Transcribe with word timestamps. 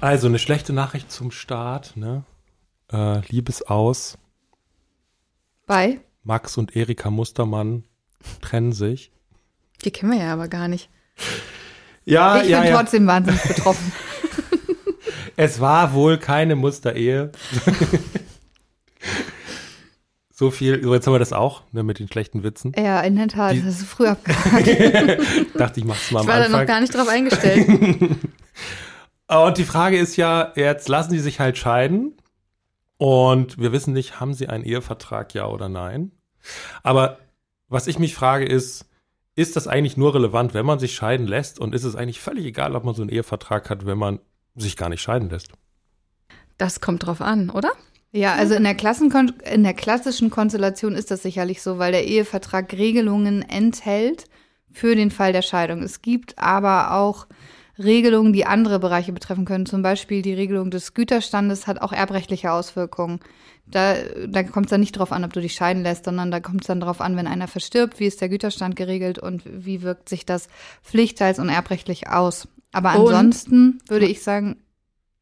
Also 0.00 0.28
eine 0.28 0.38
schlechte 0.38 0.72
Nachricht 0.72 1.10
zum 1.10 1.30
Start, 1.30 1.96
ne? 1.96 2.22
Äh, 2.92 3.20
Liebesaus. 3.28 4.16
Bei? 5.66 6.00
Max 6.22 6.56
und 6.56 6.76
Erika 6.76 7.10
Mustermann 7.10 7.84
trennen 8.40 8.72
sich. 8.72 9.10
Die 9.84 9.90
kennen 9.90 10.12
wir 10.12 10.18
ja 10.20 10.32
aber 10.32 10.48
gar 10.48 10.68
nicht. 10.68 10.88
Ja, 12.04 12.40
ich 12.40 12.48
ja, 12.48 12.60
bin 12.60 12.70
ja. 12.70 12.76
trotzdem 12.76 13.06
wahnsinnig 13.06 13.42
betroffen. 13.42 13.92
Es 15.40 15.60
war 15.60 15.92
wohl 15.92 16.18
keine 16.18 16.56
Musterehe. 16.56 17.30
so 20.32 20.50
viel, 20.50 20.82
so 20.82 20.92
jetzt 20.94 21.06
haben 21.06 21.14
wir 21.14 21.20
das 21.20 21.32
auch, 21.32 21.62
ne, 21.70 21.84
mit 21.84 22.00
den 22.00 22.08
schlechten 22.08 22.42
Witzen. 22.42 22.72
ja, 22.76 23.00
in 23.02 23.14
der 23.14 23.28
Tat, 23.28 23.52
Die- 23.52 23.62
das 23.62 23.78
ist 23.78 23.86
früh 23.88 24.08
abgehakt. 24.08 24.66
Dachte 25.54 25.78
ich, 25.78 25.86
mach's 25.86 26.10
mal 26.10 26.22
Ich 26.22 26.28
am 26.28 26.34
war 26.34 26.38
da 26.40 26.48
noch 26.48 26.54
Anfang. 26.58 26.66
gar 26.66 26.80
nicht 26.80 26.92
drauf 26.92 27.06
eingestellt. 27.06 27.68
Und 29.28 29.58
die 29.58 29.64
Frage 29.64 29.98
ist 29.98 30.16
ja, 30.16 30.52
jetzt 30.56 30.88
lassen 30.88 31.10
sie 31.10 31.20
sich 31.20 31.38
halt 31.38 31.58
scheiden. 31.58 32.16
Und 32.96 33.58
wir 33.58 33.72
wissen 33.72 33.92
nicht, 33.92 34.20
haben 34.20 34.34
sie 34.34 34.48
einen 34.48 34.64
Ehevertrag, 34.64 35.34
ja 35.34 35.46
oder 35.46 35.68
nein? 35.68 36.12
Aber 36.82 37.18
was 37.68 37.86
ich 37.86 37.98
mich 37.98 38.14
frage 38.14 38.46
ist, 38.46 38.86
ist 39.36 39.54
das 39.54 39.68
eigentlich 39.68 39.96
nur 39.96 40.14
relevant, 40.14 40.52
wenn 40.54 40.66
man 40.66 40.80
sich 40.80 40.94
scheiden 40.94 41.26
lässt? 41.26 41.60
Und 41.60 41.74
ist 41.74 41.84
es 41.84 41.94
eigentlich 41.94 42.20
völlig 42.20 42.44
egal, 42.44 42.74
ob 42.74 42.84
man 42.84 42.94
so 42.94 43.02
einen 43.02 43.10
Ehevertrag 43.10 43.70
hat, 43.70 43.86
wenn 43.86 43.98
man 43.98 44.18
sich 44.56 44.76
gar 44.76 44.88
nicht 44.88 45.02
scheiden 45.02 45.30
lässt? 45.30 45.52
Das 46.56 46.80
kommt 46.80 47.06
drauf 47.06 47.20
an, 47.20 47.50
oder? 47.50 47.70
Ja, 48.10 48.34
also 48.34 48.54
in 48.54 48.64
der, 48.64 48.74
Klassenkon 48.74 49.34
in 49.44 49.62
der 49.62 49.74
klassischen 49.74 50.30
Konstellation 50.30 50.94
ist 50.94 51.10
das 51.10 51.22
sicherlich 51.22 51.62
so, 51.62 51.78
weil 51.78 51.92
der 51.92 52.06
Ehevertrag 52.06 52.72
Regelungen 52.72 53.42
enthält 53.42 54.24
für 54.72 54.96
den 54.96 55.10
Fall 55.10 55.32
der 55.32 55.42
Scheidung. 55.42 55.82
Es 55.82 56.02
gibt 56.02 56.38
aber 56.38 56.94
auch 56.94 57.26
Regelungen, 57.78 58.32
die 58.32 58.44
andere 58.46 58.78
Bereiche 58.80 59.12
betreffen 59.12 59.44
können. 59.44 59.66
Zum 59.66 59.82
Beispiel 59.82 60.22
die 60.22 60.34
Regelung 60.34 60.70
des 60.70 60.94
Güterstandes 60.94 61.66
hat 61.66 61.80
auch 61.80 61.92
erbrechtliche 61.92 62.50
Auswirkungen. 62.52 63.20
Da, 63.66 63.94
da 64.26 64.42
kommt 64.42 64.66
es 64.66 64.70
dann 64.70 64.80
nicht 64.80 64.92
drauf 64.92 65.12
an, 65.12 65.24
ob 65.24 65.32
du 65.32 65.40
dich 65.40 65.52
scheiden 65.54 65.82
lässt, 65.82 66.06
sondern 66.06 66.30
da 66.30 66.40
kommt 66.40 66.62
es 66.62 66.66
dann 66.66 66.80
drauf 66.80 67.00
an, 67.00 67.16
wenn 67.16 67.26
einer 67.26 67.48
verstirbt, 67.48 68.00
wie 68.00 68.06
ist 68.06 68.20
der 68.20 68.28
Güterstand 68.30 68.76
geregelt 68.76 69.18
und 69.18 69.42
wie 69.44 69.82
wirkt 69.82 70.08
sich 70.08 70.24
das 70.26 70.48
pflichtteils- 70.82 71.38
und 71.38 71.50
erbrechtlich 71.50 72.08
aus. 72.08 72.48
Aber 72.72 72.98
Und- 72.98 73.08
ansonsten 73.14 73.78
würde 73.88 74.06
ich 74.06 74.22
sagen, 74.22 74.56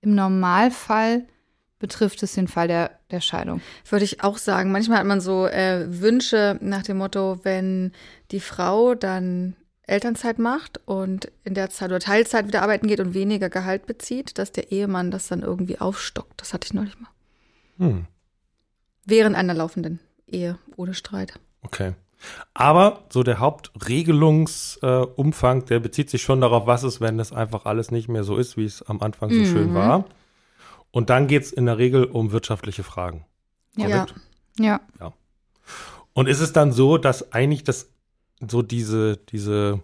im 0.00 0.14
Normalfall 0.14 1.26
betrifft 1.78 2.22
es 2.22 2.32
den 2.34 2.48
Fall 2.48 2.68
der, 2.68 2.92
der 3.10 3.20
Scheidung. 3.20 3.60
Würde 3.90 4.04
ich 4.04 4.22
auch 4.22 4.38
sagen. 4.38 4.72
Manchmal 4.72 4.98
hat 4.98 5.06
man 5.06 5.20
so 5.20 5.46
äh, 5.46 5.86
Wünsche 6.00 6.58
nach 6.62 6.82
dem 6.84 6.98
Motto, 6.98 7.40
wenn 7.42 7.92
die 8.30 8.40
Frau 8.40 8.94
dann 8.94 9.56
Elternzeit 9.86 10.38
macht 10.38 10.80
und 10.84 11.30
in 11.44 11.54
der 11.54 11.70
Zeit 11.70 11.88
oder 11.90 12.00
Teilzeit 12.00 12.46
wieder 12.48 12.60
arbeiten 12.62 12.88
geht 12.88 13.00
und 13.00 13.14
weniger 13.14 13.48
Gehalt 13.48 13.86
bezieht, 13.86 14.36
dass 14.38 14.52
der 14.52 14.72
Ehemann 14.72 15.10
das 15.10 15.28
dann 15.28 15.40
irgendwie 15.42 15.78
aufstockt. 15.80 16.40
Das 16.40 16.52
hatte 16.52 16.66
ich 16.66 16.74
neulich 16.74 16.98
mal. 16.98 17.08
Hm, 17.78 18.06
Während 19.04 19.36
einer 19.36 19.54
laufenden 19.54 20.00
Ehe 20.26 20.58
ohne 20.76 20.94
Streit. 20.94 21.38
okay. 21.62 21.94
Aber 22.54 23.04
so 23.10 23.22
der 23.22 23.40
Hauptregelungsumfang, 23.40 25.62
äh, 25.62 25.64
der 25.66 25.80
bezieht 25.80 26.08
sich 26.08 26.22
schon 26.22 26.40
darauf, 26.40 26.66
was 26.66 26.82
ist, 26.82 27.02
wenn 27.02 27.18
das 27.18 27.30
einfach 27.30 27.66
alles 27.66 27.90
nicht 27.90 28.08
mehr 28.08 28.24
so 28.24 28.38
ist, 28.38 28.56
wie 28.56 28.64
es 28.64 28.80
am 28.82 29.02
Anfang 29.02 29.28
so 29.30 29.44
schön 29.44 29.74
war. 29.74 30.06
Und 30.90 31.10
dann 31.10 31.26
geht's 31.26 31.52
in 31.52 31.66
der 31.66 31.76
Regel 31.76 32.04
um 32.04 32.32
wirtschaftliche 32.32 32.82
Fragen. 32.82 33.26
Ja. 33.76 34.06
Ja. 34.58 34.80
Und 36.14 36.26
ist 36.26 36.40
es 36.40 36.54
dann 36.54 36.72
so, 36.72 36.96
dass 36.96 37.34
eigentlich 37.34 37.64
das 37.64 37.90
so 38.40 38.62
diese, 38.62 39.16
diese 39.16 39.80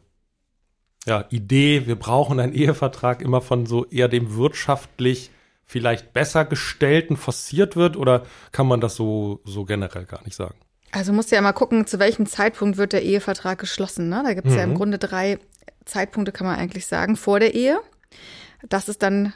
ja, 1.07 1.25
Idee, 1.31 1.87
wir 1.87 1.97
brauchen 1.97 2.39
einen 2.41 2.53
Ehevertrag, 2.53 3.23
immer 3.23 3.41
von 3.41 3.67
so 3.67 3.87
eher 3.87 4.09
dem 4.09 4.37
wirtschaftlich 4.37 5.31
vielleicht 5.65 6.13
besser 6.13 6.45
gestellten 6.45 7.17
forciert 7.17 7.77
wird 7.77 7.97
oder 7.97 8.25
kann 8.53 8.67
man 8.67 8.81
das 8.81 8.95
so, 8.95 9.41
so 9.45 9.65
generell 9.65 10.05
gar 10.05 10.23
nicht 10.25 10.37
sagen? 10.37 10.57
Also 10.93 11.13
musst 11.13 11.31
du 11.31 11.37
ja 11.37 11.41
mal 11.41 11.53
gucken, 11.53 11.87
zu 11.87 11.99
welchem 11.99 12.27
Zeitpunkt 12.27 12.77
wird 12.77 12.93
der 12.93 13.03
Ehevertrag 13.03 13.59
geschlossen. 13.59 14.11
Ne? 14.11 14.23
Da 14.25 14.35
gibt 14.35 14.47
es 14.49 14.55
ja 14.55 14.63
im 14.63 14.75
Grunde 14.75 14.99
drei 14.99 15.39
Zeitpunkte, 15.87 16.33
kann 16.33 16.47
man 16.47 16.59
eigentlich 16.59 16.87
sagen, 16.87 17.17
vor 17.17 17.41
der 17.41 17.55
Ehe. 17.55 17.81
Das 18.69 18.89
ist 18.91 19.03
dann 19.03 19.33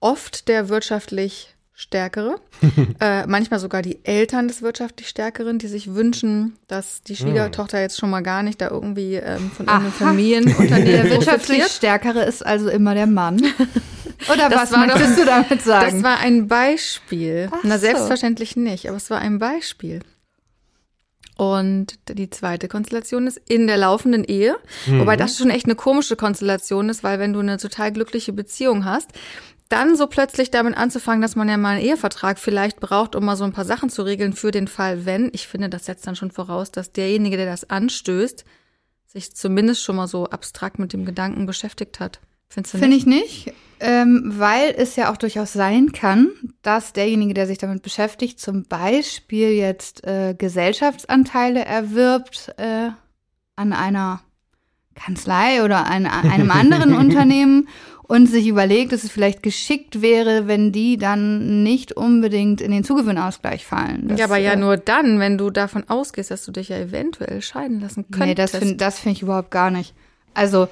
oft 0.00 0.48
der 0.48 0.68
wirtschaftlich 0.68 1.55
Stärkere, 1.78 2.36
äh, 3.00 3.26
manchmal 3.26 3.60
sogar 3.60 3.82
die 3.82 4.02
Eltern 4.02 4.48
des 4.48 4.62
wirtschaftlich 4.62 5.08
Stärkeren, 5.10 5.58
die 5.58 5.68
sich 5.68 5.94
wünschen, 5.94 6.56
dass 6.68 7.02
die 7.02 7.14
Schwiegertochter 7.16 7.78
jetzt 7.82 7.98
schon 7.98 8.08
mal 8.08 8.22
gar 8.22 8.42
nicht 8.42 8.62
da 8.62 8.70
irgendwie 8.70 9.16
ähm, 9.16 9.50
von 9.50 9.66
irgendeinem 9.66 9.86
Aha. 9.88 10.06
Familienunternehmen 10.06 10.84
Der 11.02 11.10
wirtschaftlich. 11.10 11.64
Stärkere 11.66 12.24
ist 12.24 12.44
also 12.46 12.70
immer 12.70 12.94
der 12.94 13.06
Mann. 13.06 13.36
Oder 14.32 14.48
Das 14.48 14.62
was 14.62 14.72
war 14.72 14.86
möchtest 14.86 15.10
doch- 15.10 15.16
du 15.18 15.24
damit 15.26 15.60
sagen? 15.62 15.92
Das 15.96 16.02
war 16.02 16.18
ein 16.20 16.48
Beispiel. 16.48 17.50
Ach 17.52 17.58
Na, 17.62 17.76
so. 17.76 17.82
selbstverständlich 17.84 18.56
nicht, 18.56 18.88
aber 18.88 18.96
es 18.96 19.10
war 19.10 19.18
ein 19.18 19.38
Beispiel. 19.38 20.00
Und 21.36 21.98
die 22.08 22.30
zweite 22.30 22.68
Konstellation 22.68 23.26
ist 23.26 23.38
in 23.46 23.66
der 23.66 23.76
laufenden 23.76 24.24
Ehe. 24.24 24.56
Wobei 24.86 25.16
das 25.18 25.36
schon 25.36 25.50
echt 25.50 25.66
eine 25.66 25.74
komische 25.74 26.16
Konstellation 26.16 26.88
ist, 26.88 27.04
weil 27.04 27.18
wenn 27.18 27.34
du 27.34 27.40
eine 27.40 27.58
total 27.58 27.92
glückliche 27.92 28.32
Beziehung 28.32 28.86
hast, 28.86 29.10
dann 29.68 29.96
so 29.96 30.06
plötzlich 30.06 30.50
damit 30.50 30.76
anzufangen, 30.76 31.22
dass 31.22 31.36
man 31.36 31.48
ja 31.48 31.56
mal 31.56 31.76
einen 31.76 31.84
Ehevertrag 31.84 32.38
vielleicht 32.38 32.80
braucht, 32.80 33.16
um 33.16 33.24
mal 33.24 33.36
so 33.36 33.44
ein 33.44 33.52
paar 33.52 33.64
Sachen 33.64 33.90
zu 33.90 34.02
regeln 34.02 34.32
für 34.32 34.50
den 34.50 34.68
Fall, 34.68 35.06
wenn. 35.06 35.30
Ich 35.32 35.48
finde, 35.48 35.68
das 35.68 35.86
setzt 35.86 36.06
dann 36.06 36.16
schon 36.16 36.30
voraus, 36.30 36.70
dass 36.70 36.92
derjenige, 36.92 37.36
der 37.36 37.46
das 37.46 37.68
anstößt, 37.68 38.44
sich 39.06 39.34
zumindest 39.34 39.82
schon 39.82 39.96
mal 39.96 40.08
so 40.08 40.26
abstrakt 40.26 40.78
mit 40.78 40.92
dem 40.92 41.04
Gedanken 41.04 41.46
beschäftigt 41.46 42.00
hat. 42.00 42.20
Findest 42.48 42.74
du 42.74 42.78
Finde 42.78 42.96
nicht? 42.96 43.06
ich 43.06 43.46
nicht, 43.46 43.54
ähm, 43.80 44.34
weil 44.36 44.72
es 44.76 44.94
ja 44.94 45.12
auch 45.12 45.16
durchaus 45.16 45.52
sein 45.52 45.90
kann, 45.92 46.28
dass 46.62 46.92
derjenige, 46.92 47.34
der 47.34 47.46
sich 47.46 47.58
damit 47.58 47.82
beschäftigt, 47.82 48.38
zum 48.38 48.64
Beispiel 48.64 49.50
jetzt 49.50 50.04
äh, 50.04 50.34
Gesellschaftsanteile 50.38 51.64
erwirbt 51.64 52.54
äh, 52.56 52.90
an 53.56 53.72
einer 53.72 54.22
Kanzlei 54.96 55.62
oder 55.64 55.86
an 55.86 56.06
an 56.06 56.30
einem 56.30 56.50
anderen 56.50 56.94
Unternehmen 56.96 57.68
und 58.08 58.26
sich 58.26 58.46
überlegt, 58.46 58.92
dass 58.92 59.04
es 59.04 59.10
vielleicht 59.10 59.42
geschickt 59.42 60.00
wäre, 60.00 60.46
wenn 60.46 60.70
die 60.70 60.96
dann 60.96 61.62
nicht 61.62 61.92
unbedingt 61.92 62.60
in 62.60 62.70
den 62.70 62.84
Zugewinnausgleich 62.84 63.66
fallen. 63.66 64.08
Das, 64.08 64.18
ja, 64.18 64.26
aber 64.26 64.36
ja 64.36 64.52
äh, 64.52 64.56
nur 64.56 64.76
dann, 64.76 65.18
wenn 65.18 65.38
du 65.38 65.50
davon 65.50 65.84
ausgehst, 65.88 66.30
dass 66.30 66.44
du 66.44 66.52
dich 66.52 66.68
ja 66.68 66.78
eventuell 66.78 67.42
scheiden 67.42 67.80
lassen 67.80 68.04
könntest. 68.10 68.26
Nee, 68.26 68.34
das 68.34 68.50
finde 68.52 68.76
das 68.76 68.98
find 69.00 69.16
ich 69.16 69.22
überhaupt 69.22 69.50
gar 69.50 69.70
nicht. 69.70 69.94
Also 70.34 70.68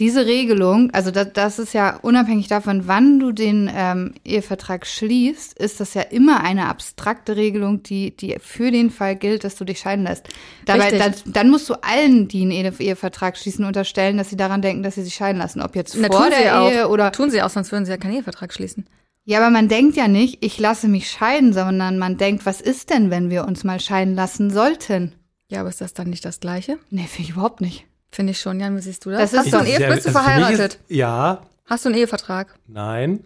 diese 0.00 0.24
Regelung, 0.24 0.90
also 0.92 1.10
das, 1.10 1.34
das 1.34 1.58
ist 1.58 1.74
ja 1.74 1.98
unabhängig 2.00 2.48
davon, 2.48 2.88
wann 2.88 3.20
du 3.20 3.32
den 3.32 3.70
ähm, 3.72 4.14
Ehevertrag 4.24 4.86
schließt, 4.86 5.58
ist 5.58 5.78
das 5.78 5.92
ja 5.92 6.00
immer 6.00 6.42
eine 6.42 6.68
abstrakte 6.68 7.36
Regelung, 7.36 7.82
die, 7.82 8.16
die 8.16 8.36
für 8.40 8.70
den 8.70 8.90
Fall 8.90 9.14
gilt, 9.14 9.44
dass 9.44 9.56
du 9.56 9.64
dich 9.64 9.80
scheiden 9.80 10.06
lässt. 10.06 10.26
Dabei, 10.64 10.90
dann, 10.90 11.14
dann 11.26 11.50
musst 11.50 11.68
du 11.68 11.74
allen, 11.82 12.28
die 12.28 12.40
einen 12.40 12.50
Ehe 12.50 12.72
Ehevertrag 12.78 13.36
schließen, 13.36 13.66
unterstellen, 13.66 14.16
dass 14.16 14.30
sie 14.30 14.38
daran 14.38 14.62
denken, 14.62 14.82
dass 14.82 14.94
sie 14.94 15.02
sich 15.02 15.14
scheiden 15.14 15.38
lassen. 15.38 15.60
Ob 15.60 15.76
jetzt 15.76 15.94
Na, 15.98 16.08
vor 16.10 16.30
der 16.30 16.62
auch. 16.62 16.70
Ehe 16.70 16.88
oder 16.88 17.12
Tun 17.12 17.30
sie 17.30 17.42
auch, 17.42 17.50
sonst 17.50 17.70
würden 17.70 17.84
sie 17.84 17.90
ja 17.90 17.98
keinen 17.98 18.14
Ehevertrag 18.14 18.54
schließen. 18.54 18.86
ja, 19.26 19.38
aber 19.38 19.50
man 19.50 19.68
denkt 19.68 19.96
ja 19.96 20.08
nicht, 20.08 20.42
ich 20.42 20.58
lasse 20.58 20.88
mich 20.88 21.10
scheiden, 21.10 21.52
sondern 21.52 21.98
man 21.98 22.16
denkt, 22.16 22.46
was 22.46 22.62
ist 22.62 22.88
denn, 22.88 23.10
wenn 23.10 23.28
wir 23.28 23.44
uns 23.44 23.64
mal 23.64 23.78
scheiden 23.78 24.14
lassen 24.14 24.50
sollten? 24.50 25.12
Ja, 25.50 25.60
aber 25.60 25.68
ist 25.68 25.82
das 25.82 25.92
dann 25.92 26.08
nicht 26.08 26.24
das 26.24 26.40
Gleiche? 26.40 26.78
Nee, 26.88 27.04
finde 27.06 27.28
ich 27.28 27.30
überhaupt 27.30 27.60
nicht. 27.60 27.84
Finde 28.10 28.32
ich 28.32 28.40
schon, 28.40 28.58
Jan, 28.60 28.76
wie 28.76 28.80
siehst 28.80 29.04
du 29.06 29.10
das? 29.10 29.30
Das 29.30 29.32
ist 29.32 29.38
Hast 29.38 29.52
du 29.52 29.58
einen 29.58 29.66
Ehe, 29.66 29.88
bist 29.88 30.06
du 30.06 30.10
verheiratet? 30.10 30.74
Ist, 30.74 30.80
ja, 30.88 31.42
Hast 31.66 31.84
du 31.84 31.88
einen 31.90 31.98
Ehevertrag? 31.98 32.54
nein. 32.66 33.24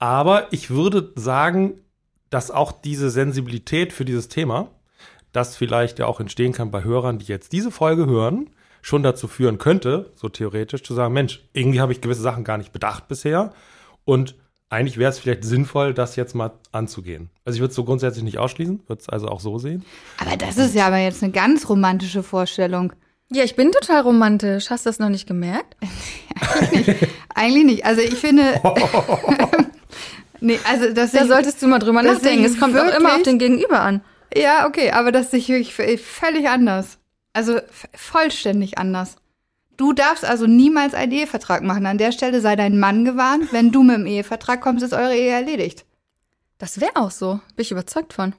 Aber 0.00 0.52
ich 0.52 0.70
würde 0.70 1.12
sagen, 1.16 1.80
dass 2.30 2.52
auch 2.52 2.70
diese 2.70 3.10
Sensibilität 3.10 3.92
für 3.92 4.04
dieses 4.04 4.28
Thema, 4.28 4.68
das 5.32 5.56
vielleicht 5.56 5.98
ja 5.98 6.06
auch 6.06 6.20
entstehen 6.20 6.52
kann 6.52 6.70
bei 6.70 6.84
Hörern, 6.84 7.18
die 7.18 7.26
jetzt 7.26 7.52
diese 7.52 7.72
Folge 7.72 8.06
hören, 8.06 8.50
schon 8.80 9.02
dazu 9.02 9.26
führen 9.26 9.58
könnte, 9.58 10.12
so 10.14 10.28
theoretisch, 10.28 10.84
zu 10.84 10.94
sagen, 10.94 11.14
Mensch, 11.14 11.42
irgendwie 11.52 11.80
habe 11.80 11.90
ich 11.92 12.00
gewisse 12.00 12.22
Sachen 12.22 12.44
gar 12.44 12.58
nicht 12.58 12.72
bedacht 12.72 13.08
bisher 13.08 13.52
und 14.04 14.36
eigentlich 14.70 14.98
wäre 14.98 15.10
es 15.10 15.18
vielleicht 15.18 15.44
sinnvoll, 15.44 15.94
das 15.94 16.14
jetzt 16.16 16.34
mal 16.34 16.52
anzugehen. 16.72 17.30
Also 17.44 17.56
ich 17.56 17.60
würde 17.60 17.70
es 17.70 17.76
so 17.76 17.84
grundsätzlich 17.84 18.22
nicht 18.22 18.38
ausschließen, 18.38 18.82
würde 18.86 19.00
es 19.00 19.08
also 19.08 19.28
auch 19.28 19.40
so 19.40 19.58
sehen. 19.58 19.84
Aber 20.18 20.36
das 20.36 20.58
ist 20.58 20.74
ja 20.74 20.86
aber 20.86 20.98
jetzt 20.98 21.22
eine 21.22 21.32
ganz 21.32 21.68
romantische 21.68 22.22
Vorstellung. 22.22 22.92
Ja, 23.30 23.44
ich 23.44 23.56
bin 23.56 23.72
total 23.72 24.00
romantisch. 24.02 24.70
Hast 24.70 24.86
du 24.86 24.90
das 24.90 24.98
noch 24.98 25.10
nicht 25.10 25.26
gemerkt? 25.26 25.76
Eigentlich 27.34 27.64
nicht. 27.64 27.84
Also 27.84 28.00
ich 28.00 28.14
finde. 28.14 28.42
nee, 30.40 30.58
also 30.68 30.92
das 30.92 31.12
Da 31.12 31.26
solltest 31.26 31.60
du 31.62 31.66
mal 31.66 31.78
drüber 31.78 32.02
nachdenken. 32.02 32.44
Es 32.44 32.58
kommt 32.58 32.74
auch 32.76 32.86
immer 32.86 32.96
auf 32.96 33.02
wirklich- 33.02 33.22
den 33.24 33.38
Gegenüber 33.38 33.80
an. 33.80 34.02
Ja, 34.34 34.66
okay, 34.66 34.90
aber 34.90 35.10
das 35.12 35.30
sehe 35.30 35.40
ich 35.40 35.48
wirklich 35.78 36.02
völlig 36.02 36.48
anders. 36.48 36.98
Also 37.32 37.60
vollständig 37.94 38.78
anders. 38.78 39.16
Du 39.76 39.92
darfst 39.92 40.24
also 40.24 40.46
niemals 40.46 40.92
einen 40.94 41.12
Ehevertrag 41.12 41.62
machen. 41.62 41.86
An 41.86 41.98
der 41.98 42.12
Stelle 42.12 42.40
sei 42.40 42.56
dein 42.56 42.78
Mann 42.80 43.04
gewarnt. 43.04 43.52
Wenn 43.52 43.70
du 43.72 43.82
mit 43.82 43.96
dem 43.96 44.06
Ehevertrag 44.06 44.60
kommst, 44.60 44.82
ist 44.84 44.92
eure 44.92 45.14
Ehe 45.14 45.30
erledigt. 45.32 45.84
Das 46.58 46.80
wäre 46.80 46.96
auch 46.96 47.10
so. 47.12 47.34
Bin 47.56 47.62
ich 47.62 47.70
überzeugt 47.70 48.12
von. 48.12 48.34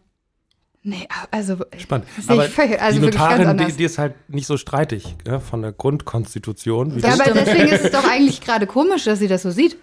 Nee, 0.81 1.07
also. 1.31 1.57
Spannend. 1.77 2.07
Das 2.15 2.25
sehe 2.25 2.33
Aber 2.35 2.45
ich 2.45 2.51
völlig- 2.53 2.81
also 2.81 2.99
die 2.99 3.05
Notarin, 3.05 3.57
die, 3.57 3.71
die 3.73 3.83
ist 3.83 3.97
halt 3.97 4.13
nicht 4.29 4.47
so 4.47 4.55
streitig 4.57 5.15
ja, 5.27 5.39
von 5.39 5.61
der 5.61 5.73
Grundkonstitution. 5.73 6.95
Wie 6.95 6.99
Ja, 7.01 7.09
das 7.09 7.19
aber 7.19 7.31
stimmt. 7.31 7.47
deswegen 7.47 7.67
ist 7.73 7.85
es 7.85 7.91
doch 7.91 8.09
eigentlich 8.09 8.41
gerade 8.41 8.65
komisch, 8.67 9.03
dass 9.05 9.19
sie 9.19 9.27
das 9.27 9.41
so 9.43 9.51
sieht. 9.51 9.77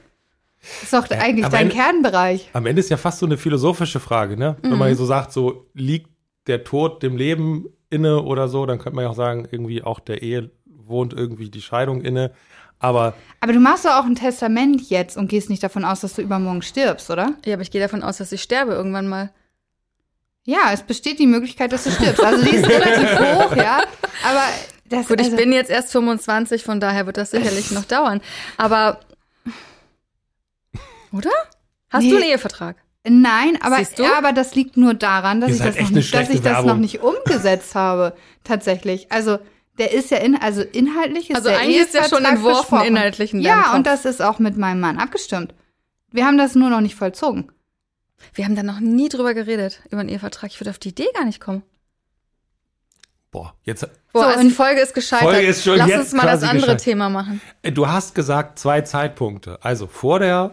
ist 0.83 0.93
doch 0.93 1.09
eigentlich 1.11 1.45
aber 1.45 1.57
dein 1.57 1.69
wenn- 1.69 1.75
Kernbereich. 1.77 2.51
Am 2.55 2.67
Ende 2.67 2.81
ist 2.81 2.89
ja 2.91 2.97
fast 2.97 3.19
so 3.19 3.27
eine 3.27 3.37
philosophische 3.37 4.01
Frage, 4.01 4.37
ne? 4.37 4.57
Wenn 4.63 4.73
Mhm. 4.73 4.79
man 4.79 4.95
so 4.95 5.05
sagt, 5.05 5.33
so 5.33 5.67
liegt 5.75 6.09
der 6.47 6.65
Tod 6.65 7.03
dem 7.03 7.17
Leben 7.17 7.67
inne 7.91 8.23
oder 8.23 8.49
so, 8.49 8.65
dann 8.67 8.79
könnte 8.79 8.97
man 8.97 9.05
ja 9.05 9.11
auch 9.11 9.15
sagen, 9.17 9.47
irgendwie 9.51 9.83
auch 9.83 10.01
der 10.01 10.23
Ehe 10.23 10.51
wohnt 10.67 11.13
irgendwie 11.13 11.51
die 11.51 11.63
Scheidung 11.63 12.01
inne. 12.03 12.33
Aber 12.79 13.15
Aber 13.41 13.53
du 13.53 13.61
machst 13.61 13.85
doch 13.85 13.93
auch 14.01 14.05
ein 14.05 14.15
Testament 14.17 14.89
jetzt 14.91 15.17
und 15.17 15.29
gehst 15.29 15.51
nicht 15.51 15.63
davon 15.63 15.85
aus, 15.85 16.01
dass 16.01 16.15
du 16.15 16.23
übermorgen 16.23 16.63
stirbst, 16.63 17.11
oder? 17.11 17.35
Ja, 17.45 17.55
aber 17.55 17.63
ich 17.63 17.71
gehe 17.71 17.81
davon 17.81 18.03
aus, 18.03 18.19
dass 18.19 18.33
ich 18.33 18.43
sterbe 18.43 18.73
irgendwann 18.73 19.09
mal. 19.09 19.31
Ja, 20.47 20.71
es 20.73 20.83
besteht 20.83 21.19
die 21.19 21.27
Möglichkeit, 21.27 21.73
dass 21.73 21.85
du 21.85 21.91
stirbst. 21.91 22.23
Also 22.23 22.43
die 22.45 22.55
ist 22.57 22.69
relativ 22.69 23.19
hoch, 23.19 23.57
ja. 23.57 23.83
Aber 24.25 24.43
das 24.89 25.09
Gut, 25.09 25.21
ich 25.21 25.27
also, 25.27 25.37
bin 25.37 25.53
jetzt 25.53 25.71
erst 25.71 25.91
25, 25.93 26.63
von 26.63 26.79
daher 26.81 27.05
wird 27.07 27.17
das 27.17 27.33
sicherlich 27.33 27.73
noch 27.73 27.85
dauern. 27.85 28.21
Aber. 28.57 29.01
Oder? 31.13 31.31
Hast 31.91 32.05
Nee. 32.05 32.11
du 32.11 32.17
einen 32.17 32.27
Ehevertrag? 32.27 32.77
Nein, 33.09 33.57
aber, 33.63 33.79
ja, 33.99 34.19
aber 34.19 34.33
das 34.33 34.55
liegt 34.57 34.77
nur 34.77 34.93
daran, 34.95 35.41
dass 35.41 35.51
Ihr 35.51 35.57
ich 35.57 35.63
das, 35.63 35.77
noch 35.81 35.91
nicht, 35.91 36.15
dass 36.15 36.29
ich 36.31 36.41
das 36.43 36.65
noch 36.65 36.77
nicht 36.77 37.01
umgesetzt 37.03 37.75
habe. 37.77 38.17
Tatsächlich. 38.43 39.11
Also 39.13 39.39
der 39.79 39.93
ist 39.93 40.11
ja 40.11 40.19
in, 40.19 40.35
also 40.37 40.63
inhaltlich 40.63 41.31
ist 41.31 41.37
Also 41.37 41.51
der 41.51 41.59
eigentlich 41.61 41.79
ist 41.83 41.95
der 41.95 42.05
schon 42.05 42.25
Ehevertrag 42.25 42.33
entworfen, 42.35 42.61
besprochen. 42.63 42.87
inhaltlich 42.89 43.33
in 43.33 43.43
deinem 43.43 43.57
Ja, 43.59 43.63
Kopf. 43.65 43.75
und 43.75 43.87
das 43.87 44.05
ist 44.07 44.23
auch 44.23 44.39
mit 44.41 44.57
meinem 44.57 44.81
Mann 44.81 44.99
abgestimmt. 44.99 45.55
Wir 46.11 46.27
haben 46.27 46.39
das 46.39 46.55
nur 46.57 46.69
noch 46.71 46.81
nicht 46.81 46.95
vollzogen. 46.97 47.53
Wir 48.35 48.45
haben 48.45 48.57
da 48.57 48.63
noch 48.63 48.81
nie 48.81 49.09
drüber 49.09 49.35
geredet, 49.35 49.81
über 49.91 50.01
einen 50.01 50.09
Ehevertrag. 50.09 50.51
Ich 50.51 50.61
würde 50.61 50.71
auf 50.71 50.79
die 50.79 50.89
Idee 50.91 51.09
gar 51.15 51.25
nicht 51.25 51.41
kommen. 51.41 51.63
boah, 53.31 53.55
jetzt 53.65 53.83
Boah, 54.13 54.21
So, 54.23 54.27
also 54.29 54.41
und- 54.41 54.49
die 54.49 54.55
Folge 54.55 54.81
ist 54.81 54.95
gescheitert. 54.95 55.29
Folge 55.31 55.47
ist 55.47 55.63
schon 55.65 55.77
Lass 55.77 55.89
jetzt 55.89 55.99
uns 56.01 56.13
mal 56.13 56.27
das 56.27 56.43
andere 56.43 56.55
gescheitert. 56.57 56.81
Thema 56.83 57.09
machen. 57.11 57.41
Äh, 57.63 57.73
Du 57.73 57.87
hast 57.89 58.15
gesagt 58.15 58.59
zwei 58.59 58.81
Zeitpunkte. 58.81 59.59
Also 59.63 59.87
vor 59.87 60.19
der 60.21 60.53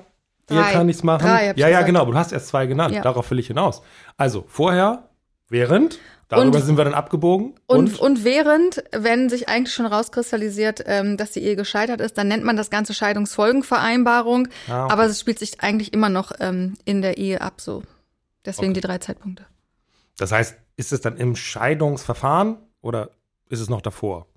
Ehe 0.51 0.57
Drei. 0.57 0.73
kann 0.73 0.89
ich's 0.89 1.03
machen. 1.03 1.25
Drei 1.25 1.51
ich 1.51 1.57
ja, 1.57 1.67
ja, 1.67 1.77
gesagt. 1.77 1.85
genau. 1.87 2.01
aber 2.01 2.11
Du 2.11 2.17
hast 2.17 2.33
erst 2.33 2.47
zwei 2.49 2.65
genannt. 2.65 2.93
Ja. 2.95 3.01
Darauf 3.01 3.29
will 3.31 3.39
ich 3.39 3.47
hinaus. 3.47 3.81
Also 4.17 4.43
vorher, 4.49 5.07
während, 5.47 5.99
darüber 6.29 6.57
Und- 6.57 6.63
sind 6.65 6.77
wir 6.77 6.83
dann 6.85 6.93
abgebogen. 6.93 7.53
Und, 7.67 7.99
und 7.99 8.23
während, 8.23 8.83
wenn 8.91 9.29
sich 9.29 9.49
eigentlich 9.49 9.73
schon 9.73 9.85
rauskristallisiert, 9.85 10.83
ähm, 10.87 11.17
dass 11.17 11.31
die 11.31 11.41
Ehe 11.43 11.55
gescheitert 11.55 12.01
ist, 12.01 12.17
dann 12.17 12.27
nennt 12.27 12.43
man 12.43 12.57
das 12.57 12.69
Ganze 12.69 12.93
Scheidungsfolgenvereinbarung. 12.93 14.47
Ah, 14.69 14.85
okay. 14.85 14.93
Aber 14.93 15.05
es 15.05 15.19
spielt 15.19 15.39
sich 15.39 15.61
eigentlich 15.61 15.93
immer 15.93 16.09
noch 16.09 16.31
ähm, 16.39 16.75
in 16.85 17.01
der 17.01 17.17
Ehe 17.17 17.41
ab, 17.41 17.61
so. 17.61 17.83
Deswegen 18.45 18.71
Okay. 18.71 18.81
die 18.81 18.87
drei 18.87 18.97
Zeitpunkte. 18.97 19.45
das 20.17 20.31
heißt, 20.31 20.55
ist 20.75 20.91
es 20.91 21.01
dann 21.01 21.17
im 21.17 21.35
Scheidungsverfahren 21.35 22.57
oder 22.81 23.09
ist 23.49 23.59
es 23.59 23.69
noch 23.69 23.81
davor? 23.81 24.27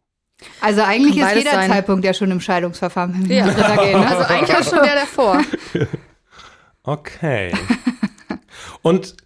Also 0.60 0.82
eigentlich 0.82 1.18
Kann 1.18 1.30
ist 1.30 1.36
jeder 1.38 1.52
sein. 1.52 1.70
Zeitpunkt 1.70 2.04
ja 2.04 2.12
schon 2.12 2.30
im 2.30 2.40
Scheidungsverfahren, 2.42 3.14
wenn 3.14 3.28
wir 3.28 3.36
Ja. 3.38 3.46
gehen. 3.46 3.98
Ne? 4.00 4.06
Also 4.06 4.22
eigentlich 4.24 4.58
ist 4.58 4.68
schon 4.70 4.82
der 4.82 4.94
davor. 4.96 5.40
Okay. 6.88 7.52
Und 8.82 9.16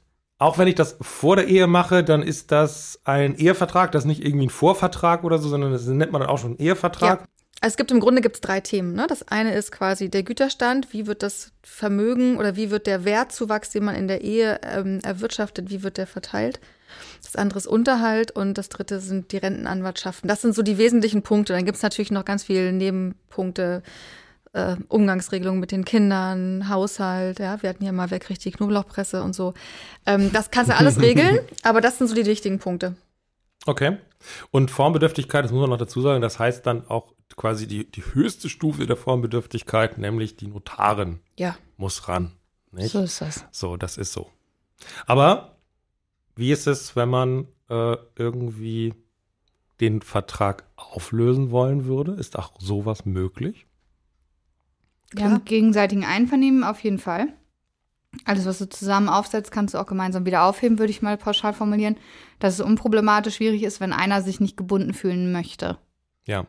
auch 0.41 0.57
wenn 0.57 0.69
ich 0.69 0.75
das 0.75 0.97
vor 1.03 1.37
der 1.37 1.49
Ehe 1.49 1.67
mache, 1.67 2.03
dann 2.03 2.23
ist 2.23 2.51
das 2.51 2.99
ein 3.05 3.37
Ehevertrag, 3.37 3.93
das 3.93 4.05
ist 4.05 4.09
nicht 4.09 4.25
irgendwie 4.25 4.47
ein 4.47 4.51
Vorvertrag 4.51 5.23
oder 5.23 5.39
so, 5.39 5.51
sondern 5.51 5.71
das 5.71 5.87
nennt 5.87 6.13
man 6.13 6.23
dann 6.23 6.31
auch 6.31 6.39
schon 6.39 6.57
Ehevertrag. 6.57 7.21
Ja. 7.21 7.27
Also 7.61 7.75
es 7.75 7.77
gibt 7.77 7.91
im 7.91 8.01
Grunde 8.01 8.23
gibt's 8.23 8.41
drei 8.41 8.61
Themen. 8.61 8.95
Ne? 8.95 9.07
Das 9.07 9.29
eine 9.29 9.55
ist 9.55 9.71
quasi 9.71 10.09
der 10.09 10.23
Güterstand, 10.23 10.95
wie 10.95 11.07
wird 11.07 11.23
das 11.23 11.53
Vermögen 11.63 12.39
oder 12.39 12.57
wie 12.57 12.71
wird 12.71 12.87
der 12.87 13.05
Wertzuwachs, 13.05 13.69
den 13.69 13.85
man 13.85 13.95
in 13.97 14.09
der 14.09 14.23
Ehe 14.23 14.61
ähm, 14.63 15.01
erwirtschaftet, 15.03 15.69
wie 15.69 15.83
wird 15.83 15.99
der 15.99 16.07
verteilt. 16.07 16.59
Das 17.23 17.37
andere 17.37 17.59
ist 17.59 17.67
Unterhalt 17.67 18.31
und 18.31 18.57
das 18.57 18.71
dritte 18.71 18.99
sind 18.99 19.33
die 19.33 19.37
Rentenanwartschaften. 19.37 20.27
Das 20.27 20.41
sind 20.41 20.55
so 20.55 20.63
die 20.63 20.79
wesentlichen 20.79 21.21
Punkte. 21.21 21.53
Dann 21.53 21.67
gibt's 21.67 21.83
natürlich 21.83 22.11
noch 22.11 22.25
ganz 22.25 22.45
viele 22.45 22.73
Nebenpunkte, 22.73 23.83
äh, 24.53 24.77
Umgangsregelungen 24.89 25.61
mit 25.61 25.71
den 25.73 25.85
Kindern, 25.85 26.69
Haushalt, 26.69 27.39
ja, 27.39 27.63
wir 27.63 27.69
hatten 27.71 27.85
ja 27.85 27.93
mal, 27.93 28.11
wer 28.11 28.19
kriegt 28.19 28.45
die 28.45 28.51
Knoblauchpresse 28.51 29.23
und 29.23 29.35
so. 29.35 29.55
Ähm, 30.07 30.33
das 30.33 30.51
kannst 30.51 30.71
du 30.71 30.77
alles 30.77 30.99
regeln, 31.01 31.41
aber 31.63 31.81
das 31.81 31.99
sind 31.99 32.09
so 32.09 32.15
die 32.15 32.27
wichtigen 32.27 32.59
Punkte. 32.59 32.97
Okay. 33.67 33.99
Und 34.51 34.71
Formbedürftigkeit, 34.71 35.45
das 35.45 35.53
muss 35.53 35.61
man 35.61 35.71
noch 35.71 35.79
dazu 35.79 36.01
sagen, 36.01 36.21
das 36.21 36.39
heißt 36.39 36.67
dann 36.67 36.87
auch 36.89 37.15
quasi 37.37 37.67
die, 37.67 37.91
die 37.91 38.03
höchste 38.15 38.49
Stufe 38.49 38.87
der 38.87 38.97
Formbedürftigkeit, 38.97 39.99
nämlich 39.99 40.37
die 40.37 40.47
Notarin 40.47 41.21
Ja. 41.39 41.57
muss 41.77 42.09
ran. 42.09 42.33
Nicht? 42.73 42.91
So 42.93 43.01
ist 43.03 43.21
das. 43.21 43.45
So, 43.51 43.77
das 43.77 43.97
ist 43.99 44.13
so. 44.13 44.31
Aber 45.07 45.57
wie 46.37 46.53
ist 46.53 46.67
es, 46.67 46.97
wenn 46.97 47.09
man 47.09 47.49
äh, 47.69 47.97
irgendwie 48.17 48.95
den 49.81 50.03
Vertrag 50.03 50.65
auflösen 50.77 51.51
wollen 51.51 51.85
würde? 51.87 52.13
Ist 52.13 52.39
auch 52.39 52.53
sowas 52.59 53.05
möglich? 53.05 53.67
Ja, 55.17 55.29
mit 55.29 55.47
gegenseitigen 55.47 56.05
Einvernehmen 56.05 56.63
auf 56.65 56.81
jeden 56.81 56.99
Fall. 56.99 57.29
Alles, 58.25 58.45
was 58.47 58.59
du 58.59 58.69
zusammen 58.69 59.09
aufsetzt, 59.09 59.53
kannst 59.53 59.75
du 59.75 59.79
auch 59.79 59.87
gemeinsam 59.87 60.27
wieder 60.27 60.45
aufheben, 60.45 60.79
würde 60.79 60.91
ich 60.91 61.03
mal 61.03 61.17
pauschal 61.17 61.53
formulieren. 61.53 61.97
Dass 62.39 62.55
es 62.55 62.61
unproblematisch 62.61 63.37
schwierig 63.37 63.63
ist, 63.63 63.81
wenn 63.81 63.93
einer 63.93 64.23
sich 64.23 64.41
nicht 64.41 64.57
gebunden 64.57 64.95
fühlen 64.95 65.31
möchte. 65.33 65.79
Ja. 66.27 66.47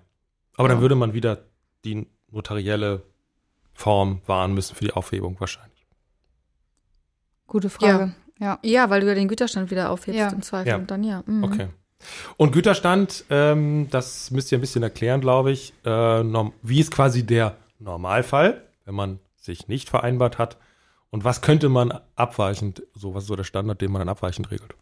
Aber 0.57 0.67
dann 0.67 0.77
Ja. 0.77 0.81
würde 0.81 0.95
man 0.95 1.13
wieder 1.13 1.43
die 1.85 2.07
notarielle 2.31 3.03
Form 3.73 4.21
wahren 4.25 4.53
müssen 4.53 4.75
für 4.75 4.83
die 4.85 4.93
Aufhebung 4.93 5.39
wahrscheinlich. 5.39 5.85
Gute 7.47 7.69
Frage. 7.69 8.13
Ja. 8.39 8.59
Ja, 8.63 8.89
weil 8.89 9.01
du 9.01 9.07
ja 9.07 9.13
den 9.15 9.27
Güterstand 9.27 9.69
wieder 9.71 9.89
aufhebst 9.91 10.19
Ja. 10.19 10.29
im 10.29 10.41
Zweifel 10.41 10.69
Ja. 10.69 10.75
und 10.77 10.89
dann 10.89 11.03
ja. 11.03 11.23
mhm. 11.25 11.43
Okay. 11.43 11.67
Und 12.37 12.51
Güterstand, 12.53 13.25
ähm, 13.29 13.87
das 13.91 14.31
müsst 14.31 14.51
ihr 14.51 14.57
ein 14.57 14.61
bisschen 14.61 14.81
erklären, 14.81 15.21
glaube 15.21 15.51
ich. 15.51 15.73
Äh, 15.85 15.89
wie 16.63 16.79
ist 16.79 16.91
quasi 16.91 17.23
der 17.23 17.55
Normalfall, 17.81 18.67
wenn 18.85 18.95
man 18.95 19.19
sich 19.35 19.67
nicht 19.67 19.89
vereinbart 19.89 20.37
hat? 20.37 20.57
Und 21.09 21.23
was 21.23 21.41
könnte 21.41 21.67
man 21.67 21.99
abweichend, 22.15 22.83
so 22.93 23.13
was 23.13 23.23
ist 23.23 23.27
so 23.27 23.35
der 23.35 23.43
Standard, 23.43 23.81
den 23.81 23.91
man 23.91 23.99
dann 23.99 24.09
abweichend 24.09 24.49
regelt? 24.51 24.75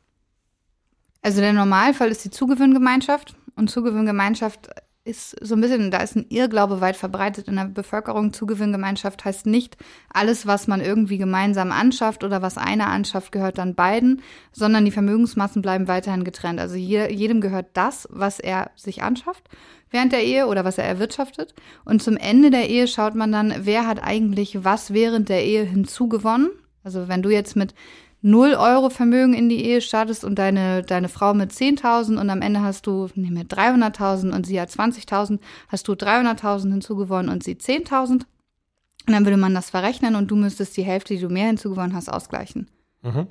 Also 1.21 1.41
der 1.41 1.53
Normalfall 1.53 2.09
ist 2.09 2.23
die 2.23 2.29
Zugewinngemeinschaft. 2.29 3.35
Und 3.55 3.69
Zugewinngemeinschaft 3.69 4.69
ist 5.09 5.35
so 5.41 5.55
ein 5.55 5.61
bisschen, 5.61 5.91
da 5.91 5.97
ist 5.97 6.15
ein 6.15 6.27
Irrglaube 6.29 6.81
weit 6.81 6.95
verbreitet 6.95 7.47
in 7.47 7.55
der 7.55 7.65
Bevölkerung. 7.65 8.31
Zugewinngemeinschaft 8.31 9.25
heißt 9.25 9.47
nicht, 9.47 9.77
alles, 10.13 10.45
was 10.45 10.67
man 10.67 10.81
irgendwie 10.81 11.17
gemeinsam 11.17 11.71
anschafft 11.71 12.23
oder 12.23 12.41
was 12.41 12.57
einer 12.57 12.87
anschafft, 12.87 13.31
gehört 13.31 13.57
dann 13.57 13.75
beiden, 13.75 14.21
sondern 14.51 14.85
die 14.85 14.91
Vermögensmassen 14.91 15.61
bleiben 15.61 15.87
weiterhin 15.87 16.23
getrennt. 16.23 16.59
Also 16.59 16.75
je, 16.75 17.11
jedem 17.11 17.41
gehört 17.41 17.67
das, 17.73 18.07
was 18.11 18.39
er 18.39 18.71
sich 18.75 19.01
anschafft 19.01 19.49
während 19.91 20.11
der 20.11 20.23
Ehe 20.23 20.45
oder 20.45 20.63
was 20.63 20.77
er 20.77 20.85
erwirtschaftet. 20.85 21.55
Und 21.83 22.03
zum 22.03 22.15
Ende 22.15 22.51
der 22.51 22.69
Ehe 22.69 22.87
schaut 22.87 23.15
man 23.15 23.31
dann, 23.31 23.53
wer 23.61 23.87
hat 23.87 24.03
eigentlich 24.03 24.63
was 24.63 24.93
während 24.93 25.29
der 25.29 25.43
Ehe 25.43 25.63
hinzugewonnen. 25.63 26.51
Also 26.83 27.07
wenn 27.07 27.23
du 27.23 27.29
jetzt 27.29 27.55
mit 27.55 27.73
0 28.21 28.53
Euro 28.55 28.89
Vermögen 28.89 29.33
in 29.33 29.47
die 29.49 29.63
Ehe 29.63 29.81
startest 29.81 30.23
und 30.25 30.35
deine, 30.37 30.81
deine 30.83 31.07
Frau 31.09 31.33
mit 31.33 31.51
10.000 31.51 32.19
und 32.19 32.29
am 32.29 32.41
Ende 32.41 32.61
hast 32.61 32.85
du 32.85 33.09
nee, 33.15 33.29
mit 33.29 33.53
300.000 33.53 34.33
und 34.35 34.45
sie 34.45 34.59
hat 34.59 34.69
20.000, 34.69 35.39
hast 35.69 35.87
du 35.87 35.93
300.000 35.93 36.71
hinzugewonnen 36.71 37.31
und 37.31 37.43
sie 37.43 37.55
10.000. 37.55 38.11
Und 38.11 38.25
dann 39.07 39.25
würde 39.25 39.37
man 39.37 39.53
das 39.55 39.69
verrechnen 39.69 40.15
und 40.15 40.29
du 40.29 40.35
müsstest 40.35 40.75
die 40.77 40.83
Hälfte, 40.83 41.13
die 41.15 41.21
du 41.21 41.29
mehr 41.29 41.47
hinzugewonnen 41.47 41.95
hast, 41.95 42.09
ausgleichen. 42.09 42.69
Mhm. 43.01 43.27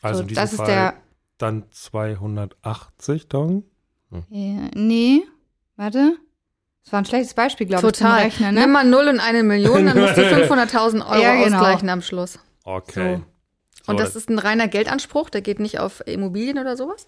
Also 0.00 0.18
so, 0.18 0.22
in 0.22 0.28
diesem 0.28 0.42
das 0.42 0.52
ist 0.52 0.58
Fall 0.58 0.66
der, 0.66 0.94
dann 1.38 1.64
280.000. 1.74 3.62
äh, 4.30 4.70
nee, 4.74 5.22
warte. 5.76 6.16
Das 6.84 6.92
war 6.92 7.00
ein 7.00 7.04
schlechtes 7.04 7.34
Beispiel, 7.34 7.66
glaube 7.66 7.86
ich, 7.86 7.92
Total. 7.92 8.22
Rechnen. 8.22 8.54
Ne? 8.54 8.62
Nimm 8.62 8.72
mal 8.72 8.84
0 8.86 9.08
und 9.08 9.20
eine 9.20 9.42
Million, 9.42 9.84
dann 9.86 9.98
musst 10.00 10.16
du 10.16 10.22
500.000 10.22 11.06
Euro 11.06 11.20
Ja, 11.20 11.34
genau. 11.44 11.58
ausgleichen 11.58 11.88
am 11.90 12.00
Schluss. 12.00 12.38
Okay. 12.64 13.20
Und 13.90 14.00
das 14.00 14.16
ist 14.16 14.30
ein 14.30 14.38
reiner 14.38 14.68
Geldanspruch, 14.68 15.30
der 15.30 15.42
geht 15.42 15.60
nicht 15.60 15.78
auf 15.78 16.06
Immobilien 16.06 16.58
oder 16.58 16.76
sowas. 16.76 17.06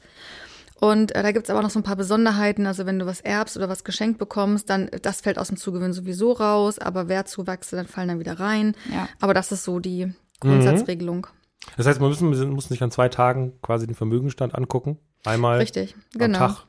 Und 0.81 1.15
äh, 1.15 1.23
da 1.23 1.31
gibt's 1.31 1.49
aber 1.49 1.63
noch 1.63 1.71
so 1.71 1.79
ein 1.79 1.85
paar 1.85 1.97
Besonderheiten. 1.97 2.67
Also 2.67 2.87
wenn 2.87 2.99
du 2.99 3.07
was 3.07 3.21
erbst 3.21 3.57
oder 3.57 3.69
was 3.69 3.85
geschenkt 3.85 4.19
bekommst, 4.19 4.69
dann 4.69 4.91
das 5.03 5.21
fällt 5.21 5.39
aus 5.39 5.49
dem 5.49 5.57
Zugewinn 5.57 5.93
sowieso 5.93 6.33
raus, 6.33 6.81
aber 6.81 7.09
Wertzuwachse, 7.09 7.77
dann 7.77 7.87
fallen 7.87 8.09
dann 8.09 8.19
wieder 8.19 8.41
rein. 8.41 8.75
Ja. 8.93 9.09
Aber 9.21 9.33
das 9.33 9.53
ist 9.53 9.63
so 9.63 9.79
die 9.79 10.13
Grundsatzregelung. 10.41 11.29
Das 11.77 11.87
heißt, 11.87 12.01
man 12.01 12.09
müssen, 12.11 12.29
man 12.31 12.51
muss 12.51 12.71
nicht 12.71 12.83
an 12.83 12.91
zwei 12.91 13.09
Tagen 13.09 13.53
quasi 13.63 13.87
den 13.87 13.95
Vermögenstand 13.95 14.57
angucken. 14.57 14.99
Einmal 15.25 15.59
Richtig, 15.59 15.95
am 16.15 16.19
genau. 16.19 16.39
Tag. 16.39 16.67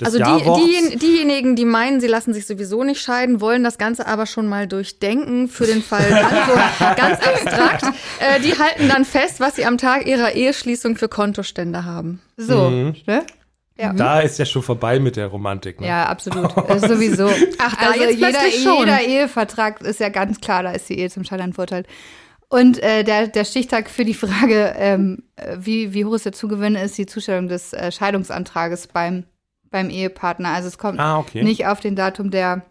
Des 0.00 0.06
Also 0.06 0.18
die, 0.18 0.90
die, 0.90 0.96
diejenigen, 0.98 1.54
die 1.56 1.64
meinen, 1.64 2.00
sie 2.00 2.06
lassen 2.08 2.34
sich 2.34 2.46
sowieso 2.46 2.82
nicht 2.84 3.00
scheiden, 3.00 3.40
wollen 3.40 3.62
das 3.64 3.78
Ganze 3.78 4.06
aber 4.06 4.26
schon 4.26 4.48
mal 4.48 4.66
durchdenken 4.66 5.48
für 5.48 5.66
den 5.66 5.82
Fall 5.82 6.04
also 6.12 6.52
ganz 6.96 7.20
abstrakt. 7.20 7.84
Äh, 8.20 8.40
die 8.40 8.58
halten 8.58 8.88
dann 8.88 9.04
fest, 9.04 9.40
was 9.40 9.56
sie 9.56 9.64
am 9.64 9.78
Tag 9.78 10.06
ihrer 10.06 10.32
Eheschließung 10.32 10.96
für 10.96 11.08
Kontostände 11.08 11.84
haben. 11.84 12.20
So, 12.36 12.70
Mhm. 12.70 12.96
ne? 13.06 13.24
Ja. 13.80 13.92
Da 13.92 14.18
ist 14.20 14.40
ja 14.40 14.44
schon 14.44 14.62
vorbei 14.64 14.98
mit 14.98 15.14
der 15.14 15.28
Romantik. 15.28 15.80
Ne? 15.80 15.86
Ja, 15.86 16.06
absolut. 16.06 16.52
Ist 16.68 16.88
sowieso. 16.88 17.30
Ach, 17.58 17.76
da 17.76 17.90
also 17.90 18.02
jetzt 18.02 18.16
jeder, 18.16 18.50
schon. 18.50 18.78
jeder 18.80 19.00
Ehevertrag 19.02 19.80
ist 19.82 20.00
ja 20.00 20.08
ganz 20.08 20.40
klar, 20.40 20.64
da 20.64 20.72
ist 20.72 20.88
die 20.88 20.98
Ehe 20.98 21.10
zum 21.10 21.22
Scheitern 21.22 21.52
verurteilt. 21.52 21.86
Und 22.48 22.82
äh, 22.82 23.04
der, 23.04 23.28
der 23.28 23.44
Stichtag 23.44 23.88
für 23.88 24.04
die 24.04 24.14
Frage, 24.14 24.74
ähm, 24.76 25.22
äh, 25.36 25.58
wie, 25.60 25.94
wie 25.94 26.04
hoch 26.04 26.14
ist 26.14 26.24
der 26.24 26.32
Zugewinn, 26.32 26.74
ist 26.74 26.98
die 26.98 27.06
Zustellung 27.06 27.46
des 27.46 27.72
äh, 27.72 27.92
Scheidungsantrages 27.92 28.88
beim, 28.88 29.24
beim 29.70 29.90
Ehepartner. 29.90 30.50
Also 30.50 30.68
es 30.68 30.78
kommt 30.78 30.98
Ah, 31.00 31.18
okay. 31.18 31.42
nicht 31.42 31.66
auf 31.66 31.80
den 31.80 31.96
Datum 31.96 32.30
der 32.30 32.62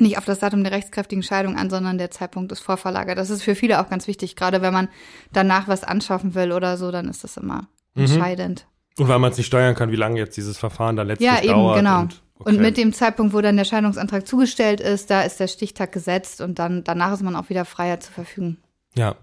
nicht 0.00 0.16
auf 0.16 0.24
das 0.24 0.38
Datum 0.38 0.62
der 0.62 0.72
rechtskräftigen 0.72 1.24
Scheidung 1.24 1.56
an, 1.56 1.70
sondern 1.70 1.98
der 1.98 2.12
Zeitpunkt 2.12 2.52
des 2.52 2.60
Vorverlagers. 2.60 3.16
Das 3.16 3.30
ist 3.30 3.42
für 3.42 3.56
viele 3.56 3.80
auch 3.80 3.88
ganz 3.90 4.06
wichtig, 4.06 4.36
gerade 4.36 4.62
wenn 4.62 4.72
man 4.72 4.88
danach 5.32 5.66
was 5.66 5.82
anschaffen 5.82 6.36
will 6.36 6.52
oder 6.52 6.76
so, 6.76 6.92
dann 6.92 7.08
ist 7.08 7.24
das 7.24 7.36
immer 7.36 7.66
Mhm. 7.96 8.02
entscheidend. 8.04 8.66
Und 8.96 9.08
weil 9.08 9.18
man 9.18 9.32
es 9.32 9.38
nicht 9.38 9.48
steuern 9.48 9.74
kann, 9.74 9.90
wie 9.90 9.96
lange 9.96 10.20
jetzt 10.20 10.36
dieses 10.36 10.56
Verfahren 10.56 10.94
dann 10.94 11.08
letztlich 11.08 11.28
Ja, 11.28 11.38
eben, 11.42 11.48
dauert. 11.48 11.76
genau. 11.78 12.00
Und, 12.02 12.22
Und 12.38 12.52
okay. 12.54 12.62
mit 12.62 12.76
dem 12.76 12.92
Zeitpunkt, 12.92 13.34
wo 13.34 13.40
dann 13.40 13.56
der 13.56 13.64
Scheidungsantrag 13.64 14.24
zugestellt 14.24 14.80
ist, 14.80 15.10
da 15.10 15.22
ist 15.22 15.40
der 15.40 15.48
Stichtag 15.48 15.90
gesetzt 15.90 16.40
und 16.40 16.60
dann 16.60 16.84
danach 16.84 17.12
ist 17.12 17.22
man 17.22 17.34
auch 17.34 17.48
wieder 17.48 17.64
freier 17.64 17.98
zu 17.98 18.12
verfügen. 18.12 18.58
Ja. 18.94 19.16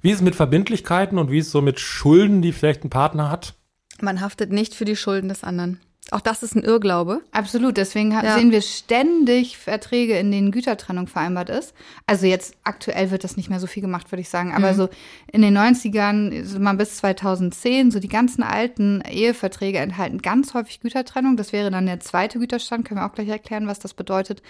Wie 0.00 0.10
ist 0.12 0.16
es 0.16 0.22
mit 0.22 0.34
Verbindlichkeiten 0.34 1.18
und 1.18 1.30
wie 1.30 1.38
ist 1.40 1.46
es 1.48 1.52
so 1.52 1.60
mit 1.60 1.78
Schulden, 1.78 2.40
die 2.40 2.52
vielleicht 2.52 2.84
ein 2.84 2.90
Partner 2.90 3.30
hat? 3.30 3.52
Man 4.00 4.22
haftet 4.22 4.50
nicht 4.50 4.74
für 4.74 4.86
die 4.86 4.96
Schulden 4.96 5.28
des 5.28 5.44
anderen. 5.44 5.78
Auch 6.10 6.20
das 6.20 6.42
ist 6.42 6.54
ein 6.56 6.64
Irrglaube. 6.64 7.22
Absolut, 7.30 7.76
deswegen 7.76 8.10
Ja. 8.10 8.36
sehen 8.36 8.50
wir 8.50 8.60
ständig 8.60 9.56
Verträge, 9.56 10.18
in 10.18 10.30
denen 10.32 10.50
Gütertrennung 10.50 11.06
vereinbart 11.06 11.48
ist. 11.48 11.74
Also 12.06 12.26
jetzt 12.26 12.54
aktuell 12.64 13.10
wird 13.12 13.24
das 13.24 13.36
nicht 13.36 13.48
mehr 13.48 13.60
so 13.60 13.66
viel 13.66 13.82
gemacht, 13.82 14.10
würde 14.10 14.20
ich 14.20 14.28
sagen. 14.28 14.52
Aber 14.52 14.72
Mhm. 14.72 14.76
so 14.76 14.88
in 15.32 15.42
den 15.42 15.54
90ern, 15.56 16.44
so 16.44 16.58
mal 16.58 16.74
bis 16.74 16.96
2010, 16.96 17.90
so 17.92 18.00
die 18.00 18.08
ganzen 18.08 18.42
alten 18.42 19.00
Eheverträge 19.02 19.78
enthalten 19.78 20.18
ganz 20.20 20.54
häufig 20.54 20.80
Gütertrennung. 20.80 21.36
Das 21.36 21.52
wäre 21.52 21.70
dann 21.70 21.86
der 21.86 22.00
zweite 22.00 22.38
Güterstand, 22.40 22.86
können 22.86 23.00
wir 23.00 23.06
auch 23.06 23.14
gleich 23.14 23.28
erklären, 23.28 23.66
was 23.68 23.78
das 23.78 23.94
bedeutet. 23.94 24.42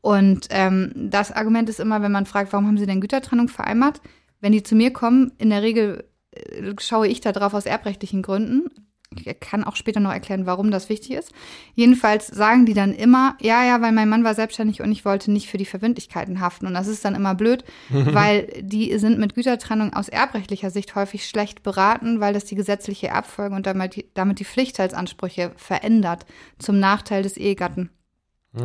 Und 0.00 0.48
ähm, 0.50 0.90
das 0.96 1.32
Argument 1.32 1.68
ist 1.68 1.80
immer, 1.80 2.02
wenn 2.02 2.12
man 2.12 2.26
fragt, 2.26 2.52
warum 2.52 2.66
haben 2.66 2.78
Sie 2.78 2.86
denn 2.86 3.00
Gütertrennung 3.00 3.48
vereinbart? 3.48 4.00
Wenn 4.40 4.52
die 4.52 4.62
zu 4.62 4.74
mir 4.74 4.92
kommen, 4.92 5.32
in 5.38 5.50
der 5.50 5.62
Regel 5.62 6.04
äh, 6.32 6.72
schaue 6.80 7.08
ich 7.08 7.20
da 7.20 7.32
drauf 7.32 7.54
aus 7.54 7.66
erbrechtlichen 7.66 8.22
Gründen. 8.22 8.70
Ich 9.16 9.40
kann 9.40 9.64
auch 9.64 9.76
später 9.76 10.00
noch 10.00 10.12
erklären, 10.12 10.46
warum 10.46 10.70
das 10.70 10.88
wichtig 10.88 11.12
ist. 11.12 11.32
Jedenfalls 11.74 12.26
sagen 12.26 12.66
die 12.66 12.74
dann 12.74 12.92
immer, 12.92 13.36
ja, 13.40 13.64
ja, 13.64 13.80
weil 13.80 13.92
mein 13.92 14.08
Mann 14.08 14.24
war 14.24 14.34
selbstständig 14.34 14.82
und 14.82 14.92
ich 14.92 15.04
wollte 15.04 15.30
nicht 15.30 15.48
für 15.48 15.58
die 15.58 15.64
Verbindlichkeiten 15.64 16.40
haften. 16.40 16.66
Und 16.66 16.74
das 16.74 16.86
ist 16.86 17.04
dann 17.04 17.14
immer 17.14 17.34
blöd, 17.34 17.64
weil 17.90 18.48
die 18.60 18.98
sind 18.98 19.18
mit 19.18 19.34
Gütertrennung 19.34 19.92
aus 19.92 20.08
erbrechtlicher 20.08 20.70
Sicht 20.70 20.94
häufig 20.94 21.26
schlecht 21.26 21.62
beraten, 21.62 22.20
weil 22.20 22.34
das 22.34 22.44
die 22.44 22.54
gesetzliche 22.54 23.08
Erbfolge 23.08 23.54
und 23.54 23.66
damit 23.66 23.96
die, 23.96 24.06
damit 24.14 24.38
die 24.40 24.44
Pflichtteilsansprüche 24.44 25.52
verändert 25.56 26.26
zum 26.58 26.78
Nachteil 26.78 27.22
des 27.22 27.36
Ehegatten. 27.36 27.90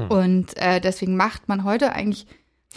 Und 0.09 0.55
äh, 0.57 0.79
deswegen 0.79 1.15
macht 1.15 1.47
man 1.47 1.63
heute 1.63 1.93
eigentlich 1.93 2.27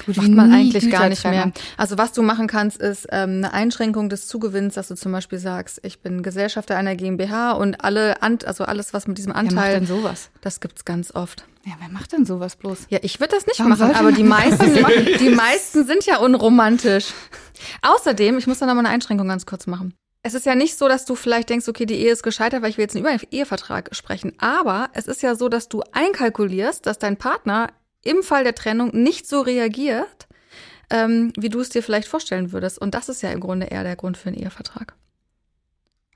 gut 0.06 0.16
Macht 0.16 0.30
man 0.30 0.52
eigentlich 0.52 0.90
gar 0.90 1.08
nicht 1.08 1.24
mehr. 1.24 1.52
Also 1.76 1.98
was 1.98 2.12
du 2.12 2.22
machen 2.22 2.46
kannst, 2.46 2.78
ist 2.80 3.06
ähm, 3.10 3.36
eine 3.36 3.52
Einschränkung 3.52 4.08
des 4.08 4.26
Zugewinns, 4.26 4.74
dass 4.74 4.88
du 4.88 4.94
zum 4.94 5.12
Beispiel 5.12 5.38
sagst, 5.38 5.80
ich 5.82 6.00
bin 6.00 6.22
Gesellschafter 6.22 6.76
einer 6.76 6.96
GmbH 6.96 7.52
und 7.52 7.84
alle, 7.84 8.22
Ant 8.22 8.46
also 8.46 8.64
alles, 8.64 8.94
was 8.94 9.06
mit 9.06 9.18
diesem 9.18 9.34
Wer 9.34 9.42
macht 9.42 9.52
Anteil, 9.52 9.74
denn 9.74 9.86
sowas? 9.86 10.30
das 10.40 10.60
gibt's 10.60 10.84
ganz 10.84 11.14
oft. 11.14 11.44
Ja, 11.64 11.72
wer 11.78 11.88
macht 11.90 12.12
denn 12.12 12.26
sowas 12.26 12.56
bloß? 12.56 12.86
Ja, 12.88 12.98
ich 13.02 13.20
würde 13.20 13.36
das 13.36 13.46
nicht 13.46 13.60
Warum 13.60 13.78
machen, 13.78 13.94
aber 13.94 14.10
die 14.10 14.24
meisten, 14.24 14.74
die 15.20 15.30
meisten 15.30 15.86
sind 15.86 16.04
ja 16.06 16.16
unromantisch. 16.16 17.12
Außerdem, 17.82 18.38
ich 18.38 18.46
muss 18.46 18.58
da 18.58 18.66
noch 18.66 18.74
mal 18.74 18.80
eine 18.80 18.88
Einschränkung 18.88 19.28
ganz 19.28 19.46
kurz 19.46 19.66
machen. 19.66 19.94
Es 20.24 20.34
ist 20.34 20.46
ja 20.46 20.54
nicht 20.54 20.78
so, 20.78 20.88
dass 20.88 21.04
du 21.04 21.14
vielleicht 21.16 21.50
denkst, 21.50 21.68
okay, 21.68 21.84
die 21.84 21.96
Ehe 21.96 22.12
ist 22.12 22.22
gescheitert, 22.22 22.62
weil 22.62 22.70
ich 22.70 22.78
will 22.78 22.84
jetzt 22.84 22.94
über 22.94 23.08
einen 23.08 23.20
Ehevertrag 23.30 23.90
sprechen. 23.92 24.32
Aber 24.38 24.88
es 24.94 25.06
ist 25.06 25.22
ja 25.22 25.34
so, 25.34 25.48
dass 25.48 25.68
du 25.68 25.82
einkalkulierst, 25.92 26.86
dass 26.86 26.98
dein 26.98 27.16
Partner 27.16 27.68
im 28.02 28.22
Fall 28.22 28.44
der 28.44 28.54
Trennung 28.54 28.90
nicht 28.92 29.26
so 29.26 29.40
reagiert, 29.40 30.26
ähm, 30.90 31.32
wie 31.38 31.48
du 31.48 31.60
es 31.60 31.68
dir 31.70 31.82
vielleicht 31.82 32.08
vorstellen 32.08 32.52
würdest. 32.52 32.78
Und 32.78 32.94
das 32.94 33.08
ist 33.08 33.22
ja 33.22 33.30
im 33.30 33.40
Grunde 33.40 33.66
eher 33.66 33.82
der 33.84 33.96
Grund 33.96 34.16
für 34.16 34.28
einen 34.28 34.38
Ehevertrag. 34.38 34.94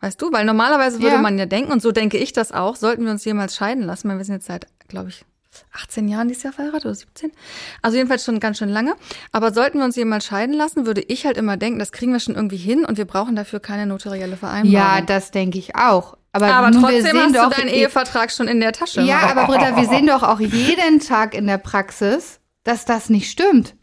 Weißt 0.01 0.21
du? 0.21 0.31
Weil 0.33 0.45
normalerweise 0.45 1.01
würde 1.01 1.17
Ja. 1.17 1.23
man 1.23 1.39
ja 1.39 1.47
denken, 1.47 1.73
und 1.73 1.81
so 1.81 1.91
denke 1.93 2.19
ich 2.19 2.33
das 2.33 2.53
auch, 2.53 2.77
sollten 2.77 3.05
wir 3.05 3.11
uns 3.13 3.25
jemals 3.25 3.57
scheiden 3.57 3.83
lassen. 3.85 4.09
weil 4.09 4.19
Wir 4.19 4.25
sind 4.25 4.35
jetzt 4.37 4.47
seit, 4.47 4.67
glaube 4.89 5.09
ich, 5.09 5.25
18 5.73 6.07
Jahren 6.09 6.29
dieses 6.29 6.43
Jahr 6.43 6.53
verheiratet 6.53 6.85
oder 6.85 6.95
17. 6.95 7.33
Also 7.81 7.97
jedenfalls 7.97 8.25
schon 8.27 8.41
ganz 8.41 8.59
schön 8.59 8.69
lange. 8.69 8.95
Aber 9.33 9.55
sollten 9.55 9.79
wir 9.79 9.87
uns 9.87 9.97
jemals 9.97 10.27
scheiden 10.27 10.55
lassen, 10.55 10.85
würde 10.85 11.01
ich 11.01 11.25
halt 11.25 11.39
immer 11.39 11.57
denken, 11.57 11.79
das 11.79 11.93
kriegen 11.93 12.13
wir 12.13 12.21
schon 12.21 12.35
irgendwie 12.35 12.59
hin 12.59 12.85
und 12.85 12.99
wir 12.99 13.07
brauchen 13.07 13.37
dafür 13.37 13.59
keine 13.61 13.87
notarielle 13.87 14.37
Vereinbarung. 14.37 14.71
Ja, 14.71 15.01
das 15.01 15.31
denke 15.31 15.57
ich 15.59 15.75
auch. 15.75 16.16
Aber, 16.37 16.55
aber 16.55 16.71
nun, 16.71 16.83
wir 16.83 16.89
trotzdem 16.89 17.03
sehen 17.03 17.23
hast 17.23 17.37
doch, 17.37 17.51
du 17.51 17.61
deinen 17.61 17.75
Ehevertrag 17.75 18.31
schon 18.31 18.47
in 18.47 18.61
der 18.61 18.73
Tasche. 18.73 19.01
Ja, 19.01 19.21
aber 19.21 19.47
Britta, 19.47 19.77
wir 19.77 19.89
sehen 19.89 20.07
doch 20.07 20.23
auch 20.23 20.41
jeden 20.41 21.01
Tag 21.01 21.35
in 21.35 21.47
der 21.47 21.59
Praxis, 21.59 22.41
dass 22.63 22.85
das 22.85 23.09
nicht 23.09 23.31
stimmt. 23.31 23.75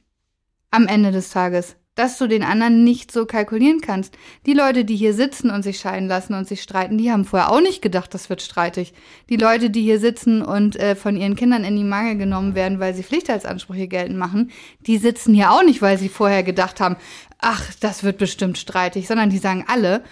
Am 0.70 0.88
Ende 0.88 1.12
des 1.12 1.32
Tages. 1.32 1.76
Dass 1.96 2.18
du 2.18 2.28
den 2.28 2.44
anderen 2.44 2.84
nicht 2.84 3.12
so 3.12 3.26
kalkulieren 3.26 3.82
kannst. 3.82 4.16
Die 4.48 4.54
Leute, 4.54 4.86
die 4.86 4.96
hier 4.96 5.14
sitzen 5.14 5.52
und 5.52 5.62
sich 5.62 5.80
scheiden 5.80 6.08
lassen 6.08 6.34
und 6.34 6.48
sich 6.48 6.64
streiten, 6.64 6.98
die 6.98 7.12
haben 7.12 7.26
vorher 7.26 7.52
auch 7.52 7.62
nicht 7.62 7.84
gedacht, 7.84 8.14
das 8.14 8.30
wird 8.30 8.42
streitig. 8.42 8.94
Die 9.30 9.36
Leute, 9.36 9.70
die 9.70 9.82
hier 9.84 10.00
sitzen 10.00 10.42
und 10.42 10.76
äh, 10.76 10.96
von 10.96 11.16
ihren 11.16 11.36
Kindern 11.36 11.64
in 11.64 11.76
die 11.76 11.84
Mangel 11.84 12.18
genommen 12.18 12.56
werden, 12.56 12.80
weil 12.80 12.96
sie 12.96 13.04
Pflichtheitsansprüche 13.04 13.88
geltend 13.88 14.18
machen, 14.18 14.52
die 14.82 14.98
sitzen 14.98 15.36
hier 15.36 15.52
auch 15.52 15.64
nicht, 15.64 15.84
weil 15.84 16.00
sie 16.00 16.10
vorher 16.10 16.42
gedacht 16.42 16.80
haben, 16.80 16.98
ach, 17.40 17.64
das 17.80 18.04
wird 18.04 18.18
bestimmt 18.18 18.58
streitig, 18.58 19.08
sondern 19.08 19.30
die 19.30 19.38
sagen 19.38 19.66
alle, 19.68 20.04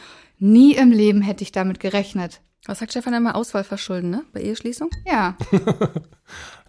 nie 0.42 0.76
im 0.76 0.92
Leben 0.92 1.22
hätte 1.22 1.44
ich 1.44 1.52
damit 1.54 1.80
gerechnet. 1.80 2.42
Was 2.66 2.80
sagt 2.80 2.92
Stefan 2.92 3.14
immer? 3.14 3.36
Auswahl 3.36 3.64
verschulden, 3.64 4.10
ne? 4.10 4.24
Bei 4.34 4.42
Eheschließung? 4.42 4.90
Ja. 5.06 5.36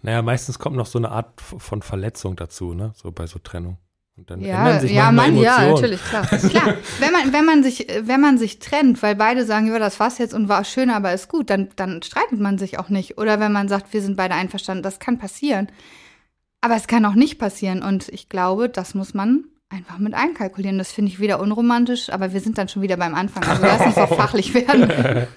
Naja, 0.05 0.21
meistens 0.21 0.59
kommt 0.59 0.75
noch 0.75 0.85
so 0.85 0.99
eine 0.99 1.11
Art 1.11 1.39
von 1.39 1.81
Verletzung 1.81 2.35
dazu, 2.35 2.73
ne? 2.73 2.91
So 2.93 3.13
bei 3.13 3.25
so 3.25 3.39
Trennung. 3.39 3.77
Und 4.17 4.29
dann 4.29 4.41
Ja, 4.41 4.57
ändern 4.57 4.81
sich 4.81 4.91
ja, 4.91 5.11
manchmal 5.13 5.31
Mann, 5.31 5.41
Ja, 5.41 5.55
Emotionen. 5.63 5.75
natürlich, 5.75 6.03
klar. 6.03 6.25
Klar, 6.49 6.77
wenn 6.99 7.11
man, 7.13 7.31
wenn 7.33 7.45
man 7.45 7.63
sich, 7.63 7.87
wenn 8.01 8.19
man 8.19 8.37
sich 8.37 8.59
trennt, 8.59 9.01
weil 9.01 9.15
beide 9.15 9.45
sagen, 9.45 9.67
ja, 9.67 9.79
das 9.79 10.01
war's 10.01 10.17
jetzt 10.17 10.33
und 10.33 10.49
war 10.49 10.65
schön, 10.65 10.89
aber 10.89 11.13
ist 11.13 11.29
gut, 11.29 11.49
dann, 11.49 11.69
dann 11.77 12.01
streitet 12.03 12.39
man 12.39 12.57
sich 12.57 12.77
auch 12.79 12.89
nicht. 12.89 13.17
Oder 13.17 13.39
wenn 13.39 13.53
man 13.53 13.69
sagt, 13.69 13.93
wir 13.93 14.01
sind 14.01 14.17
beide 14.17 14.35
einverstanden, 14.35 14.83
das 14.83 14.99
kann 14.99 15.17
passieren. 15.19 15.67
Aber 16.59 16.75
es 16.75 16.87
kann 16.87 17.05
auch 17.05 17.15
nicht 17.15 17.39
passieren. 17.39 17.81
Und 17.81 18.09
ich 18.09 18.27
glaube, 18.27 18.67
das 18.67 18.93
muss 18.95 19.13
man 19.13 19.45
einfach 19.73 19.97
mit 19.97 20.13
einkalkulieren. 20.13 20.77
Das 20.77 20.91
finde 20.91 21.11
ich 21.11 21.19
wieder 21.19 21.39
unromantisch, 21.39 22.09
aber 22.11 22.33
wir 22.33 22.39
sind 22.39 22.57
dann 22.57 22.69
schon 22.69 22.81
wieder 22.81 22.97
beim 22.97 23.15
Anfang. 23.15 23.43
Also 23.43 23.61
lass 23.63 23.85
uns 23.85 23.95
doch 23.95 24.15
fachlich 24.15 24.53
werden. 24.53 25.27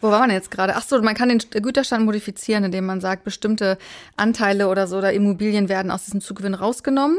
Wo 0.00 0.10
war 0.10 0.20
man 0.20 0.30
jetzt 0.30 0.52
gerade? 0.52 0.76
Ach 0.76 0.82
so, 0.82 1.02
man 1.02 1.16
kann 1.16 1.28
den 1.28 1.38
Güterstand 1.50 2.04
modifizieren, 2.04 2.62
indem 2.62 2.86
man 2.86 3.00
sagt, 3.00 3.24
bestimmte 3.24 3.78
Anteile 4.16 4.68
oder 4.68 4.86
so 4.86 4.98
oder 4.98 5.12
Immobilien 5.12 5.68
werden 5.68 5.90
aus 5.90 6.04
diesem 6.04 6.20
Zugewinn 6.20 6.54
rausgenommen. 6.54 7.18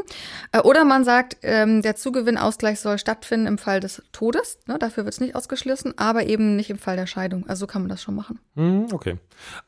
Äh, 0.52 0.60
Oder 0.60 0.86
man 0.86 1.04
sagt, 1.04 1.36
ähm, 1.42 1.82
der 1.82 1.96
Zugewinnausgleich 1.96 2.80
soll 2.80 2.96
stattfinden 2.96 3.46
im 3.46 3.58
Fall 3.58 3.80
des 3.80 4.02
Todes. 4.12 4.58
Ne, 4.66 4.78
dafür 4.78 5.04
wird 5.04 5.12
es 5.12 5.20
nicht 5.20 5.36
ausgeschlossen, 5.36 5.92
aber 5.98 6.24
eben 6.24 6.56
nicht 6.56 6.70
im 6.70 6.78
Fall 6.78 6.96
der 6.96 7.06
Scheidung. 7.06 7.44
Also 7.48 7.60
so 7.60 7.66
kann 7.66 7.82
man 7.82 7.90
das 7.90 8.02
schon 8.02 8.14
machen. 8.14 8.38
Hm, 8.56 8.86
okay. 8.92 9.18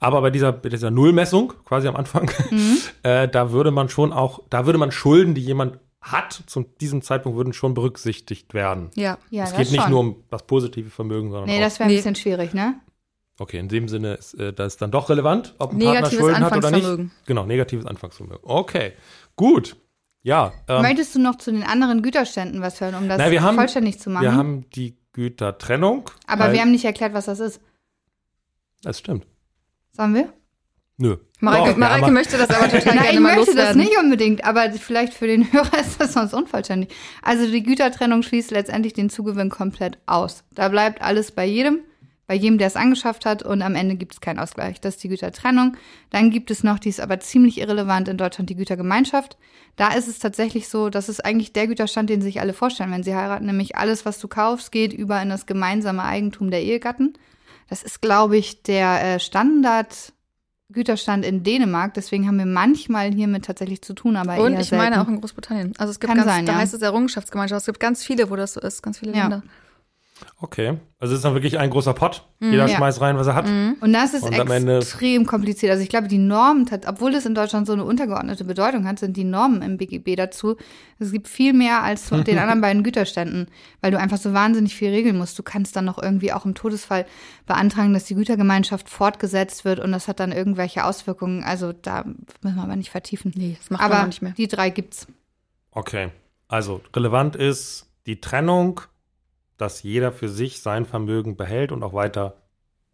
Aber 0.01 0.23
bei 0.23 0.31
dieser, 0.31 0.53
bei 0.53 0.71
dieser 0.71 0.91
Nullmessung, 0.91 1.53
quasi 1.67 1.89
am 1.89 1.97
Anfang, 1.97 2.31
Mhm. 2.51 2.79
äh, 3.03 3.29
da 3.29 3.53
würde 3.53 3.73
man 3.73 3.91
schon 3.91 4.11
auch, 4.15 4.41
da 4.49 4.65
würde 4.65 4.79
man 4.79 4.91
Schulden, 4.91 5.35
die 5.35 5.43
jemand 5.43 5.79
hat, 6.03 6.43
zu 6.47 6.63
diesem 6.81 7.01
Zeitpunkt 7.03 7.37
würden 7.39 7.53
schon 7.53 7.75
berücksichtigt 7.75 8.53
werden. 8.55 8.91
Ja. 8.95 9.19
Ja, 9.31 9.45
es 9.45 9.51
das 9.51 9.59
geht 9.59 9.71
nicht 9.73 9.83
schon. 9.83 9.91
nur 9.91 10.01
um 10.01 10.25
das 10.31 10.45
positive 10.47 10.91
Vermögen, 10.91 11.31
sondern 11.31 11.49
Nee, 11.49 11.59
auch. 11.59 11.63
das 11.63 11.79
wäre 11.79 11.85
ein 11.89 11.91
Nee. 11.91 11.97
bisschen 11.97 12.15
schwierig, 12.17 12.53
ne? 12.55 12.75
Okay, 13.39 13.59
in 13.59 13.69
dem 13.69 13.89
Sinne 13.89 14.15
ist 14.15 14.35
äh, 14.35 14.53
das 14.53 14.77
dann 14.77 14.91
doch 14.91 15.09
relevant, 15.09 15.55
ob 15.59 15.73
ein 15.73 15.79
Partner 15.79 15.93
Negatives 15.95 16.19
Schulden 16.21 16.45
hat 16.45 16.53
oder 16.57 16.57
nicht. 16.71 16.75
Anfangsvermögen. 16.85 17.11
Genau, 17.27 17.47
negatives 17.47 17.87
Anfangsvermögen. 17.87 18.41
Okay, 18.43 18.93
gut. 19.37 19.77
Ja, 20.23 20.53
ähm, 20.69 20.83
Möchtest 20.83 21.15
du 21.15 21.19
noch 21.21 21.37
zu 21.37 21.51
den 21.51 21.63
anderen 21.65 22.03
Güterständen 22.03 22.61
was 22.61 22.81
hören, 22.81 22.95
um 22.95 23.09
das 23.09 23.19
na, 23.19 23.31
wir 23.31 23.43
haben, 23.43 23.57
vollständig 23.57 23.99
zu 23.99 24.11
machen? 24.11 24.23
wir 24.23 24.35
haben 24.35 24.69
die 24.71 24.97
Gütertrennung. 25.13 26.11
aber 26.27 26.53
wir 26.53 26.61
haben 26.61 26.71
nicht 26.71 26.85
erklärt, 26.85 27.15
was 27.15 27.25
das 27.27 27.41
ist. 27.41 27.61
Das 28.83 28.99
stimmt. 28.99 29.27
Sollen 29.93 30.15
wir? 30.15 30.33
Nö. 30.99 31.17
Mareike, 31.41 31.61
Doch, 31.61 31.69
ja, 31.73 31.77
Mareike 31.79 32.03
aber- 32.05 32.13
möchte 32.13 32.39
das 32.39 32.51
aber 32.51 32.65
total 32.71 32.95
Nein, 32.95 33.03
gerne 33.05 33.13
ich 33.15 33.21
mal 33.21 33.35
möchte 33.37 33.55
das 33.55 33.75
loswerden. 33.75 33.81
nicht 33.83 33.99
unbedingt, 33.99 34.45
aber 34.45 34.71
vielleicht 34.73 35.15
für 35.15 35.27
den 35.27 35.51
Hörer 35.53 35.79
ist 35.81 36.01
das 36.01 36.13
sonst 36.13 36.35
unvollständig. 36.35 36.91
Also 37.23 37.51
die 37.51 37.63
Gütertrennung 37.63 38.23
schließt 38.23 38.51
letztendlich 38.51 38.93
den 38.93 39.11
Zugewinn 39.11 39.49
komplett 39.51 39.99
aus. 40.07 40.45
Da 40.53 40.69
bleibt 40.69 41.03
alles 41.03 41.33
bei 41.33 41.45
jedem, 41.45 41.81
bei 42.29 42.35
jedem, 42.35 42.59
der 42.59 42.69
es 42.69 42.77
angeschafft 42.77 43.27
hat 43.27 43.43
und 43.43 43.63
am 43.63 43.75
Ende 43.75 43.97
gibt 43.97 44.13
es 44.15 44.21
keinen 44.21 44.39
Ausgleich. 44.39 44.81
Das 44.81 44.95
ist 44.95 45.03
die 45.03 45.09
Gütertrennung. 45.09 45.77
Dann 46.11 46.31
gibt 46.31 46.51
es 46.53 46.63
noch, 46.63 46.79
die 46.79 46.91
ist 46.91 47.01
aber 47.01 47.19
ziemlich 47.21 47.59
irrelevant 47.59 48.07
in 48.09 48.17
Deutschland, 48.17 48.49
die 48.49 48.55
Gütergemeinschaft. 48.57 49.37
Da 49.77 49.89
ist 49.95 50.07
es 50.07 50.19
tatsächlich 50.21 50.69
so, 50.69 50.89
das 50.91 51.09
ist 51.09 51.25
eigentlich 51.25 51.53
der 51.53 51.67
Güterstand, 51.67 52.11
den 52.11 52.23
sich 52.23 52.41
alle 52.41 52.53
vorstellen, 52.53 52.93
wenn 52.93 53.03
sie 53.03 53.15
heiraten, 53.17 53.47
nämlich 53.47 53.77
alles, 53.77 54.05
was 54.07 54.19
du 54.21 54.29
kaufst, 54.29 54.71
geht 54.71 54.93
über 54.93 55.21
in 55.21 55.31
das 55.31 55.47
gemeinsame 55.47 56.05
Eigentum 56.05 56.51
der 56.51 56.63
Ehegatten. 56.63 57.15
Das 57.69 57.83
ist, 57.83 58.01
glaube 58.03 58.37
ich, 58.37 58.63
der 58.63 59.03
äh, 59.17 59.21
Standard 59.21 60.13
Güterstand 60.73 61.25
in 61.25 61.43
Dänemark, 61.43 61.95
deswegen 61.95 62.27
haben 62.27 62.39
wir 62.39 62.47
manchmal 62.47 63.13
hiermit 63.13 63.45
tatsächlich 63.45 63.83
zu 63.83 63.95
tun, 63.95 64.17
aber 64.17 64.39
Und 64.43 64.55
eher 64.55 64.61
ich 64.61 64.71
meine 64.73 64.95
selten. 64.97 65.01
auch 65.01 65.09
in 65.09 65.21
Großbritannien. 65.21 65.73
Also 65.79 65.91
es 65.91 66.01
gibt 66.01 66.09
Kann 66.09 66.19
ganz, 66.19 66.29
sein, 66.31 66.47
da 66.47 66.53
ja. 66.53 66.59
heißt 66.59 66.75
es 66.75 66.83
Errungenschaftsgemeinschaft. 66.83 67.61
Es 67.61 67.67
gibt 67.67 67.81
ganz 67.81 68.05
viele, 68.05 68.31
wo 68.31 68.37
das 68.37 68.55
so 68.55 68.61
ist, 68.61 68.83
ganz 68.83 68.99
viele 68.99 69.13
Ja. 69.13 69.23
Länder. 69.23 69.43
Okay. 70.41 70.79
Also 70.99 71.13
es 71.15 71.19
ist 71.19 71.25
dann 71.25 71.35
wirklich 71.35 71.59
ein 71.59 71.71
großer 71.71 71.95
Pott. 71.95 72.25
Jeder 72.41 72.65
Mhm. 72.65 72.71
Ja. 72.71 72.77
schmeißt 72.77 73.01
rein, 73.01 73.17
was 73.17 73.27
er 73.27 73.35
hat. 73.35 73.47
Und 73.47 73.93
das 73.93 74.15
ist 74.15 74.23
Und 74.23 74.33
extrem 74.35 75.27
kompliziert. 75.27 75.71
Also 75.73 75.83
ich 75.83 75.89
glaube, 75.89 76.09
die 76.09 76.19
Normen, 76.19 76.69
obwohl 76.87 77.15
es 77.15 77.27
in 77.27 77.35
Deutschland 77.35 77.67
so 77.67 77.73
eine 77.73 77.85
untergeordnete 77.85 78.45
Bedeutung 78.45 78.87
hat, 78.87 78.99
sind 78.99 79.17
die 79.17 79.25
Normen 79.25 79.63
im 79.63 79.77
BGB 79.79 80.17
dazu. 80.17 80.57
Es 80.99 81.13
gibt 81.13 81.29
viel 81.29 81.53
mehr 81.53 81.83
als 81.83 82.07
zu 82.07 82.23
den 82.23 82.39
anderen 82.39 82.61
beiden 82.61 82.83
Güterständen, 82.83 83.47
weil 83.81 83.91
du 83.91 83.99
einfach 83.99 84.19
so 84.19 84.33
wahnsinnig 84.33 84.75
viel 84.75 84.91
regeln 84.91 85.17
musst. 85.19 85.39
Du 85.39 85.43
kannst 85.43 85.75
dann 85.77 85.85
noch 85.85 86.01
irgendwie 86.03 86.33
auch 86.33 86.45
im 86.45 86.55
Todesfall 86.55 87.07
beantragen, 87.47 87.93
dass 87.93 88.05
die 88.05 88.15
Gütergemeinschaft 88.15 88.89
fortgesetzt 88.89 89.65
wird 89.65 89.81
und 89.81 89.93
das 89.93 90.09
hat 90.09 90.21
dann 90.21 90.33
irgendwelche 90.33 90.85
Auswirkungen. 90.85 91.43
Also 91.45 91.73
da 91.73 92.05
müssen 92.43 92.57
wir 92.57 92.63
aber 92.63 92.77
nicht 92.77 92.91
vertiefen. 92.91 93.33
Nee, 93.37 93.57
das 93.59 93.71
macht 93.71 93.83
aber 93.83 94.07
nicht 94.07 94.23
mehr. 94.23 94.33
die 94.33 94.49
drei 94.49 94.71
gibt's. 94.71 95.07
Okay. 95.73 96.11
Also 96.49 96.81
relevant 96.95 97.35
ist 97.35 97.87
die 98.07 98.21
Trennung, 98.21 98.81
dass 99.59 99.83
jeder 99.83 100.13
für 100.13 100.29
sich 100.29 100.61
sein 100.63 100.85
Vermögen 100.87 101.37
behält 101.37 101.73
und 101.73 101.83
auch 101.83 101.93
weiter 101.95 102.37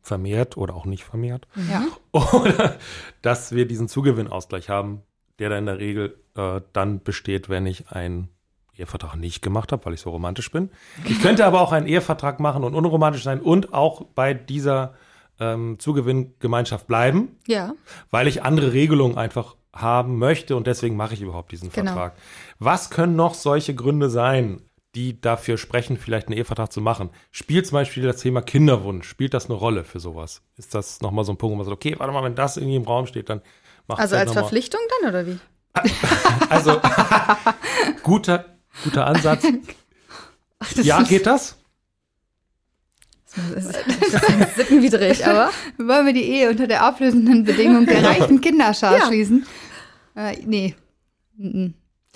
vermehrt 0.03 0.57
oder 0.57 0.75
auch 0.75 0.87
nicht 0.87 1.05
vermehrt. 1.05 1.47
Ja. 1.71 1.85
Oder 2.33 2.77
dass 3.21 3.53
wir 3.53 3.67
diesen 3.67 3.89
Zugewinnausgleich 3.89 4.69
haben, 4.71 5.03
der 5.39 5.51
dann 5.51 5.59
in 5.61 5.67
der 5.67 5.79
Regel 5.79 6.19
äh, 6.37 6.61
dann 6.73 7.03
besteht, 7.03 7.49
wenn 7.49 7.67
ich 7.67 7.91
einen 7.91 8.29
Ehevertrag 8.77 9.17
nicht 9.17 9.43
gemacht 9.43 9.73
habe, 9.73 9.85
weil 9.85 9.95
ich 9.95 10.01
so 10.01 10.11
romantisch 10.11 10.51
bin. 10.51 10.71
Ich 11.05 11.21
könnte 11.21 11.45
aber 11.45 11.61
auch 11.61 11.73
einen 11.73 11.87
Ehevertrag 11.87 12.39
machen 12.41 12.65
und 12.65 12.75
unromantisch 12.75 13.25
sein 13.25 13.41
und 13.41 13.75
auch 13.75 14.03
bei 14.15 14.35
dieser 14.35 14.95
ähm, 15.41 15.79
Zugewinngemeinschaft 15.79 16.87
bleiben, 16.87 17.37
Ja. 17.47 17.75
weil 18.11 18.29
ich 18.29 18.43
andere 18.45 18.73
Regelungen 18.73 19.19
einfach 19.19 19.57
haben 19.75 20.19
möchte 20.19 20.57
und 20.57 20.67
deswegen 20.67 20.97
mache 20.97 21.15
ich 21.15 21.21
überhaupt 21.21 21.53
diesen 21.53 21.71
Genau. 21.71 21.93
Vertrag. 21.93 22.15
Was 22.61 22.89
können 22.91 23.15
noch 23.17 23.35
solche 23.35 23.75
Gründe 23.75 24.11
sein, 24.11 24.63
die 24.95 25.21
dafür 25.21 25.59
sprechen, 25.59 25.97
vielleicht 25.97 26.29
einen 26.29 26.37
Ehevertrag 26.37 26.73
zu 26.73 26.81
machen? 26.81 27.11
Spielt 27.31 27.67
zum 27.67 27.77
Beispiel 27.77 28.03
das 28.05 28.19
Thema 28.19 28.41
Kinderwunsch, 28.43 29.09
spielt 29.09 29.35
das 29.35 29.47
eine 29.47 29.55
Rolle 29.55 29.85
für 29.85 30.01
sowas? 30.01 30.43
Ist 30.57 30.75
das 30.75 31.01
nochmal 31.01 31.25
so 31.25 31.33
ein 31.33 31.37
Punkt, 31.37 31.53
wo 31.53 31.57
man 31.57 31.65
sagt, 31.67 31.75
okay, 31.77 31.95
warte 31.99 32.13
mal, 32.13 32.23
wenn 32.25 32.35
das 32.35 32.57
irgendwie 32.57 32.77
im 32.77 32.85
Raum 32.85 33.07
steht, 33.07 33.29
dann 33.29 33.43
macht 33.87 34.01
Also 34.01 34.17
als 34.17 34.33
Verpflichtung 34.33 34.81
dann 35.01 35.11
oder 35.11 35.27
wie? 35.27 35.39
Also, 36.49 36.81
guter, 38.03 38.57
guter 38.85 39.07
Ansatz. 39.07 39.45
Ja, 40.83 41.03
geht 41.03 41.25
das? 41.25 41.57
Das 43.37 43.65
ist, 43.67 43.75
das 44.13 44.23
ist 44.49 44.57
sittenwidrig, 44.57 45.25
aber 45.25 45.51
Wollen 45.77 46.07
wir 46.07 46.13
die 46.13 46.25
Ehe 46.25 46.51
unter 46.51 46.67
der 46.67 46.89
auflösenden 46.89 47.45
Bedingung 47.45 47.87
der 47.87 48.03
reichen 48.03 48.41
Kinderschar 48.41 48.99
Ja. 48.99 49.07
schließen? 49.07 49.47
Äh, 50.17 50.37
nee. 50.45 50.75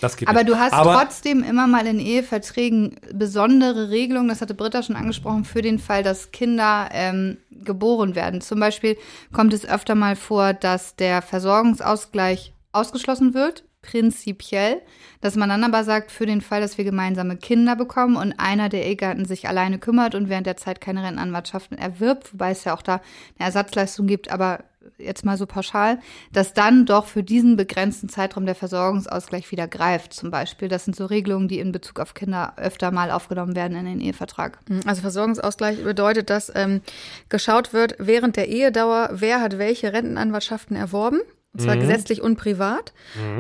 Das 0.01 0.17
geht 0.17 0.29
Aber 0.29 0.41
nicht. 0.43 0.51
du 0.51 0.59
hast 0.59 0.73
Aber, 0.73 0.95
trotzdem 0.95 1.43
immer 1.43 1.67
mal 1.67 1.87
in 1.87 1.99
Eheverträgen 2.01 2.97
besondere 3.13 3.91
Regelungen, 3.91 4.29
das 4.29 4.41
hatte 4.41 4.55
Britta 4.55 4.83
schon 4.83 4.97
angesprochen, 4.97 5.45
für 5.45 5.63
den 5.63 5.79
Fall, 5.79 6.03
dass 6.03 6.33
Kinder 6.33 6.89
ähm, 6.93 7.39
geboren 7.51 8.15
werden. 8.15 8.41
Zum 8.41 8.59
Beispiel 8.59 8.97
kommt 9.33 9.53
es 9.53 9.65
öfter 9.67 9.95
mal 9.95 10.17
vor, 10.17 10.55
dass 10.55 10.97
der 10.97 11.23
Versorgungsausgleich 11.23 12.53
ausgeschlossen 12.73 13.35
wird, 13.35 13.65
prinzipiell, 13.83 14.81
dass 15.21 15.37
man 15.37 15.49
dann 15.49 15.65
aber 15.65 15.85
sagt, 15.85 16.11
für 16.11 16.27
den 16.27 16.41
Fall, 16.41 16.61
dass 16.61 16.79
wir 16.79 16.85
gemeinsame 16.85 17.37
Kinder 17.37 17.77
bekommen 17.77 18.17
und 18.17 18.33
einer 18.39 18.69
der 18.69 18.87
Ehegatten 18.87 19.25
sich 19.25 19.49
alleine 19.49 19.79
kümmert 19.79 20.15
und 20.15 20.29
während 20.29 20.47
der 20.47 20.57
Zeit 20.57 20.81
keine 20.81 21.03
Rentenanwartschaften 21.03 21.77
erwirbt, 21.77 22.33
wobei 22.33 22.53
es 22.53 22.65
ja 22.65 22.75
auch 22.75 22.83
da 22.83 23.01
eine 23.39 23.47
Ersatzleistung 23.47 24.07
gibt, 24.07 24.31
aber 24.31 24.61
jetzt 24.99 25.25
mal 25.25 25.37
so 25.37 25.47
pauschal, 25.47 25.99
dass 26.33 26.55
dann 26.55 26.87
doch 26.87 27.07
für 27.07 27.23
diesen 27.23 27.57
begrenzten 27.57 28.09
Zeitraum 28.09 28.47
der 28.47 28.55
Versorgungsausgleich 28.55 29.51
wieder 29.51 29.69
greift, 29.69 30.13
zum 30.13 30.31
Beispiel. 30.31 30.69
Das 30.69 30.85
sind 30.85 30.97
so 30.97 31.07
Regelungen, 31.07 31.49
die 31.49 31.59
in 31.59 31.73
Bezug 31.73 32.01
auf 32.01 32.15
Kinder 32.15 32.55
öfter 32.57 32.91
mal 32.91 33.11
aufgenommen 33.11 33.57
werden 33.57 33.77
in 33.77 33.87
den 33.87 34.01
Ehevertrag. 34.01 34.59
Also 34.87 35.03
Versorgungsausgleich 35.03 35.83
bedeutet, 35.83 36.31
dass 36.31 36.53
ähm, 36.55 36.81
geschaut 37.29 37.73
wird, 37.73 37.97
während 37.99 38.37
der 38.37 38.49
Ehedauer, 38.49 39.11
wer 39.13 39.41
hat 39.41 39.59
welche 39.59 39.93
Rentenanwartschaften 39.93 40.77
erworben. 40.77 41.21
Und 41.55 41.61
zwar 41.61 41.77
gesetzlich 41.77 42.23
und 42.23 42.37
privat. 42.37 42.95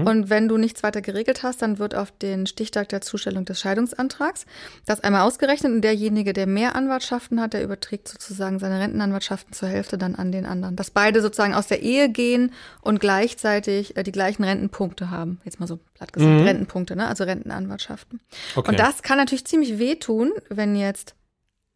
Und 0.04 0.28
wenn 0.28 0.46
du 0.46 0.58
nichts 0.58 0.82
weiter 0.82 1.00
geregelt 1.00 1.42
hast, 1.42 1.62
dann 1.62 1.78
wird 1.78 1.94
auf 1.94 2.10
den 2.10 2.46
Stichtag 2.46 2.90
der 2.90 3.00
Zustellung 3.00 3.46
des 3.46 3.58
Scheidungsantrags 3.58 4.44
das 4.84 5.00
einmal 5.00 5.22
ausgerechnet 5.22 5.72
und 5.72 5.80
derjenige, 5.80 6.34
der 6.34 6.46
mehr 6.46 6.76
Anwartschaften 6.76 7.40
hat, 7.40 7.54
der 7.54 7.64
überträgt 7.64 8.08
sozusagen 8.08 8.58
seine 8.58 8.80
Rentenanwartschaften 8.80 9.54
zur 9.54 9.68
Hälfte 9.70 9.96
dann 9.96 10.14
an 10.14 10.30
den 10.30 10.44
anderen. 10.44 10.76
Dass 10.76 10.90
beide 10.90 11.22
sozusagen 11.22 11.54
aus 11.54 11.68
der 11.68 11.82
Ehe 11.82 12.10
gehen 12.10 12.52
und 12.82 13.00
gleichzeitig 13.00 13.96
äh, 13.96 14.02
die 14.02 14.12
gleichen 14.12 14.44
Rentenpunkte 14.44 15.08
haben. 15.08 15.40
Jetzt 15.44 15.58
mal 15.58 15.66
so 15.66 15.78
platt 15.94 16.12
gesagt, 16.12 16.44
Rentenpunkte, 16.44 16.96
ne? 16.96 17.08
also 17.08 17.24
Rentenanwartschaften. 17.24 18.20
okay. 18.56 18.70
Und 18.70 18.78
das 18.78 19.02
kann 19.02 19.16
natürlich 19.16 19.46
ziemlich 19.46 19.78
wehtun, 19.78 20.32
wenn 20.50 20.76
jetzt 20.76 21.14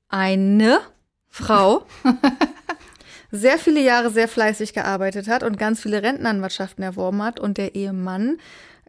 eine 0.09 0.81
Frau 1.29 1.87
sehr 3.37 3.59
viele 3.59 3.81
Jahre 3.81 4.11
sehr 4.11 4.29
fleißig 4.29 4.72
gearbeitet 4.72 5.29
hat 5.29 5.42
und 5.42 5.59
ganz 5.59 5.81
viele 5.81 6.03
Rentenanwartschaften 6.03 6.83
erworben 6.83 7.22
hat 7.22 7.40
und 7.40 7.59
der 7.59 7.75
Ehemann 7.75 8.38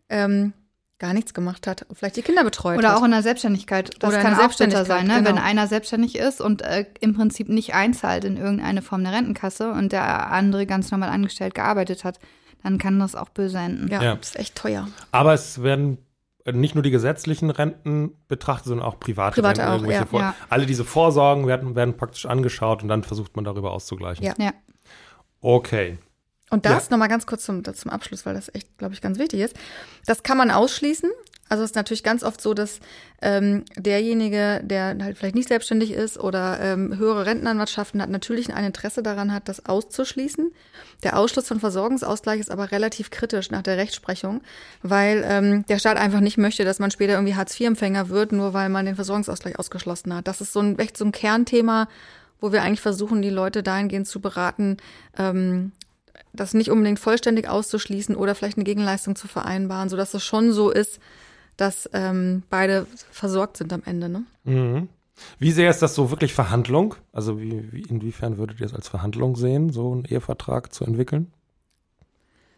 ähm, 0.10 0.54
gar 1.00 1.14
nichts 1.14 1.34
gemacht 1.34 1.68
hat, 1.68 1.86
vielleicht 1.94 2.16
die 2.16 2.22
Kinder 2.24 2.44
betreut 2.44 2.78
Oder 2.78 2.90
hat. 2.90 2.98
auch 2.98 3.04
in 3.04 3.12
der 3.12 3.22
Selbstständigkeit. 3.22 3.92
Das 4.00 4.10
Oder 4.10 4.22
kann 4.22 4.34
auch 4.34 4.38
bitter 4.40 4.58
sein, 4.58 4.68
ne? 4.68 4.76
Selbstständigkeit, 4.76 5.26
wenn 5.26 5.36
genau. 5.36 5.46
einer 5.48 5.68
selbstständig 5.68 6.18
ist 6.18 6.42
und 6.42 6.62
äh, 6.64 6.86
im 7.02 7.14
Prinzip 7.14 7.50
nicht 7.50 7.76
einzahlt 7.76 8.24
in 8.24 8.38
irgendeine 8.38 8.82
Form 8.82 9.04
der 9.04 9.14
Rentenkasse 9.14 9.72
und 9.72 9.92
der 9.92 10.32
andere 10.32 10.66
ganz 10.66 10.90
normal 10.90 11.10
angestellt 11.10 11.54
gearbeitet 11.54 12.04
hat, 12.04 12.20
dann 12.64 12.80
kann 12.80 13.00
das 13.00 13.16
auch 13.16 13.30
böse 13.30 13.60
enden. 13.60 13.88
ja, 13.90 14.02
Ja. 14.02 14.16
das 14.16 14.30
ist 14.30 14.40
echt 14.40 14.56
teuer. 14.56 14.88
Aber 15.12 15.34
es 15.34 15.62
werden 15.62 16.00
nicht 16.54 16.76
nur 16.76 16.82
die 16.84 16.92
gesetzlichen 16.92 17.50
Renten 17.50 18.16
betrachtet, 18.28 18.68
sondern 18.68 18.86
auch 18.88 19.00
private, 19.00 19.36
Private 19.42 19.60
Renten. 19.62 19.72
auch, 19.72 19.76
irgendwelche 19.76 20.02
ja. 20.02 20.06
Vor- 20.08 20.20
Ja. 20.22 20.36
Alle 20.50 20.66
diese 20.66 20.86
Vorsorgen 20.86 21.48
werden, 21.48 21.76
werden 21.76 21.98
praktisch 21.98 22.26
angeschaut 22.26 22.82
und 22.84 22.88
dann 22.90 23.04
versucht 23.04 23.36
man 23.36 23.46
darüber 23.46 23.72
auszugleichen. 23.72 24.24
Ja. 24.26 24.34
Ja. 24.40 24.52
Okay. 25.42 25.98
Und 26.50 26.66
das 26.66 26.90
nochmal 26.90 27.10
ganz 27.10 27.26
kurz 27.26 27.44
zum, 27.44 27.64
zum 27.64 27.92
Abschluss, 27.92 28.26
weil 28.26 28.34
das 28.34 28.54
echt, 28.56 28.78
glaube 28.78 28.94
ich, 28.94 29.02
ganz 29.02 29.20
wichtig 29.20 29.42
ist. 29.42 29.56
Das 30.06 30.24
kann 30.24 30.38
man 30.38 30.50
ausschließen. 30.50 31.10
Also 31.50 31.64
es 31.64 31.72
ist 31.72 31.76
natürlich 31.76 32.04
ganz 32.04 32.24
oft 32.24 32.42
so, 32.42 32.54
dass 32.54 32.80
ähm, 33.22 33.64
derjenige, 33.76 34.62
der 34.64 34.98
halt 35.02 35.18
vielleicht 35.18 35.36
nicht 35.36 35.48
selbstständig 35.48 35.92
ist 35.92 36.20
oder 36.20 36.60
ähm, 36.60 36.98
höhere 36.98 37.26
Rentenanwartschaften 37.26 38.02
hat, 38.02 38.10
natürlich 38.10 38.54
ein 38.54 38.66
Interesse 38.66 39.02
daran 39.02 39.34
hat, 39.34 39.48
das 39.48 39.66
auszuschließen. 39.66 40.52
Der 41.04 41.18
Ausschluss 41.18 41.48
von 41.48 41.60
Versorgungsausgleich 41.60 42.40
ist 42.40 42.52
aber 42.52 42.72
relativ 42.72 43.10
kritisch 43.10 43.52
nach 43.52 43.62
der 43.62 43.78
Rechtsprechung, 43.78 44.42
weil 44.82 45.24
ähm, 45.28 45.66
der 45.68 45.80
Staat 45.80 45.98
einfach 45.98 46.20
nicht 46.20 46.38
möchte, 46.38 46.66
dass 46.66 46.80
man 46.80 46.92
später 46.92 47.14
irgendwie 47.14 47.36
Hartz-IV-Empfänger 47.36 48.10
wird, 48.10 48.32
nur 48.32 48.54
weil 48.54 48.70
man 48.70 48.86
den 48.86 48.96
Versorgungsausgleich 48.96 49.58
ausgeschlossen 49.58 50.14
hat. 50.14 50.28
Das 50.28 50.42
ist 50.42 50.54
so 50.54 50.60
ein 50.60 50.78
echt 50.80 50.98
so 50.98 51.06
ein 51.06 51.12
Kernthema, 51.12 51.88
wo 52.42 52.52
wir 52.52 52.62
eigentlich 52.62 52.82
versuchen, 52.82 53.22
die 53.22 53.30
Leute 53.30 53.64
dahingehend 53.64 54.08
zu 54.08 54.20
beraten, 54.20 54.78
ähm, 55.18 55.72
das 56.34 56.54
nicht 56.54 56.70
unbedingt 56.70 57.00
vollständig 57.00 57.48
auszuschließen 57.48 58.16
oder 58.16 58.36
vielleicht 58.36 58.58
eine 58.58 58.64
Gegenleistung 58.64 59.16
zu 59.16 59.28
vereinbaren, 59.28 59.90
sodass 59.90 60.14
es 60.14 60.24
schon 60.24 60.52
so 60.52 60.70
ist, 60.70 61.00
dass 61.58 61.90
ähm, 61.94 62.44
beide 62.50 62.88
versorgt 63.12 63.58
sind 63.58 63.74
am 63.74 63.84
Ende. 63.86 64.10
Ne? 64.10 64.24
Mhm. 64.44 64.90
Wie 65.40 65.52
sehr 65.52 65.70
ist 65.70 65.82
das 65.82 65.96
so 65.96 66.12
wirklich 66.12 66.34
Verhandlung? 66.34 66.96
Also 67.12 67.40
wie, 67.40 67.72
wie, 67.72 67.82
inwiefern 67.82 68.38
würdet 68.38 68.60
ihr 68.60 68.68
es 68.68 68.74
als 68.74 68.88
Verhandlung 68.88 69.36
sehen, 69.36 69.72
so 69.72 69.92
einen 69.92 70.06
Ehevertrag 70.06 70.74
zu 70.74 70.86
entwickeln? 70.86 71.32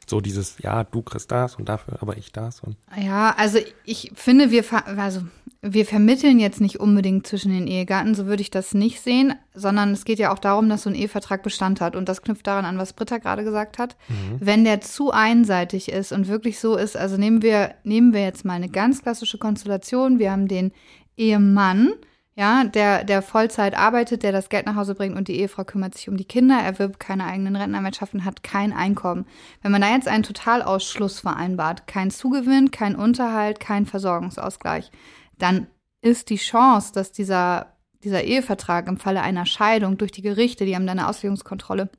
So 0.10 0.22
dieses, 0.22 0.58
ja, 0.60 0.84
du 0.84 1.02
kriegst 1.02 1.32
das 1.32 1.56
und 1.56 1.69
dafür, 1.69 1.98
aber 2.02 2.17
ich 2.17 2.32
das. 2.32 2.62
Und 2.62 2.76
Ja, 3.00 3.36
also 3.38 3.60
ich 3.86 4.12
finde, 4.15 4.52
wir, 4.52 4.63
ver 4.63 4.88
also 4.88 5.22
wir 5.62 5.86
vermitteln 5.86 6.39
jetzt 6.39 6.62
nicht 6.62 6.80
unbedingt 6.80 7.28
zwischen 7.28 7.52
den 7.52 7.67
Ehegatten, 7.67 8.15
so 8.15 8.26
würde 8.26 8.41
ich 8.41 8.50
das 8.50 8.74
nicht 8.74 9.02
sehen, 9.02 9.34
sondern 9.54 9.91
es 9.91 10.06
geht 10.06 10.17
ja 10.17 10.34
auch 10.34 10.39
darum, 10.39 10.69
dass 10.69 10.84
so 10.84 10.89
ein 10.89 10.95
Ehevertrag 10.95 11.43
Bestand 11.43 11.82
hat. 11.82 11.98
Und 11.98 12.08
das 12.08 12.22
knüpft 12.22 12.48
daran 12.48 12.65
an, 12.65 12.78
was 12.78 12.93
Britta 12.93 13.17
gerade 13.17 13.43
gesagt 13.43 13.78
hat. 13.78 13.98
Wenn 14.39 14.63
der 14.63 14.80
zu 14.80 15.12
einseitig 15.12 15.91
ist 15.91 16.13
und 16.13 16.30
wirklich 16.30 16.60
so 16.60 16.78
ist, 16.78 16.95
also 16.95 17.17
nehmen 17.17 17.41
wir, 17.41 17.76
nehmen 17.84 18.13
wir 18.13 18.22
jetzt 18.22 18.45
mal 18.45 18.54
eine 18.54 18.69
ganz 18.69 19.02
klassische 19.02 19.38
Konstellation. 19.38 20.17
Wir 20.17 20.32
haben 20.32 20.48
den 20.48 20.72
Ehemann, 21.17 21.91
ja, 22.39 22.63
der, 22.63 23.04
der 23.04 23.21
Vollzeit 23.21 23.78
arbeitet, 23.78 24.23
der 24.23 24.32
das 24.32 24.47
Geld 24.47 24.65
nach 24.65 24.78
Hause 24.78 24.95
bringt 24.95 25.17
und 25.17 25.28
die 25.28 25.41
Ehefrau 25.41 25.65
kümmert 25.65 25.93
sich 25.95 26.08
um 26.08 26.15
die 26.15 26.23
Kinder, 26.23 26.58
erwirbt 26.58 26.97
keine 26.97 27.25
eigenen 27.25 27.58
Rentenanwaltschaften, 27.58 28.23
hat 28.23 28.43
kein 28.43 28.71
Einkommen. 28.71 29.25
Wenn 29.62 29.73
man 29.73 29.82
da 29.82 29.93
jetzt 29.93 30.08
einen 30.08 30.23
Totalausschluss 30.23 31.19
vereinbart, 31.19 31.86
kein 31.86 32.12
Zugewinn, 32.12 32.71
kein 32.71 32.95
Unterhalt, 32.95 33.60
kein 33.60 33.86
Versorgungsausgleich, 33.86 34.89
dann 35.38 35.67
ist 36.02 36.30
die 36.30 36.38
Chance, 36.38 36.93
dass 36.93 37.12
dieser, 37.12 37.75
dieser 38.06 38.23
Ehevertrag 38.23 38.88
im 38.88 38.95
Falle 38.95 39.21
einer 39.21 39.45
Scheidung 39.45 39.97
durch 39.97 40.13
die 40.13 40.21
Gerichte, 40.21 40.63
die 40.63 40.78
haben 40.78 40.86
da 40.86 40.93
eine 40.93 41.10
Auslegungskontrolle, 41.10 41.89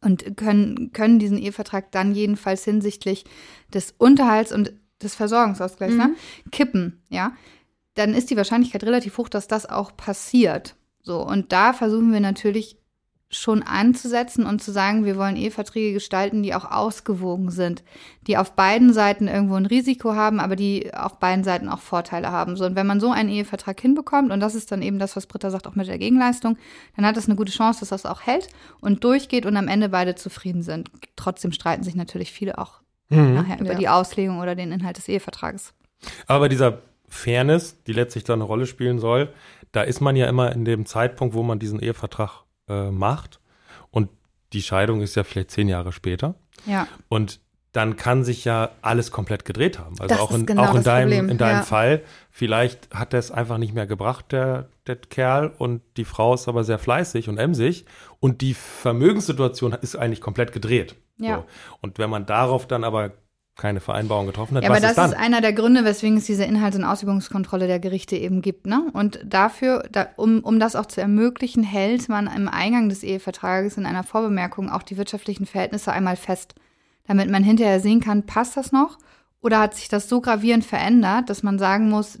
und 0.00 0.36
können, 0.36 0.92
können 0.92 1.18
diesen 1.18 1.36
Ehevertrag 1.36 1.90
dann 1.90 2.14
jedenfalls 2.14 2.62
hinsichtlich 2.62 3.24
des 3.74 3.92
Unterhalts 3.98 4.52
und 4.52 4.72
des 5.02 5.16
Versorgungsausgleichs 5.16 5.96
ne, 5.96 6.14
kippen, 6.52 7.02
ja, 7.08 7.32
dann 7.98 8.14
ist 8.14 8.30
die 8.30 8.36
Wahrscheinlichkeit 8.36 8.84
relativ 8.84 9.18
hoch, 9.18 9.28
dass 9.28 9.48
das 9.48 9.68
auch 9.68 9.96
passiert. 9.96 10.76
So, 11.02 11.20
und 11.20 11.52
da 11.52 11.72
versuchen 11.72 12.12
wir 12.12 12.20
natürlich 12.20 12.76
schon 13.30 13.62
anzusetzen 13.62 14.46
und 14.46 14.62
zu 14.62 14.72
sagen, 14.72 15.04
wir 15.04 15.18
wollen 15.18 15.36
Eheverträge 15.36 15.92
gestalten, 15.92 16.42
die 16.42 16.54
auch 16.54 16.70
ausgewogen 16.70 17.50
sind, 17.50 17.84
die 18.26 18.38
auf 18.38 18.52
beiden 18.52 18.94
Seiten 18.94 19.28
irgendwo 19.28 19.56
ein 19.56 19.66
Risiko 19.66 20.14
haben, 20.14 20.40
aber 20.40 20.56
die 20.56 20.94
auf 20.94 21.18
beiden 21.18 21.44
Seiten 21.44 21.68
auch 21.68 21.80
Vorteile 21.80 22.32
haben. 22.32 22.56
So, 22.56 22.64
und 22.64 22.74
wenn 22.74 22.86
man 22.86 23.00
so 23.00 23.10
einen 23.10 23.28
Ehevertrag 23.28 23.78
hinbekommt, 23.78 24.32
und 24.32 24.40
das 24.40 24.54
ist 24.54 24.72
dann 24.72 24.80
eben 24.80 24.98
das, 24.98 25.14
was 25.14 25.26
Britta 25.26 25.50
sagt, 25.50 25.66
auch 25.66 25.74
mit 25.74 25.88
der 25.88 25.98
Gegenleistung, 25.98 26.56
dann 26.96 27.04
hat 27.04 27.18
es 27.18 27.26
eine 27.26 27.36
gute 27.36 27.52
Chance, 27.52 27.80
dass 27.80 27.90
das 27.90 28.06
auch 28.06 28.22
hält 28.22 28.48
und 28.80 29.04
durchgeht 29.04 29.44
und 29.44 29.56
am 29.58 29.68
Ende 29.68 29.90
beide 29.90 30.14
zufrieden 30.14 30.62
sind. 30.62 30.90
Trotzdem 31.16 31.52
streiten 31.52 31.82
sich 31.82 31.96
natürlich 31.96 32.32
viele 32.32 32.56
auch 32.56 32.80
mhm. 33.10 33.34
nachher 33.34 33.60
über 33.60 33.72
ja. 33.72 33.78
die 33.78 33.88
Auslegung 33.90 34.38
oder 34.38 34.54
den 34.54 34.72
Inhalt 34.72 34.96
des 34.96 35.08
Ehevertrages. 35.08 35.74
Aber 36.26 36.40
bei 36.40 36.48
dieser 36.48 36.80
Fairness, 37.08 37.82
die 37.84 37.92
letztlich 37.92 38.24
da 38.24 38.34
eine 38.34 38.44
Rolle 38.44 38.66
spielen 38.66 38.98
soll, 38.98 39.32
da 39.72 39.82
ist 39.82 40.00
man 40.00 40.16
ja 40.16 40.26
immer 40.26 40.52
in 40.52 40.64
dem 40.64 40.86
Zeitpunkt, 40.86 41.34
wo 41.34 41.42
man 41.42 41.58
diesen 41.58 41.80
Ehevertrag 41.80 42.44
äh, 42.68 42.90
macht. 42.90 43.40
Und 43.90 44.10
die 44.52 44.62
Scheidung 44.62 45.00
ist 45.00 45.14
ja 45.14 45.24
vielleicht 45.24 45.50
zehn 45.50 45.68
Jahre 45.68 45.92
später. 45.92 46.34
Ja. 46.66 46.88
Und 47.08 47.40
dann 47.72 47.96
kann 47.96 48.24
sich 48.24 48.44
ja 48.44 48.70
alles 48.80 49.10
komplett 49.10 49.44
gedreht 49.44 49.78
haben. 49.78 49.96
Also 50.00 50.14
das 50.14 50.20
auch 50.20 50.32
in, 50.32 50.46
genau 50.46 50.64
auch 50.64 50.74
in 50.74 50.82
deinem, 50.82 51.28
in 51.28 51.38
deinem 51.38 51.58
ja. 51.58 51.62
Fall. 51.62 52.02
Vielleicht 52.30 52.92
hat 52.94 53.12
er 53.12 53.18
es 53.18 53.30
einfach 53.30 53.58
nicht 53.58 53.74
mehr 53.74 53.86
gebracht, 53.86 54.32
der, 54.32 54.68
der 54.86 54.96
Kerl, 54.96 55.52
und 55.58 55.82
die 55.96 56.06
Frau 56.06 56.34
ist 56.34 56.48
aber 56.48 56.64
sehr 56.64 56.78
fleißig 56.78 57.28
und 57.28 57.36
emsig. 57.36 57.84
Und 58.20 58.40
die 58.40 58.54
Vermögenssituation 58.54 59.74
ist 59.74 59.96
eigentlich 59.96 60.22
komplett 60.22 60.52
gedreht. 60.52 60.96
Ja. 61.18 61.36
So. 61.36 61.44
Und 61.82 61.98
wenn 61.98 62.10
man 62.10 62.24
darauf 62.24 62.66
dann 62.66 62.84
aber 62.84 63.12
keine 63.58 63.80
Vereinbarung 63.80 64.26
getroffen 64.26 64.56
hat. 64.56 64.62
Ja, 64.62 64.70
aber 64.70 64.80
das 64.80 64.96
ist, 64.96 65.04
ist, 65.04 65.16
einer 65.16 65.40
der 65.40 65.52
Gründe, 65.52 65.84
weswegen 65.84 66.16
es 66.16 66.24
diese 66.24 66.44
Inhalts- 66.44 66.76
und 66.76 66.84
Ausübungskontrolle 66.84 67.66
der 67.66 67.80
Gerichte 67.80 68.16
eben 68.16 68.40
gibt. 68.40 68.66
Ne? 68.66 68.88
Und 68.92 69.18
dafür, 69.24 69.82
da, 69.90 70.06
um, 70.16 70.40
um 70.40 70.60
das 70.60 70.76
auch 70.76 70.86
zu 70.86 71.00
ermöglichen, 71.00 71.64
hält 71.64 72.08
man 72.08 72.28
im 72.28 72.48
Eingang 72.48 72.88
des 72.88 73.02
Ehevertrages 73.02 73.76
in 73.76 73.84
einer 73.84 74.04
Vorbemerkung 74.04 74.70
auch 74.70 74.84
die 74.84 74.96
wirtschaftlichen 74.96 75.44
Verhältnisse 75.44 75.92
einmal 75.92 76.14
fest, 76.14 76.54
damit 77.06 77.28
man 77.28 77.42
hinterher 77.42 77.80
sehen 77.80 78.00
kann, 78.00 78.26
passt 78.26 78.56
das 78.56 78.70
noch 78.70 78.96
oder 79.40 79.58
hat 79.58 79.74
sich 79.74 79.88
das 79.88 80.08
so 80.08 80.20
gravierend 80.20 80.64
verändert, 80.64 81.28
dass 81.28 81.42
man 81.42 81.58
sagen 81.58 81.90
muss, 81.90 82.20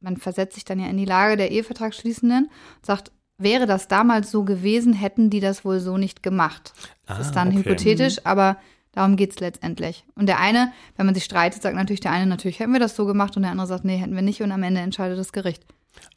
man 0.00 0.16
versetzt 0.16 0.54
sich 0.54 0.64
dann 0.64 0.78
ja 0.78 0.86
in 0.86 0.96
die 0.96 1.04
Lage 1.04 1.36
der 1.36 1.50
Ehevertragsschließenden 1.50 2.44
und 2.44 2.86
sagt, 2.86 3.12
wäre 3.36 3.66
das 3.66 3.88
damals 3.88 4.30
so 4.30 4.44
gewesen, 4.44 4.94
hätten 4.94 5.28
die 5.28 5.40
das 5.40 5.66
wohl 5.66 5.80
so 5.80 5.98
nicht 5.98 6.22
gemacht. 6.22 6.72
Das 7.06 7.18
ah, 7.18 7.20
ist 7.20 7.32
dann 7.32 7.48
okay. 7.48 7.58
hypothetisch, 7.58 8.24
aber 8.24 8.56
Darum 8.96 9.16
geht's 9.16 9.40
letztendlich. 9.40 10.06
Und 10.14 10.24
der 10.24 10.40
eine, 10.40 10.72
wenn 10.96 11.04
man 11.04 11.14
sich 11.14 11.24
streitet, 11.24 11.60
sagt 11.60 11.76
natürlich 11.76 12.00
der 12.00 12.12
eine, 12.12 12.24
natürlich 12.24 12.60
hätten 12.60 12.72
wir 12.72 12.80
das 12.80 12.96
so 12.96 13.04
gemacht 13.04 13.36
und 13.36 13.42
der 13.42 13.50
andere 13.50 13.66
sagt, 13.66 13.84
nee, 13.84 13.98
hätten 13.98 14.14
wir 14.14 14.22
nicht 14.22 14.40
und 14.40 14.50
am 14.52 14.62
Ende 14.62 14.80
entscheidet 14.80 15.18
das 15.18 15.34
Gericht. 15.34 15.66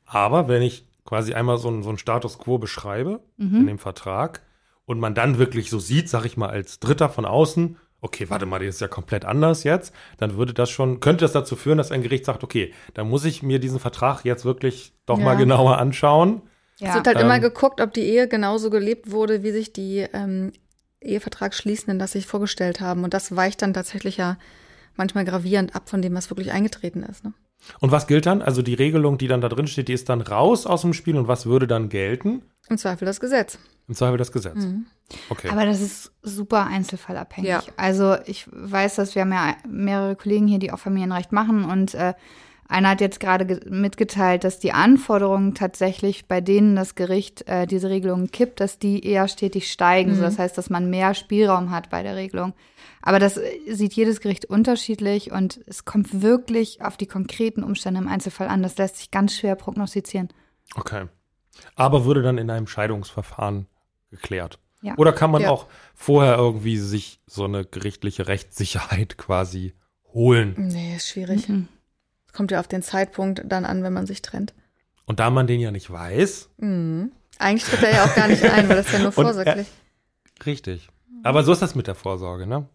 Aber 0.05 0.47
wenn 0.47 0.61
ich 0.61 0.85
quasi 1.03 1.33
einmal 1.33 1.57
so 1.57 1.67
einen, 1.67 1.83
so 1.83 1.89
einen 1.89 1.97
Status 1.97 2.37
quo 2.37 2.57
beschreibe 2.57 3.19
mhm. 3.35 3.57
in 3.57 3.67
dem 3.67 3.79
Vertrag 3.79 4.43
und 4.85 4.97
man 4.97 5.13
dann 5.13 5.37
wirklich 5.37 5.69
so 5.69 5.77
sieht, 5.77 6.07
sag 6.07 6.23
ich 6.23 6.37
mal, 6.37 6.49
als 6.49 6.79
Dritter 6.79 7.09
von 7.09 7.25
außen, 7.25 7.75
okay, 7.99 8.29
warte 8.29 8.45
mal, 8.45 8.59
das 8.59 8.75
ist 8.75 8.81
ja 8.81 8.87
komplett 8.87 9.25
anders 9.25 9.65
jetzt, 9.65 9.93
dann 10.15 10.37
würde 10.37 10.53
das 10.53 10.69
schon, 10.69 11.01
könnte 11.01 11.25
das 11.25 11.33
dazu 11.33 11.57
führen, 11.57 11.79
dass 11.79 11.91
ein 11.91 12.01
Gericht 12.01 12.23
sagt, 12.23 12.45
okay, 12.45 12.73
dann 12.93 13.09
muss 13.09 13.25
ich 13.25 13.43
mir 13.43 13.59
diesen 13.59 13.81
Vertrag 13.81 14.23
jetzt 14.23 14.45
wirklich 14.45 14.93
doch 15.05 15.19
ja. 15.19 15.25
mal 15.25 15.35
genauer 15.35 15.79
anschauen. 15.79 16.43
Ja. 16.77 16.91
Es 16.91 16.95
wird 16.95 17.07
halt 17.07 17.17
ähm, 17.17 17.25
immer 17.25 17.41
geguckt, 17.41 17.81
ob 17.81 17.93
die 17.93 18.03
Ehe 18.03 18.29
genauso 18.29 18.69
gelebt 18.69 19.11
wurde, 19.11 19.43
wie 19.43 19.51
sich 19.51 19.73
die 19.73 20.07
ähm, 20.13 20.53
Ehevertrag 21.01 21.53
schließenden 21.53 21.99
das 21.99 22.11
sich 22.13 22.27
vorgestellt 22.27 22.81
haben. 22.81 23.03
Und 23.03 23.13
das 23.13 23.35
weicht 23.35 23.61
dann 23.61 23.73
tatsächlich 23.73 24.17
ja 24.17 24.37
manchmal 24.95 25.25
gravierend 25.25 25.75
ab 25.75 25.89
von 25.89 26.01
dem, 26.01 26.13
was 26.13 26.29
wirklich 26.29 26.51
eingetreten 26.51 27.03
ist. 27.03 27.23
Ne? 27.23 27.33
Und 27.79 27.91
was 27.91 28.07
gilt 28.07 28.25
dann? 28.25 28.41
Also 28.41 28.61
die 28.61 28.73
Regelung, 28.73 29.17
die 29.17 29.27
dann 29.27 29.41
da 29.41 29.49
drin 29.49 29.67
steht, 29.67 29.87
die 29.87 29.93
ist 29.93 30.09
dann 30.09 30.21
raus 30.21 30.65
aus 30.65 30.81
dem 30.81 30.93
Spiel 30.93 31.17
und 31.17 31.27
was 31.27 31.45
würde 31.45 31.67
dann 31.67 31.89
gelten? 31.89 32.41
Im 32.69 32.77
Zweifel 32.77 33.05
das 33.05 33.19
Gesetz. 33.19 33.57
Im 33.87 33.95
Zweifel 33.95 34.17
das 34.17 34.31
Gesetz. 34.31 34.55
Mhm. 34.55 34.85
Okay. 35.29 35.49
Aber 35.49 35.65
das 35.65 35.81
ist 35.81 36.11
super 36.21 36.67
einzelfallabhängig. 36.67 37.49
Ja. 37.49 37.63
Also 37.77 38.17
ich 38.25 38.47
weiß, 38.51 38.95
dass 38.95 39.15
wir 39.15 39.23
haben 39.23 39.33
ja 39.33 39.55
mehrere 39.67 40.15
Kollegen 40.15 40.47
hier, 40.47 40.59
die 40.59 40.71
auch 40.71 40.79
Familienrecht 40.79 41.31
machen 41.31 41.65
und 41.65 41.95
äh, 41.95 42.13
einer 42.69 42.89
hat 42.89 43.01
jetzt 43.01 43.19
gerade 43.19 43.59
mitgeteilt, 43.67 44.43
dass 44.43 44.59
die 44.59 44.71
Anforderungen 44.71 45.55
tatsächlich, 45.55 46.27
bei 46.27 46.39
denen 46.39 46.75
das 46.75 46.93
Gericht 46.93 47.47
äh, 47.47 47.65
diese 47.65 47.89
Regelungen 47.89 48.29
kippt, 48.29 48.59
dass 48.59 48.77
die 48.77 49.03
eher 49.03 49.27
stetig 49.27 49.71
steigen. 49.71 50.11
Mhm. 50.11 50.15
So, 50.15 50.21
das 50.21 50.37
heißt, 50.37 50.55
dass 50.55 50.69
man 50.69 50.87
mehr 50.87 51.15
Spielraum 51.15 51.71
hat 51.71 51.89
bei 51.89 52.03
der 52.03 52.15
Regelung. 52.15 52.53
Aber 53.01 53.17
das 53.17 53.37
äh, 53.37 53.73
sieht 53.73 53.93
jedes 53.93 54.21
Gericht 54.21 54.45
unterschiedlich 54.45 55.31
und 55.31 55.59
es 55.65 55.83
kommt 55.83 56.21
wirklich 56.21 56.83
auf 56.83 56.95
die 56.95 57.07
konkreten 57.07 57.63
Umstände 57.63 57.99
im 57.99 58.07
Einzelfall 58.07 58.47
an. 58.47 58.61
Das 58.61 58.77
lässt 58.77 58.97
sich 58.97 59.09
ganz 59.09 59.35
schwer 59.35 59.55
prognostizieren. 59.55 60.29
Okay. 60.75 61.07
Aber 61.75 62.05
würde 62.05 62.21
dann 62.21 62.37
in 62.37 62.51
einem 62.51 62.67
Scheidungsverfahren 62.67 63.65
geklärt. 64.11 64.59
Ja. 64.83 64.93
Oder 64.97 65.11
kann 65.11 65.31
man 65.31 65.41
ja. 65.41 65.49
auch 65.49 65.65
vorher 65.95 66.35
irgendwie 66.35 66.77
sich 66.77 67.19
so 67.25 67.45
eine 67.45 67.65
gerichtliche 67.65 68.27
Rechtssicherheit 68.27 69.17
quasi 69.17 69.73
holen? 70.13 70.53
Nee, 70.55 70.97
ist 70.97 71.09
schwierig. 71.09 71.49
Mhm. 71.49 71.67
Kommt 72.33 72.51
ja 72.51 72.59
auf 72.59 72.67
den 72.67 72.81
Zeitpunkt 72.81 73.43
dann 73.45 73.65
an, 73.65 73.83
wenn 73.83 73.93
man 73.93 74.05
sich 74.05 74.21
trennt. 74.21 74.53
Und 75.05 75.19
da 75.19 75.29
man 75.29 75.47
den 75.47 75.59
ja 75.59 75.71
nicht 75.71 75.91
weiß. 75.91 76.49
Mhm. 76.57 77.11
Eigentlich 77.39 77.63
tritt 77.63 77.83
er 77.83 77.93
ja 77.93 78.05
auch 78.05 78.15
gar 78.15 78.27
nicht 78.27 78.43
ein, 78.43 78.69
weil 78.69 78.75
das 78.75 78.87
ist 78.87 78.93
ja 78.93 78.99
nur 78.99 79.11
vorsorglich. 79.11 79.67
Er, 80.39 80.45
richtig. 80.45 80.89
Aber 81.23 81.43
so 81.43 81.51
ist 81.51 81.61
das 81.61 81.73
mit 81.73 81.87
der 81.87 81.95
Vorsorge, 81.95 82.45
ne? 82.45 82.67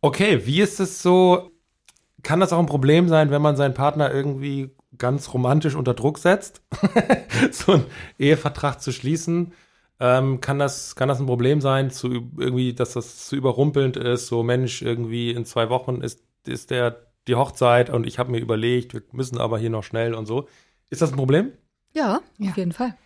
Okay, 0.00 0.46
wie 0.46 0.60
ist 0.60 0.80
es 0.80 1.02
so? 1.02 1.50
Kann 2.22 2.40
das 2.40 2.52
auch 2.52 2.58
ein 2.58 2.66
Problem 2.66 3.08
sein, 3.08 3.30
wenn 3.30 3.40
man 3.40 3.56
seinen 3.56 3.74
Partner 3.74 4.12
irgendwie 4.12 4.74
ganz 4.98 5.32
romantisch 5.32 5.74
unter 5.74 5.94
Druck 5.94 6.18
setzt? 6.18 6.62
so 7.50 7.72
einen 7.72 7.86
Ehevertrag 8.18 8.80
zu 8.80 8.92
schließen? 8.92 9.52
Ähm, 10.00 10.40
kann, 10.40 10.58
das, 10.58 10.96
kann 10.96 11.08
das 11.08 11.20
ein 11.20 11.26
Problem 11.26 11.60
sein, 11.60 11.90
zu, 11.90 12.30
irgendwie, 12.38 12.74
dass 12.74 12.94
das 12.94 13.26
zu 13.26 13.36
überrumpelnd 13.36 13.96
ist? 13.96 14.26
So, 14.26 14.42
Mensch, 14.42 14.82
irgendwie 14.82 15.30
in 15.30 15.44
zwei 15.44 15.68
Wochen 15.70 16.02
ist, 16.02 16.22
ist 16.46 16.70
der 16.70 17.09
die 17.30 17.36
Hochzeit 17.36 17.90
und 17.90 18.06
ich 18.06 18.18
habe 18.18 18.30
mir 18.30 18.38
überlegt, 18.38 18.92
wir 18.92 19.02
müssen 19.12 19.38
aber 19.38 19.58
hier 19.58 19.70
noch 19.70 19.84
schnell 19.84 20.14
und 20.14 20.26
so. 20.26 20.48
Ist 20.90 21.00
das 21.00 21.12
ein 21.12 21.16
Problem? 21.16 21.52
Ja, 21.94 22.20
ja. 22.38 22.50
auf 22.50 22.56
jeden 22.56 22.72
Fall. 22.72 22.96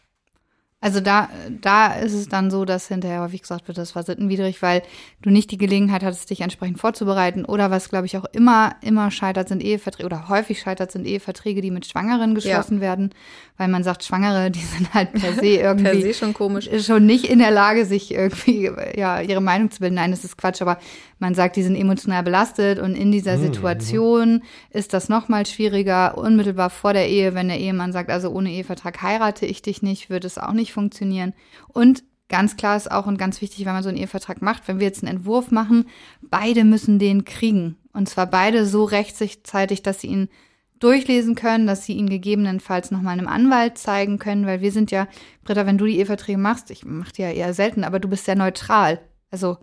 Also 0.84 1.00
da, 1.00 1.30
da 1.62 1.94
ist 1.94 2.12
es 2.12 2.28
dann 2.28 2.50
so, 2.50 2.66
dass 2.66 2.88
hinterher 2.88 3.22
häufig 3.22 3.40
gesagt 3.40 3.68
wird, 3.68 3.78
das 3.78 3.96
war 3.96 4.02
sittenwidrig, 4.02 4.60
weil 4.60 4.82
du 5.22 5.30
nicht 5.30 5.50
die 5.50 5.56
Gelegenheit 5.56 6.02
hattest, 6.02 6.28
dich 6.28 6.42
entsprechend 6.42 6.78
vorzubereiten. 6.78 7.46
Oder 7.46 7.70
was, 7.70 7.88
glaube 7.88 8.04
ich, 8.04 8.18
auch 8.18 8.26
immer, 8.32 8.76
immer 8.82 9.10
scheitert, 9.10 9.48
sind 9.48 9.62
Eheverträge, 9.62 10.04
oder 10.04 10.28
häufig 10.28 10.60
scheitert, 10.60 10.92
sind 10.92 11.06
Eheverträge, 11.06 11.62
die 11.62 11.70
mit 11.70 11.86
Schwangeren 11.86 12.34
geschlossen 12.34 12.74
ja. 12.74 12.80
werden, 12.82 13.14
weil 13.56 13.68
man 13.68 13.82
sagt, 13.82 14.04
Schwangere, 14.04 14.50
die 14.50 14.60
sind 14.60 14.92
halt 14.92 15.14
per 15.14 15.32
se 15.32 15.46
irgendwie. 15.56 15.84
per 15.84 16.00
se 16.02 16.12
schon 16.12 16.34
komisch. 16.34 16.68
Schon 16.84 17.06
nicht 17.06 17.30
in 17.30 17.38
der 17.38 17.50
Lage, 17.50 17.86
sich 17.86 18.12
irgendwie, 18.12 18.70
ja, 18.94 19.22
ihre 19.22 19.40
Meinung 19.40 19.70
zu 19.70 19.80
bilden. 19.80 19.94
Nein, 19.94 20.10
das 20.10 20.22
ist 20.22 20.36
Quatsch, 20.36 20.60
aber 20.60 20.76
man 21.18 21.34
sagt, 21.34 21.56
die 21.56 21.62
sind 21.62 21.76
emotional 21.76 22.22
belastet 22.22 22.78
und 22.78 22.94
in 22.94 23.10
dieser 23.10 23.38
mhm. 23.38 23.42
Situation 23.42 24.42
ist 24.68 24.92
das 24.92 25.08
nochmal 25.08 25.46
schwieriger, 25.46 26.18
unmittelbar 26.18 26.68
vor 26.68 26.92
der 26.92 27.08
Ehe, 27.08 27.32
wenn 27.32 27.48
der 27.48 27.58
Ehemann 27.58 27.92
sagt, 27.92 28.10
also 28.10 28.28
ohne 28.28 28.50
Ehevertrag 28.50 29.00
heirate 29.00 29.46
ich 29.46 29.62
dich 29.62 29.80
nicht, 29.80 30.10
wird 30.10 30.26
es 30.26 30.36
auch 30.36 30.52
nicht 30.52 30.73
funktionieren. 30.74 31.32
Und 31.68 32.04
ganz 32.28 32.56
klar 32.56 32.76
ist 32.76 32.90
auch 32.90 33.06
und 33.06 33.18
ganz 33.18 33.40
wichtig, 33.40 33.64
wenn 33.64 33.72
man 33.72 33.82
so 33.82 33.88
einen 33.88 33.98
Ehevertrag 33.98 34.42
macht, 34.42 34.68
wenn 34.68 34.80
wir 34.80 34.86
jetzt 34.86 35.02
einen 35.02 35.16
Entwurf 35.16 35.50
machen, 35.50 35.86
beide 36.20 36.64
müssen 36.64 36.98
den 36.98 37.24
kriegen. 37.24 37.76
Und 37.92 38.08
zwar 38.08 38.26
beide 38.26 38.66
so 38.66 38.84
rechtzeitig, 38.84 39.82
dass 39.82 40.00
sie 40.00 40.08
ihn 40.08 40.28
durchlesen 40.80 41.34
können, 41.34 41.66
dass 41.66 41.84
sie 41.84 41.94
ihn 41.94 42.10
gegebenenfalls 42.10 42.90
nochmal 42.90 43.14
einem 43.14 43.28
Anwalt 43.28 43.78
zeigen 43.78 44.18
können, 44.18 44.46
weil 44.46 44.60
wir 44.60 44.72
sind 44.72 44.90
ja, 44.90 45.06
Britta, 45.44 45.64
wenn 45.66 45.78
du 45.78 45.86
die 45.86 45.98
Eheverträge 45.98 46.38
machst, 46.38 46.70
ich 46.70 46.84
mache 46.84 47.12
die 47.12 47.22
ja 47.22 47.30
eher 47.30 47.54
selten, 47.54 47.84
aber 47.84 48.00
du 48.00 48.08
bist 48.08 48.24
sehr 48.24 48.34
neutral. 48.34 49.00
Also 49.30 49.58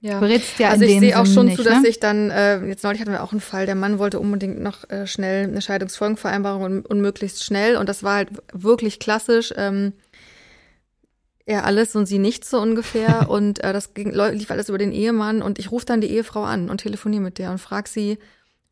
ja. 0.00 0.18
berätst 0.18 0.58
ja 0.58 0.70
also 0.70 0.84
ich 0.84 0.98
sehe 0.98 1.18
auch 1.18 1.26
schon 1.26 1.46
nicht, 1.46 1.56
zu, 1.56 1.62
dass 1.62 1.82
ne? 1.82 1.88
ich 1.88 2.00
dann, 2.00 2.30
äh, 2.30 2.66
jetzt 2.66 2.84
neulich 2.84 3.00
hatten 3.00 3.12
wir 3.12 3.22
auch 3.22 3.32
einen 3.32 3.40
Fall, 3.40 3.66
der 3.66 3.74
Mann 3.74 3.98
wollte 3.98 4.18
unbedingt 4.18 4.60
noch 4.60 4.88
äh, 4.90 5.06
schnell 5.06 5.44
eine 5.44 5.62
Scheidungsfolgenvereinbarung 5.62 6.62
und, 6.62 6.86
und 6.86 7.00
möglichst 7.00 7.44
schnell 7.44 7.76
und 7.76 7.88
das 7.88 8.02
war 8.02 8.16
halt 8.16 8.30
wirklich 8.52 8.98
klassisch. 8.98 9.54
Ähm, 9.56 9.92
er 11.46 11.64
alles 11.64 11.96
und 11.96 12.06
sie 12.06 12.18
nichts 12.18 12.50
so 12.50 12.60
ungefähr 12.60 13.28
und 13.30 13.62
äh, 13.62 13.72
das 13.72 13.94
ging, 13.94 14.12
lief 14.12 14.50
alles 14.50 14.68
über 14.68 14.78
den 14.78 14.92
Ehemann 14.92 15.42
und 15.42 15.58
ich 15.58 15.70
rufe 15.70 15.86
dann 15.86 16.00
die 16.00 16.10
Ehefrau 16.10 16.44
an 16.44 16.70
und 16.70 16.78
telefoniere 16.78 17.22
mit 17.22 17.38
der 17.38 17.50
und 17.50 17.58
frage 17.58 17.88
sie, 17.88 18.18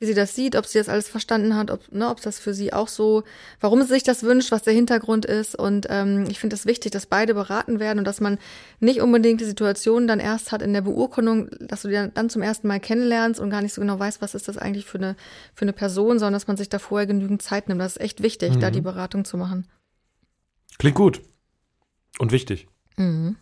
wie 0.01 0.07
sie 0.07 0.15
das 0.15 0.35
sieht, 0.35 0.55
ob 0.55 0.65
sie 0.65 0.79
das 0.79 0.89
alles 0.89 1.09
verstanden 1.09 1.57
hat, 1.57 1.71
ob, 1.71 1.91
ne, 1.93 2.09
ob 2.09 2.21
das 2.21 2.39
für 2.39 2.55
sie 2.55 2.73
auch 2.73 2.87
so, 2.87 3.25
warum 3.61 3.83
sie 3.83 3.89
sich 3.89 4.05
das 4.05 4.23
wünscht, 4.23 4.53
was 4.53 4.63
der 4.63 4.73
Hintergrund 4.73 5.27
ist. 5.27 5.59
Und 5.59 5.87
ähm, 5.91 6.27
ich 6.31 6.39
finde 6.39 6.55
es 6.55 6.63
das 6.63 6.67
wichtig, 6.67 6.93
dass 6.93 7.07
beide 7.07 7.35
beraten 7.35 7.81
werden 7.81 7.99
und 7.99 8.05
dass 8.05 8.21
man 8.21 8.39
nicht 8.79 9.01
unbedingt 9.01 9.41
die 9.41 9.45
Situation 9.45 10.07
dann 10.07 10.21
erst 10.21 10.53
hat 10.53 10.63
in 10.63 10.73
der 10.73 10.83
Beurkundung, 10.83 11.51
dass 11.61 11.83
du 11.83 11.89
die 11.89 12.11
dann 12.15 12.31
zum 12.31 12.43
ersten 12.43 12.69
Mal 12.69 12.79
kennenlernst 12.79 13.41
und 13.41 13.51
gar 13.51 13.61
nicht 13.61 13.75
so 13.75 13.81
genau 13.81 13.99
weißt, 13.99 14.23
was 14.23 14.37
ist 14.37 14.47
das 14.47 14.57
eigentlich 14.57 14.87
für 14.87 14.99
eine, 14.99 15.17
für 15.53 15.63
eine 15.63 15.73
Person, 15.73 16.21
sondern 16.21 16.35
dass 16.35 16.47
man 16.47 16.57
sich 16.57 16.69
da 16.69 16.79
vorher 16.79 17.09
genügend 17.09 17.43
Zeit 17.43 17.69
nimmt. 17.69 17.81
Das 17.81 17.97
ist 17.97 18.03
echt 18.03 18.23
wichtig, 18.23 18.55
mhm. 18.55 18.61
da 18.61 18.71
die 18.71 18.81
Beratung 18.81 19.25
zu 19.25 19.37
machen. 19.37 19.67
Klingt 20.79 20.97
gut. 20.97 21.23
Und 22.19 22.33
wichtig. 22.33 22.67
Mhm. 22.97 23.37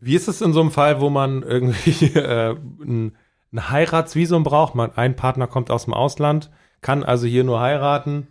Wie 0.00 0.14
ist 0.14 0.28
es 0.28 0.40
in 0.40 0.52
so 0.52 0.60
einem 0.60 0.70
Fall, 0.70 1.00
wo 1.00 1.10
man 1.10 1.42
irgendwie 1.42 2.06
äh, 2.14 2.56
ein 2.80 3.16
ein 3.52 3.70
Heiratsvisum 3.70 4.44
braucht. 4.44 4.74
Man, 4.74 4.92
ein 4.96 5.16
Partner 5.16 5.46
kommt 5.46 5.70
aus 5.70 5.84
dem 5.84 5.94
Ausland, 5.94 6.50
kann 6.80 7.02
also 7.04 7.26
hier 7.26 7.44
nur 7.44 7.60
heiraten. 7.60 8.28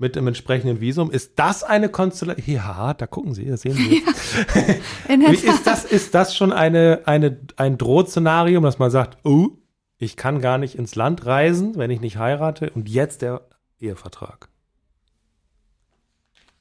mit 0.00 0.14
dem 0.14 0.28
entsprechenden 0.28 0.80
Visum. 0.80 1.10
Ist 1.10 1.40
das 1.40 1.64
eine 1.64 1.88
Konstellation? 1.88 2.54
Ja, 2.54 2.94
da 2.94 3.08
gucken 3.08 3.34
Sie, 3.34 3.46
das 3.46 3.62
sehen 3.62 3.74
Sie. 3.74 4.02
Wie 5.08 5.34
ist 5.34 5.66
das, 5.66 5.84
ist 5.84 6.14
das 6.14 6.36
schon 6.36 6.52
eine, 6.52 7.02
eine, 7.06 7.40
ein 7.56 7.78
Drohszenario, 7.78 8.60
dass 8.60 8.78
man 8.78 8.92
sagt, 8.92 9.18
oh, 9.24 9.48
ich 9.96 10.16
kann 10.16 10.40
gar 10.40 10.56
nicht 10.56 10.76
ins 10.76 10.94
Land 10.94 11.26
reisen, 11.26 11.76
wenn 11.76 11.90
ich 11.90 12.00
nicht 12.00 12.16
heirate 12.16 12.70
und 12.70 12.88
jetzt 12.88 13.22
der 13.22 13.48
Ehevertrag? 13.80 14.48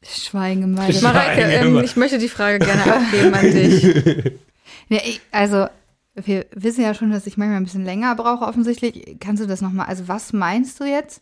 Schweigen 0.03 0.63
im 0.63 0.77
Walde. 0.77 0.91
Ich- 0.91 1.01
Mareike, 1.01 1.41
ähm, 1.41 1.81
ich 1.83 1.95
möchte 1.95 2.17
die 2.17 2.29
Frage 2.29 2.59
gerne 2.59 2.83
abgeben 2.95 3.33
an 3.33 3.51
dich. 3.51 4.33
Ja, 4.89 4.99
ich, 5.03 5.19
also, 5.31 5.67
wir 6.15 6.45
wissen 6.51 6.81
ja 6.81 6.93
schon, 6.93 7.11
dass 7.11 7.27
ich 7.27 7.35
manchmal 7.35 7.57
ein 7.57 7.65
bisschen 7.65 7.83
länger 7.83 8.15
brauche, 8.15 8.45
offensichtlich. 8.45 9.17
Kannst 9.19 9.43
du 9.43 9.47
das 9.47 9.59
nochmal, 9.61 9.87
also 9.87 10.07
was 10.07 10.31
meinst 10.31 10.79
du 10.79 10.85
jetzt? 10.85 11.21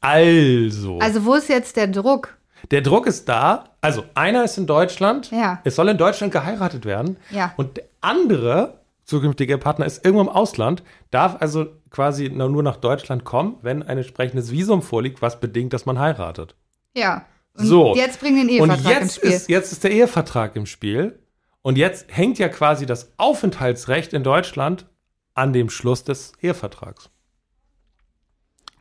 Also, 0.00 0.98
Also, 1.00 1.24
wo 1.24 1.34
ist 1.34 1.48
jetzt 1.48 1.76
der 1.76 1.86
Druck? 1.88 2.36
der 2.70 2.80
Druck 2.82 3.06
ist 3.06 3.28
da. 3.28 3.64
Also, 3.80 4.04
einer 4.14 4.44
ist 4.44 4.56
in 4.58 4.66
Deutschland. 4.66 5.30
Ja. 5.30 5.60
Es 5.64 5.76
soll 5.76 5.88
in 5.88 5.98
Deutschland 5.98 6.32
geheiratet 6.32 6.84
werden. 6.84 7.16
Ja. 7.30 7.52
Und 7.56 7.76
der 7.78 7.84
andere 8.02 8.80
zukünftige 9.04 9.58
Partner 9.58 9.86
ist 9.86 10.04
irgendwo 10.04 10.22
im 10.22 10.28
Ausland, 10.28 10.82
darf 11.10 11.36
also 11.40 11.66
quasi 11.90 12.28
nur 12.28 12.62
nach 12.62 12.76
Deutschland 12.76 13.24
kommen, 13.24 13.56
wenn 13.62 13.82
ein 13.82 13.98
entsprechendes 13.98 14.50
Visum 14.52 14.82
vorliegt, 14.82 15.20
was 15.20 15.40
bedingt, 15.40 15.72
dass 15.72 15.84
man 15.86 15.98
heiratet. 15.98 16.54
Ja. 16.94 17.24
Und 17.60 17.66
So. 17.66 17.94
jetzt 17.96 18.20
bringen 18.20 18.46
den 18.48 18.60
Und 18.60 18.70
Ehevertrag 18.70 19.02
ins 19.02 19.14
jetzt 19.16 19.16
Spiel. 19.16 19.30
ist, 19.30 19.48
jetzt 19.48 19.72
ist 19.72 19.84
der 19.84 19.90
Ehevertrag 19.92 20.56
im 20.56 20.66
Spiel. 20.66 21.18
Und 21.62 21.76
jetzt 21.78 22.06
hängt 22.08 22.38
ja 22.38 22.48
quasi 22.48 22.86
das 22.86 23.12
Aufenthaltsrecht 23.18 24.12
in 24.12 24.22
Deutschland 24.22 24.86
an 25.34 25.52
dem 25.52 25.68
Schluss 25.70 26.04
des 26.04 26.32
Ehevertrags. 26.40 27.10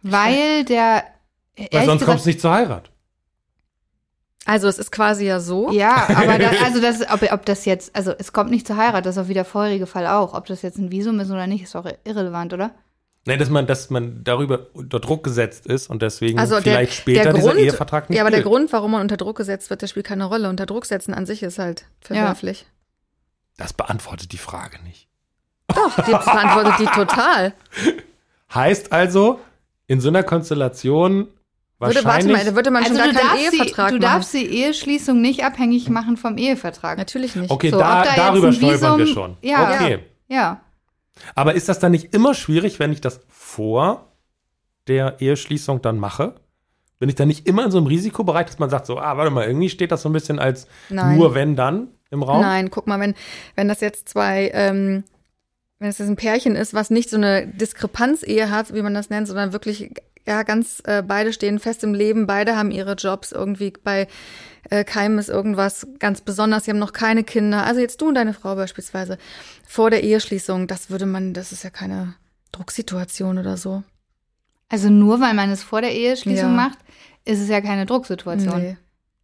weil 0.01 0.63
der. 0.65 1.03
Weil 1.71 1.85
sonst 1.85 2.05
kommt 2.05 2.19
es 2.21 2.25
nicht 2.25 2.39
zur 2.39 2.51
Heirat. 2.53 2.91
Also 4.45 4.67
es 4.69 4.79
ist 4.79 4.91
quasi 4.91 5.25
ja 5.25 5.39
so. 5.41 5.69
Ja, 5.71 6.07
aber 6.15 6.39
da, 6.39 6.51
also 6.63 6.79
das, 6.81 7.01
ob, 7.11 7.21
ob 7.31 7.45
das 7.45 7.65
jetzt, 7.65 7.93
also 7.95 8.13
es 8.17 8.31
kommt 8.31 8.49
nicht 8.49 8.65
zur 8.65 8.77
Heirat, 8.77 9.05
das 9.05 9.17
ist 9.17 9.23
auch 9.23 9.27
wie 9.27 9.33
der 9.33 9.45
vorherige 9.45 9.85
Fall 9.85 10.07
auch. 10.07 10.33
Ob 10.33 10.45
das 10.45 10.61
jetzt 10.61 10.77
ein 10.77 10.89
Visum 10.91 11.19
ist 11.19 11.29
oder 11.29 11.45
nicht, 11.47 11.63
ist 11.63 11.75
auch 11.75 11.85
irrelevant, 12.05 12.53
oder? 12.53 12.71
Nein, 13.25 13.37
dass 13.37 13.49
man, 13.49 13.67
dass 13.67 13.89
man 13.89 14.23
darüber 14.23 14.67
unter 14.73 14.99
Druck 14.99 15.23
gesetzt 15.23 15.67
ist 15.67 15.89
und 15.89 16.01
deswegen 16.01 16.39
Also 16.39 16.55
der, 16.55 16.63
vielleicht 16.63 16.93
später 16.93 17.23
der 17.23 17.33
dieser 17.33 17.47
Grund, 17.49 17.59
Ehevertrag 17.59 18.09
nicht 18.09 18.17
Ja, 18.17 18.23
aber 18.23 18.31
der 18.31 18.39
gilt. 18.41 18.51
Grund, 18.51 18.73
warum 18.73 18.91
man 18.91 19.01
unter 19.01 19.17
Druck 19.17 19.37
gesetzt 19.37 19.69
wird, 19.69 19.81
der 19.81 19.87
spielt 19.87 20.05
keine 20.07 20.25
Rolle. 20.25 20.49
Unter 20.49 20.65
Druck 20.65 20.85
setzen 20.85 21.13
an 21.13 21.25
sich 21.25 21.43
ist 21.43 21.59
halt 21.59 21.85
verwerflich. 22.01 22.65
Das 23.57 23.73
beantwortet 23.73 24.31
die 24.31 24.37
Frage 24.37 24.81
nicht. 24.83 25.07
Doch, 25.67 25.95
die 26.05 26.11
beantwortet 26.11 26.73
die 26.79 26.85
total. 26.85 27.53
Heißt 28.53 28.91
also, 28.91 29.39
in 29.85 29.99
so 30.01 30.07
einer 30.07 30.23
Konstellation 30.23 31.11
Würde, 31.17 31.33
warte 31.77 32.05
wahrscheinlich. 32.05 32.37
mal, 32.37 32.45
da 32.45 32.55
würde 32.55 32.71
man 32.71 32.83
Also 32.83 32.97
schon 32.97 33.09
du 33.09 33.13
gar 33.13 33.29
keinen 33.31 33.39
Ehevertrag 33.41 33.89
du 33.89 33.93
machen. 33.95 34.01
darfst 34.01 34.33
die 34.33 34.45
Eheschließung 34.45 35.21
nicht 35.21 35.43
abhängig 35.43 35.89
machen 35.89 36.17
vom 36.17 36.37
Ehevertrag. 36.37 36.97
Natürlich 36.97 37.35
nicht. 37.35 37.51
okay, 37.51 37.69
So, 37.69 37.77
da, 37.79 38.03
da 38.03 38.15
darüber 38.15 38.51
stolpern 38.53 38.97
wir 38.97 39.07
schon. 39.07 39.37
Ja. 39.41 39.73
Okay. 39.75 39.99
Ja. 40.27 40.61
Aber 41.35 41.53
ist 41.55 41.69
das 41.69 41.79
dann 41.79 41.91
nicht 41.91 42.13
immer 42.13 42.33
schwierig, 42.33 42.79
wenn 42.79 42.91
ich 42.91 43.01
das 43.01 43.21
vor 43.27 44.13
der 44.87 45.21
Eheschließung 45.21 45.81
dann 45.81 45.99
mache? 45.99 46.35
Bin 46.99 47.09
ich 47.09 47.15
dann 47.15 47.29
nicht 47.29 47.47
immer 47.47 47.65
in 47.65 47.71
so 47.71 47.77
einem 47.77 47.87
Risikobereich, 47.87 48.47
dass 48.47 48.59
man 48.59 48.69
sagt, 48.69 48.85
so, 48.85 48.99
ah, 48.99 49.15
warte 49.15 49.31
mal, 49.31 49.47
irgendwie 49.47 49.69
steht 49.69 49.91
das 49.91 50.01
so 50.01 50.09
ein 50.09 50.13
bisschen 50.13 50.37
als 50.39 50.67
Nein. 50.89 51.17
nur 51.17 51.33
wenn 51.33 51.55
dann 51.55 51.87
im 52.09 52.23
Raum? 52.23 52.41
Nein, 52.41 52.69
guck 52.69 52.87
mal, 52.87 52.99
wenn, 52.99 53.15
wenn 53.55 53.69
das 53.69 53.79
jetzt 53.79 54.09
zwei, 54.09 54.51
ähm, 54.53 55.05
wenn 55.79 55.89
es 55.89 55.97
jetzt 55.97 56.09
ein 56.09 56.17
Pärchen 56.17 56.55
ist, 56.55 56.73
was 56.73 56.89
nicht 56.89 57.09
so 57.09 57.15
eine 57.15 57.47
Diskrepanz-Ehe 57.47 58.51
hat, 58.51 58.73
wie 58.73 58.81
man 58.81 58.93
das 58.93 59.09
nennt, 59.09 59.27
sondern 59.27 59.53
wirklich, 59.53 59.93
ja, 60.25 60.43
ganz, 60.43 60.81
äh, 60.85 61.01
beide 61.01 61.33
stehen 61.33 61.59
fest 61.59 61.83
im 61.83 61.93
Leben, 61.93 62.27
beide 62.27 62.55
haben 62.55 62.71
ihre 62.71 62.93
Jobs, 62.93 63.31
irgendwie 63.31 63.73
bei 63.83 64.07
äh, 64.69 64.83
keinem 64.83 65.17
ist 65.19 65.29
irgendwas 65.29 65.87
ganz 65.99 66.21
besonders, 66.21 66.65
sie 66.65 66.71
haben 66.71 66.79
noch 66.79 66.93
keine 66.93 67.23
Kinder, 67.23 67.63
also 67.65 67.79
jetzt 67.79 68.01
du 68.01 68.09
und 68.09 68.15
deine 68.15 68.33
Frau 68.33 68.55
beispielsweise, 68.55 69.17
vor 69.67 69.89
der 69.89 70.03
Eheschließung, 70.03 70.67
das 70.67 70.89
würde 70.89 71.05
man, 71.05 71.33
das 71.33 71.51
ist 71.51 71.63
ja 71.63 71.69
keine 71.69 72.15
Drucksituation 72.51 73.37
oder 73.37 73.57
so. 73.57 73.83
Also 74.67 74.89
nur 74.89 75.19
weil 75.19 75.33
man 75.33 75.49
es 75.49 75.63
vor 75.63 75.81
der 75.81 75.93
Eheschließung 75.93 76.49
Ja. 76.49 76.55
macht, 76.55 76.77
ist 77.25 77.39
es 77.39 77.49
ja 77.49 77.61
keine 77.61 77.85
Drucksituation. 77.85 78.61
Nee. 78.61 78.77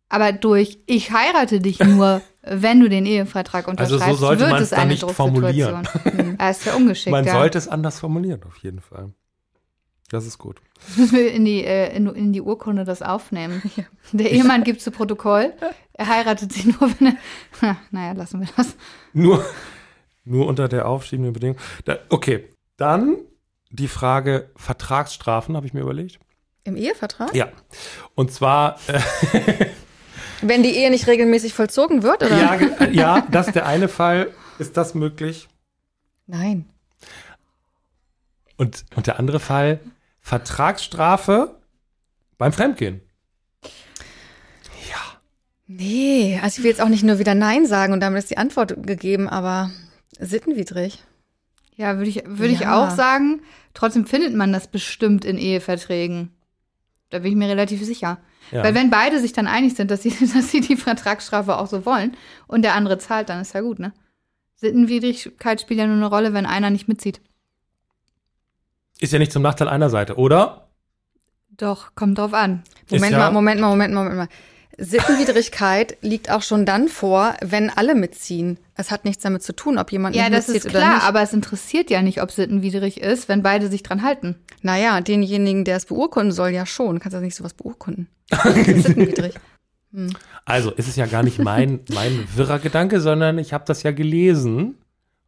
Aber 0.10 0.32
durch 0.32 0.80
ich 0.86 1.12
heirate 1.12 1.60
dich 1.60 1.80
nur, 1.80 2.22
wenn 2.42 2.80
du 2.80 2.90
den 2.90 3.06
Ehevertrag 3.06 3.68
Also 3.68 3.96
unterschreibst, 3.96 4.20
so 4.20 4.26
sollte 4.26 4.42
wird 4.42 4.52
man 4.52 4.64
es 4.64 4.74
eine 4.74 4.92
nicht 4.92 5.04
Drucksituation. 5.04 5.86
formulieren. 5.86 6.38
Das 6.38 6.60
ist 6.60 6.66
ja 6.66 6.74
ungeschickt. 6.76 7.12
Man 7.12 7.26
ja. 7.26 7.34
sollte 7.34 7.58
es 7.58 7.68
anders 7.68 8.00
formulieren, 8.00 8.42
auf 8.44 8.58
jeden 8.58 8.80
Fall. 8.80 9.12
Das 10.10 10.26
ist 10.26 10.38
gut. 10.38 10.62
Jetzt 10.88 10.98
müssen 10.98 11.18
wir 11.18 11.32
in 11.32 11.46
die, 11.46 11.64
äh, 11.64 11.96
in, 11.96 12.08
in 12.08 12.32
die 12.32 12.42
Urkunde 12.42 12.86
das 12.86 13.02
aufnehmen. 13.02 13.62
Der 14.12 14.32
Ehemann 14.32 14.64
gibt 14.64 14.82
zu 14.82 14.92
Protokoll, 14.92 15.54
er 15.94 16.08
heiratet 16.08 16.54
sie 16.54 16.68
nur, 16.68 16.92
wenn 17.00 17.18
er. 17.62 17.78
Naja, 17.92 18.12
lassen 18.14 18.42
wir 18.42 18.50
das. 18.56 18.76
Nur, 19.14 19.44
nur 20.24 20.46
unter 20.48 20.68
der 20.68 20.88
aufschiebenden 20.88 21.34
Bedingung. 21.34 21.58
Da, 21.86 21.98
okay, 22.10 22.50
dann 22.78 23.18
die 23.72 23.88
Frage 23.88 24.52
Vertragsstrafen, 24.56 25.56
habe 25.56 25.66
ich 25.66 25.74
mir 25.74 25.82
überlegt. 25.82 26.20
Im 26.66 26.76
Ehevertrag? 26.76 27.34
Ja. 27.36 27.50
Und 28.16 28.32
zwar, 28.32 28.80
äh, 28.88 29.00
Wenn 30.42 30.64
die 30.64 30.76
Ehe 30.76 30.90
nicht 30.90 31.08
regelmäßig 31.08 31.54
vollzogen 31.54 32.04
wird, 32.04 32.24
oder? 32.24 32.38
ja, 32.38 32.56
äh, 32.56 32.92
ja, 32.92 33.28
das 33.32 33.48
ist 33.48 33.56
der 33.56 33.66
eine 33.66 33.88
Fall. 33.88 34.32
Ist 34.60 34.78
das 34.78 34.94
möglich? 34.94 35.48
Nein. 36.28 36.66
Und, 38.58 38.86
und 38.96 39.08
der 39.08 39.20
andere 39.20 39.40
Fall, 39.40 39.80
Vertragsstrafe 40.26 41.62
beim 42.40 42.52
Fremdgehen. 42.52 43.02
Nee, 45.68 46.40
also 46.44 46.58
ich 46.60 46.64
will 46.64 46.70
jetzt 46.70 46.82
auch 46.82 46.90
nicht 46.90 47.04
nur 47.04 47.18
wieder 47.20 47.34
Nein 47.34 47.66
sagen 47.66 47.94
und 47.94 48.00
damit 48.00 48.20
ist 48.20 48.30
die 48.30 48.38
Antwort 48.38 48.76
gegeben, 48.86 49.28
aber 49.28 49.72
sittenwidrig. 50.20 51.04
Ja, 51.76 51.98
würde 51.98 52.10
ich, 52.10 52.24
würde 52.26 52.54
ich 52.54 52.62
Ja. 52.62 52.76
auch 52.86 52.92
sagen. 52.92 53.42
Trotzdem 53.74 54.06
findet 54.06 54.36
man 54.36 54.54
das 54.54 54.68
bestimmt 54.68 55.26
in 55.26 55.38
Eheverträgen. 55.40 56.32
Da 57.10 57.20
bin 57.20 57.32
ich 57.32 57.36
mir 57.38 57.50
relativ 57.50 57.84
sicher. 57.84 58.20
Ja. 58.52 58.64
Weil 58.64 58.76
wenn 58.76 58.92
beide 58.92 59.20
sich 59.20 59.34
dann 59.34 59.48
einig 59.48 59.76
sind, 59.76 59.90
dass 59.92 60.04
sie, 60.04 60.10
dass 60.34 60.52
sie 60.52 60.62
die 60.62 60.76
Vertragsstrafe 60.76 61.58
auch 61.58 61.68
so 61.68 61.86
wollen 61.86 62.16
und 62.48 62.62
der 62.64 62.74
andere 62.76 62.98
zahlt, 63.00 63.30
dann 63.30 63.42
ist 63.42 63.54
ja 63.54 63.62
gut, 63.62 63.80
ne? 63.80 63.92
Sittenwidrigkeit 64.56 65.62
spielt 65.62 65.80
ja 65.80 65.88
nur 65.88 65.96
eine 65.98 66.06
Rolle, 66.08 66.34
wenn 66.34 66.46
einer 66.46 66.70
nicht 66.70 66.88
mitzieht. 66.88 67.22
Ist 69.00 69.14
ja 69.14 69.20
nicht 69.20 69.32
zum 69.32 69.42
Nachteil 69.42 69.68
einer 69.68 69.90
Seite, 69.90 70.16
oder? 70.18 70.70
Doch, 71.58 71.96
kommt 71.96 72.18
drauf 72.18 72.34
an. 72.34 72.64
Moment 72.90 73.12
ja- 73.12 73.18
mal, 73.20 73.32
Moment 73.32 73.62
mal, 73.62 73.70
Moment 73.70 73.94
mal, 73.94 74.04
Moment 74.04 74.18
mal. 74.18 74.28
Sittenwidrigkeit 74.78 75.98
liegt 76.02 76.30
auch 76.30 76.42
schon 76.42 76.66
dann 76.66 76.90
vor, 76.90 77.34
wenn 77.42 77.70
alle 77.70 77.96
mitziehen. 77.96 78.58
Es 78.76 78.92
hat 78.92 79.06
nichts 79.06 79.24
damit 79.24 79.42
zu 79.42 79.56
tun, 79.56 79.78
ob 79.78 79.90
jemand 79.92 80.16
Ja, 80.18 80.24
nicht 80.24 80.34
das 80.38 80.48
mitzieht 80.50 80.66
ist 80.66 80.72
oder 80.72 80.80
klar, 80.80 80.94
nicht. 80.96 81.04
aber 81.06 81.22
es 81.22 81.32
interessiert 81.34 81.90
ja 81.90 82.02
nicht, 82.02 82.22
ob 82.22 82.30
sittenwidrig 82.32 83.00
ist, 83.00 83.30
wenn 83.30 83.42
beide 83.42 83.70
sich 83.70 83.84
dran 83.84 84.04
halten. 84.04 84.36
Naja, 84.64 85.00
denjenigen, 85.00 85.64
der 85.64 85.78
es 85.78 85.86
beurkunden 85.86 86.32
soll, 86.34 86.50
ja 86.50 86.66
schon. 86.66 86.96
Du 86.96 87.00
kannst 87.02 87.14
ja 87.14 87.22
nicht 87.22 87.36
sowas 87.36 87.54
beurkunden. 87.54 88.08
Das 88.30 88.44
ist 88.68 88.84
sittenwidrig. 88.88 89.36
Also, 90.44 90.72
ist 90.72 90.90
es 90.90 90.98
ja 90.98 91.06
gar 91.06 91.24
nicht 91.24 91.40
mein, 91.40 91.80
mein 91.94 92.28
wirrer 92.36 92.60
Gedanke, 92.60 93.00
sondern 93.00 93.38
ich 93.38 93.54
habe 93.54 93.64
das 93.66 93.84
ja 93.84 93.92
gelesen. 93.92 94.78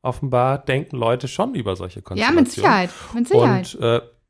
Offenbar 0.08 0.58
denken 0.60 0.96
Leute 0.96 1.28
schon 1.28 1.54
über 1.54 1.76
solche 1.76 2.00
Ja, 2.00 2.04
Konstellationen. 2.04 2.44
mit 2.44 2.52
Sicherheit. 2.52 2.90
Mit 3.14 3.28
Sicherheit. 3.28 3.76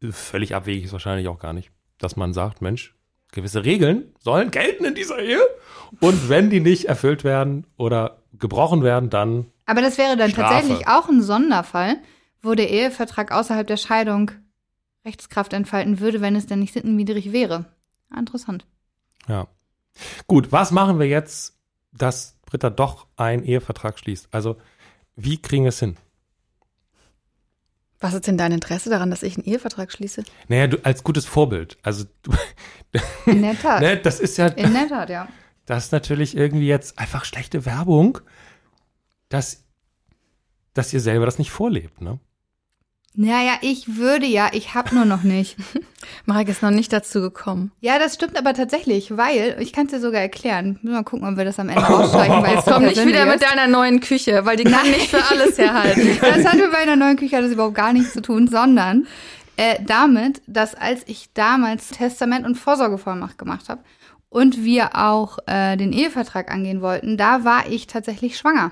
Und 0.02 0.08
äh, 0.08 0.12
völlig 0.12 0.56
abwegig 0.56 0.86
ist 0.86 0.92
wahrscheinlich 0.92 1.28
auch 1.28 1.40
gar 1.40 1.54
nicht, 1.54 1.72
dass 2.00 2.16
man 2.16 2.34
sagt, 2.34 2.62
Mensch, 2.62 2.96
gewisse 3.32 3.64
Regeln 3.64 4.14
sollen 4.20 4.52
gelten 4.52 4.86
in 4.86 4.96
dieser 4.96 5.20
Ehe. 5.20 5.40
Und 6.00 6.30
wenn 6.30 6.50
die 6.50 6.60
nicht 6.60 6.86
erfüllt 6.86 7.24
werden 7.24 7.66
oder 7.78 8.22
gebrochen 8.34 8.84
werden, 8.84 9.10
dann 9.10 9.46
Aber 9.66 9.82
das 9.82 9.98
wäre 9.98 10.18
dann 10.18 10.32
Strafe. 10.32 10.54
tatsächlich 10.56 10.88
auch 10.88 11.10
ein 11.10 11.22
Sonderfall, 11.22 11.98
wo 12.42 12.54
der 12.56 12.70
Ehevertrag 12.70 13.32
außerhalb 13.32 13.68
der 13.68 13.78
Scheidung 13.78 14.32
Rechtskraft 15.06 15.54
entfalten 15.54 16.00
würde, 16.00 16.22
wenn 16.22 16.36
es 16.36 16.46
denn 16.48 16.60
nicht 16.60 16.74
sittenwidrig 16.74 17.32
wäre. 17.32 17.66
Interessant. 18.16 18.66
Ja. 19.28 19.48
Gut, 20.28 20.52
was 20.52 20.72
machen 20.72 21.00
wir 21.00 21.08
jetzt, 21.08 21.58
dass 21.94 22.38
Britta 22.46 22.70
doch 22.70 23.08
einen 23.16 23.44
Ehevertrag 23.44 23.98
schließt? 24.00 24.28
Also, 24.32 24.58
wie 25.18 25.42
kriegen 25.42 25.64
wir 25.66 25.70
es 25.70 25.80
hin? 25.80 25.98
Was 28.00 28.14
ist 28.14 28.28
denn 28.28 28.38
dein 28.38 28.52
Interesse 28.52 28.90
daran, 28.92 29.10
dass 29.10 29.24
ich 29.24 29.36
einen 29.38 29.46
Ehevertrag 29.46 29.92
schließe? 29.92 30.24
Naja, 30.48 30.68
du 30.68 30.78
als 30.86 31.04
gutes 31.04 31.26
Vorbild. 31.26 31.78
Also, 31.82 32.06
du, 32.22 32.32
In 33.26 33.42
der 33.42 33.60
Tat. 33.60 33.82
ne, 33.82 33.98
das 33.98 34.20
ist 34.20 34.38
ja, 34.38 34.48
In 34.48 34.72
der 34.72 34.88
Tat, 34.88 35.10
ja. 35.10 35.28
das 35.66 35.86
ist 35.86 35.92
natürlich 35.92 36.38
irgendwie 36.38 36.68
jetzt 36.68 37.00
einfach 37.00 37.26
schlechte 37.26 37.66
Werbung, 37.66 38.20
dass, 39.30 39.64
dass 40.76 40.94
ihr 40.94 41.02
selber 41.02 41.26
das 41.26 41.40
nicht 41.40 41.50
vorlebt, 41.52 42.00
ne? 42.02 42.20
Naja, 43.20 43.54
ich 43.62 43.98
würde 43.98 44.28
ja, 44.28 44.50
ich 44.54 44.76
habe 44.76 44.94
nur 44.94 45.06
noch 45.06 45.24
nicht. 45.24 45.56
Marek 46.28 46.50
ist 46.50 46.62
noch 46.62 46.70
nicht 46.70 46.94
dazu 46.94 47.20
gekommen. 47.20 47.72
Ja, 47.82 47.98
das 47.98 48.14
stimmt 48.14 48.38
aber 48.38 48.54
tatsächlich, 48.54 49.18
weil, 49.18 49.58
ich 49.60 49.74
kann 49.74 49.88
es 49.88 49.92
dir 49.92 50.00
sogar 50.00 50.22
erklären. 50.22 50.74
Müssen 50.84 50.90
wir 50.90 50.98
Mal 50.98 51.04
gucken, 51.04 51.28
ob 51.28 51.36
wir 51.36 51.44
das 51.44 51.60
am 51.60 51.70
Ende 51.70 51.82
rausstreichen, 51.82 52.44
weil 52.44 52.58
es 52.60 52.66
Komm 52.66 52.84
nicht 52.86 53.04
wieder 53.06 53.26
mit 53.26 53.42
ist. 53.42 53.44
deiner 53.52 53.66
neuen 53.68 54.02
Küche, 54.02 54.46
weil 54.46 54.56
die 54.56 54.66
kann 54.66 54.88
nicht 54.90 55.10
für 55.10 55.24
alles 55.32 55.58
herhalten. 55.58 56.08
Das 56.22 56.46
hat 56.46 56.56
mit 56.56 56.72
meiner 56.72 56.96
neuen 56.96 57.18
Küche 57.18 57.42
das 57.42 57.52
überhaupt 57.52 57.74
gar 57.76 57.92
nichts 57.92 58.14
zu 58.14 58.22
tun, 58.22 58.48
sondern 58.48 59.08
Äh, 59.60 59.80
damit, 59.84 60.44
dass 60.46 60.76
als 60.76 61.02
ich 61.08 61.30
damals 61.34 61.88
Testament 61.90 62.46
und 62.46 62.54
Vorsorgevollmacht 62.54 63.40
gemacht 63.40 63.70
habe 63.70 63.82
und 64.30 64.64
wir 64.64 64.96
auch 64.96 65.40
äh, 65.48 65.76
den 65.78 65.92
Ehevertrag 65.92 66.52
angehen 66.52 66.82
wollten, 66.84 67.18
da 67.18 67.44
war 67.44 67.68
ich 67.68 67.88
tatsächlich 67.88 68.38
schwanger. 68.38 68.72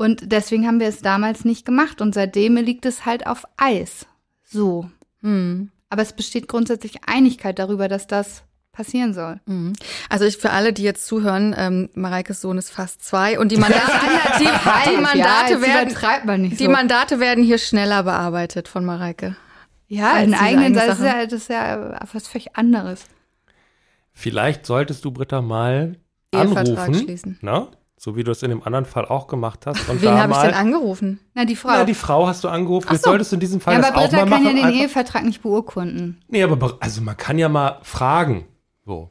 Und 0.00 0.32
deswegen 0.32 0.66
haben 0.66 0.80
wir 0.80 0.88
es 0.88 1.02
damals 1.02 1.44
nicht 1.44 1.66
gemacht 1.66 2.00
und 2.00 2.14
seitdem 2.14 2.56
liegt 2.56 2.86
es 2.86 3.04
halt 3.04 3.26
auf 3.26 3.44
Eis. 3.58 4.06
So. 4.42 4.88
Hm. 5.20 5.70
Aber 5.90 6.00
es 6.00 6.14
besteht 6.14 6.48
grundsätzlich 6.48 7.00
Einigkeit 7.06 7.58
darüber, 7.58 7.86
dass 7.86 8.06
das 8.06 8.44
passieren 8.72 9.12
soll. 9.12 9.40
Mhm. 9.44 9.74
Also 10.08 10.24
ich 10.24 10.38
für 10.38 10.52
alle, 10.52 10.72
die 10.72 10.84
jetzt 10.84 11.04
zuhören, 11.04 11.54
ähm, 11.54 11.90
Mareikes 11.92 12.40
Sohn 12.40 12.56
ist 12.56 12.70
fast 12.70 13.04
zwei 13.04 13.38
und 13.38 13.52
die 13.52 13.58
Mandate, 13.58 13.92
die, 14.38 14.44
die 14.44 14.96
Mandate 14.96 15.52
ja, 15.52 15.60
werden, 15.60 15.94
man 16.24 16.40
nicht 16.40 16.58
die 16.58 16.64
so. 16.64 16.70
Mandate 16.70 17.20
werden 17.20 17.44
hier 17.44 17.58
schneller 17.58 18.02
bearbeitet 18.04 18.68
von 18.68 18.86
Mareike. 18.86 19.36
ja, 19.86 20.18
in 20.20 20.32
eigenen, 20.32 20.78
eigene 20.78 20.86
das 20.86 20.98
ist 20.98 21.04
ja, 21.04 21.24
das 21.26 21.32
ist 21.34 21.50
ja 21.50 22.00
was 22.10 22.26
völlig 22.26 22.56
anderes. 22.56 23.04
Vielleicht 24.14 24.64
solltest 24.64 25.04
du 25.04 25.10
Britta 25.10 25.42
mal 25.42 25.98
Ehevertrag 26.32 26.78
anrufen, 26.78 26.94
schließen. 26.94 27.38
ne? 27.42 27.68
So 28.02 28.16
wie 28.16 28.24
du 28.24 28.30
es 28.30 28.42
in 28.42 28.48
dem 28.48 28.62
anderen 28.62 28.86
Fall 28.86 29.04
auch 29.04 29.26
gemacht 29.26 29.66
hast. 29.66 29.86
Und 29.90 30.00
Wen 30.00 30.12
habe 30.12 30.32
ich 30.32 30.38
denn 30.38 30.54
angerufen? 30.54 31.20
Na, 31.34 31.44
die 31.44 31.54
Frau. 31.54 31.68
Ja, 31.68 31.84
die 31.84 31.92
Frau 31.92 32.26
hast 32.26 32.42
du 32.44 32.48
angerufen. 32.48 32.86
Ach 32.90 32.96
so. 32.96 33.10
solltest 33.10 33.30
du 33.32 33.36
in 33.36 33.40
diesem 33.40 33.60
Fall 33.60 33.74
ja, 33.74 33.80
das 33.80 33.90
aber 33.90 33.98
auch 33.98 34.08
Britta 34.08 34.16
mal 34.24 34.36
kann 34.36 34.44
machen. 34.44 34.44
ja 34.46 34.62
den 34.62 34.64
Einfach- 34.64 34.80
Ehevertrag 34.80 35.24
nicht 35.24 35.42
beurkunden. 35.42 36.18
nee, 36.28 36.42
aber 36.42 36.56
be- 36.56 36.78
also 36.80 37.02
man 37.02 37.16
kann 37.18 37.38
ja 37.38 37.50
mal 37.50 37.78
fragen. 37.82 38.46
So. 38.86 39.10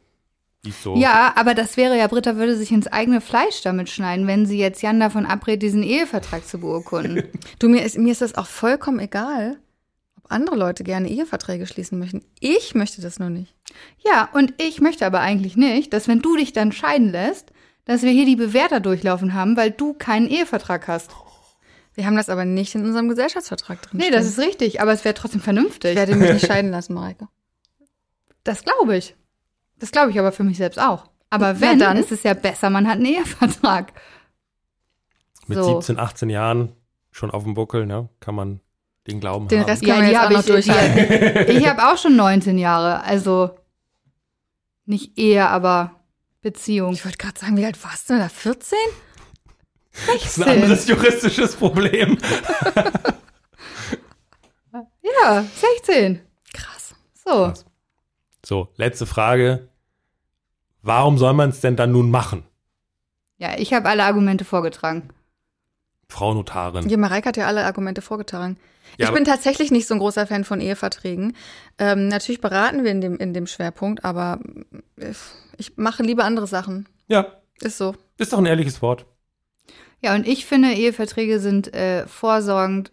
So. 0.83 0.95
Ja, 0.97 1.33
aber 1.35 1.53
das 1.53 1.77
wäre 1.77 1.97
ja, 1.97 2.07
Britta 2.07 2.35
würde 2.35 2.57
sich 2.57 2.71
ins 2.71 2.87
eigene 2.87 3.21
Fleisch 3.21 3.61
damit 3.61 3.89
schneiden, 3.89 4.25
wenn 4.27 4.45
sie 4.47 4.57
jetzt 4.57 4.81
Jan 4.81 4.99
davon 4.99 5.25
abrät, 5.27 5.61
diesen 5.61 5.83
Ehevertrag 5.83 6.45
zu 6.45 6.57
beurkunden. 6.59 7.23
Du, 7.59 7.69
mir 7.69 7.83
ist, 7.83 7.97
mir 7.97 8.11
ist 8.11 8.21
das 8.21 8.35
auch 8.35 8.47
vollkommen 8.47 8.99
egal, 8.99 9.57
ob 10.17 10.31
andere 10.31 10.55
Leute 10.57 10.83
gerne 10.83 11.07
Eheverträge 11.09 11.65
schließen 11.67 11.97
möchten. 11.99 12.23
Ich 12.39 12.73
möchte 12.75 13.01
das 13.01 13.19
nur 13.19 13.29
nicht. 13.29 13.53
ja, 14.03 14.27
und 14.33 14.53
ich 14.57 14.81
möchte 14.81 15.05
aber 15.05 15.19
eigentlich 15.21 15.55
nicht, 15.55 15.93
dass 15.93 16.07
wenn 16.09 16.21
du 16.21 16.35
dich 16.35 16.51
dann 16.53 16.71
scheiden 16.73 17.09
lässt, 17.11 17.51
dass 17.89 18.03
wir 18.03 18.11
hier 18.11 18.27
die 18.27 18.35
Bewerter 18.35 18.81
durchlaufen 18.81 19.33
haben, 19.33 19.57
weil 19.57 19.71
du 19.71 19.95
keinen 19.95 20.27
Ehevertrag 20.27 20.87
hast. 20.87 21.09
Wir 21.95 22.05
haben 22.05 22.15
das 22.15 22.29
aber 22.29 22.45
nicht 22.45 22.75
in 22.75 22.85
unserem 22.85 23.09
Gesellschaftsvertrag 23.09 23.81
drin. 23.81 23.99
Nee, 23.99 24.11
das 24.11 24.27
ist 24.27 24.37
richtig, 24.37 24.79
aber 24.79 24.93
es 24.93 25.03
wäre 25.03 25.15
trotzdem 25.15 25.41
vernünftig. 25.41 25.93
Ich 25.93 25.97
werde 25.97 26.15
mich 26.15 26.31
nicht 26.33 26.45
scheiden 26.45 26.69
lassen, 26.69 26.93
Mareike. 26.93 27.29
Das 28.43 28.63
glaube 28.63 28.95
ich. 28.95 29.15
Das 29.79 29.89
glaube 29.89 30.11
ich 30.11 30.19
aber 30.19 30.31
für 30.31 30.43
mich 30.43 30.57
selbst 30.57 30.79
auch. 30.79 31.09
Aber 31.31 31.53
Na 31.53 31.61
wenn, 31.61 31.79
dann. 31.79 31.97
ist 31.97 32.11
es 32.11 32.21
ja 32.21 32.35
besser, 32.35 32.69
man 32.69 32.87
hat 32.87 32.97
einen 32.97 33.05
Ehevertrag. 33.05 33.91
Mit 35.47 35.57
so. 35.57 35.81
17, 35.81 35.97
18 35.97 36.29
Jahren 36.29 36.73
schon 37.09 37.31
auf 37.31 37.43
dem 37.43 37.55
Buckel, 37.55 37.87
ne? 37.87 38.07
Kann 38.19 38.35
man 38.35 38.59
den 39.07 39.19
Glauben 39.19 39.47
Den 39.47 39.61
haben. 39.61 39.69
Rest 39.71 39.83
kann 39.83 39.97
man 39.97 40.07
jetzt 40.07 40.19
auch 40.19 40.23
hab 40.25 40.31
noch 40.31 40.45
durchhalten. 40.45 41.49
Ich, 41.49 41.57
ich 41.57 41.67
habe 41.67 41.91
auch 41.91 41.97
schon 41.97 42.15
19 42.15 42.59
Jahre, 42.59 43.01
also 43.03 43.49
nicht 44.85 45.17
Ehe, 45.17 45.47
aber 45.47 45.98
Beziehung. 46.41 46.93
Ich 46.93 47.03
wollte 47.05 47.17
gerade 47.17 47.39
sagen, 47.39 47.57
wie 47.57 47.65
alt 47.65 47.83
warst 47.83 48.09
du 48.09 48.13
denn 48.13 48.23
da? 48.23 48.29
14? 48.29 48.77
das 50.07 50.25
ist 50.25 50.41
ein 50.41 50.49
anderes 50.49 50.87
juristisches 50.87 51.55
Problem. 51.55 52.17
Ja, 55.23 55.43
16. 55.43 56.21
Krass. 56.53 56.95
So. 57.13 57.53
So, 58.45 58.69
letzte 58.75 59.05
Frage. 59.05 59.69
Warum 60.81 61.17
soll 61.17 61.33
man 61.33 61.49
es 61.49 61.61
denn 61.61 61.75
dann 61.75 61.91
nun 61.91 62.09
machen? 62.09 62.43
Ja, 63.37 63.57
ich 63.57 63.73
habe 63.73 63.89
alle 63.89 64.03
Argumente 64.03 64.45
vorgetragen. 64.45 65.09
Frau 66.07 66.33
Notarin. 66.33 66.89
Ja, 66.89 66.97
Mareike 66.97 67.29
hat 67.29 67.37
ja 67.37 67.47
alle 67.47 67.65
Argumente 67.65 68.01
vorgetragen. 68.01 68.57
Ja, 68.97 69.07
ich 69.07 69.13
bin 69.13 69.25
tatsächlich 69.25 69.71
nicht 69.71 69.87
so 69.87 69.93
ein 69.93 69.99
großer 69.99 70.27
Fan 70.27 70.43
von 70.43 70.61
Eheverträgen. 70.61 71.35
Ähm, 71.77 72.07
natürlich 72.07 72.41
beraten 72.41 72.83
wir 72.83 72.91
in 72.91 73.01
dem, 73.01 73.17
in 73.17 73.33
dem 73.33 73.47
Schwerpunkt, 73.47 74.03
aber 74.03 74.39
äh, 74.97 75.13
ich 75.57 75.77
mache 75.77 76.03
lieber 76.03 76.23
andere 76.23 76.47
Sachen. 76.47 76.87
Ja, 77.07 77.27
Ist 77.61 77.77
so. 77.77 77.95
ist 78.17 78.33
doch 78.33 78.37
ein 78.39 78.45
ehrliches 78.45 78.81
Wort. 78.81 79.05
Ja, 80.01 80.15
und 80.15 80.27
ich 80.27 80.45
finde, 80.45 80.71
Eheverträge 80.73 81.39
sind 81.39 81.73
äh, 81.73 82.07
vorsorgend 82.07 82.91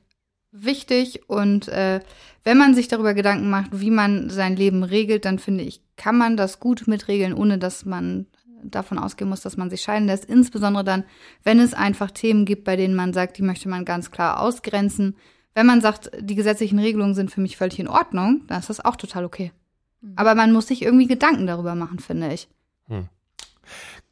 wichtig 0.51 1.29
und 1.29 1.69
äh, 1.69 2.01
wenn 2.45 2.59
man 2.59 2.75
sich 2.75 2.89
darüber 2.89 3.15
Gedanken 3.15 3.51
macht, 3.51 3.71
wie 3.73 3.91
man 3.91 4.31
sein 4.31 4.57
Leben 4.57 4.83
regelt, 4.83 5.25
dann 5.25 5.39
finde 5.39 5.65
ich, 5.65 5.83
kann 5.97 6.17
man 6.17 6.37
das 6.37 6.61
gut 6.61 6.87
mitregeln, 6.87 7.35
ohne 7.35 7.59
dass 7.59 7.85
man 7.85 8.27
davon 8.63 8.99
ausgehen 8.99 9.29
muss, 9.29 9.41
dass 9.41 9.57
man 9.57 9.71
sich 9.71 9.83
scheiden 9.83 10.07
lässt. 10.07 10.25
Insbesondere 10.25 10.85
dann, 10.85 11.05
wenn 11.43 11.61
es 11.61 11.75
einfach 11.75 12.11
Themen 12.11 12.45
gibt, 12.45 12.65
bei 12.65 12.77
denen 12.77 12.95
man 12.95 13.13
sagt, 13.13 13.39
die 13.39 13.43
möchte 13.43 13.69
man 13.69 13.85
ganz 13.85 14.11
klar 14.11 14.41
ausgrenzen. 14.41 15.17
Wenn 15.57 15.65
man 15.65 15.81
sagt, 15.81 16.11
die 16.21 16.35
gesetzlichen 16.35 16.79
Regelungen 16.79 17.15
sind 17.15 17.31
für 17.31 17.41
mich 17.41 17.57
völlig 17.57 17.79
in 17.79 17.89
Ordnung, 17.89 18.43
dann 18.47 18.61
ist 18.61 18.69
das 18.69 18.85
auch 18.85 18.95
total 18.95 19.25
okay. 19.25 19.53
Aber 20.15 20.35
man 20.35 20.53
muss 20.53 20.67
sich 20.67 20.83
irgendwie 20.83 21.07
Gedanken 21.07 21.47
darüber 21.47 21.75
machen, 21.75 21.99
finde 21.99 22.31
ich. 22.31 22.47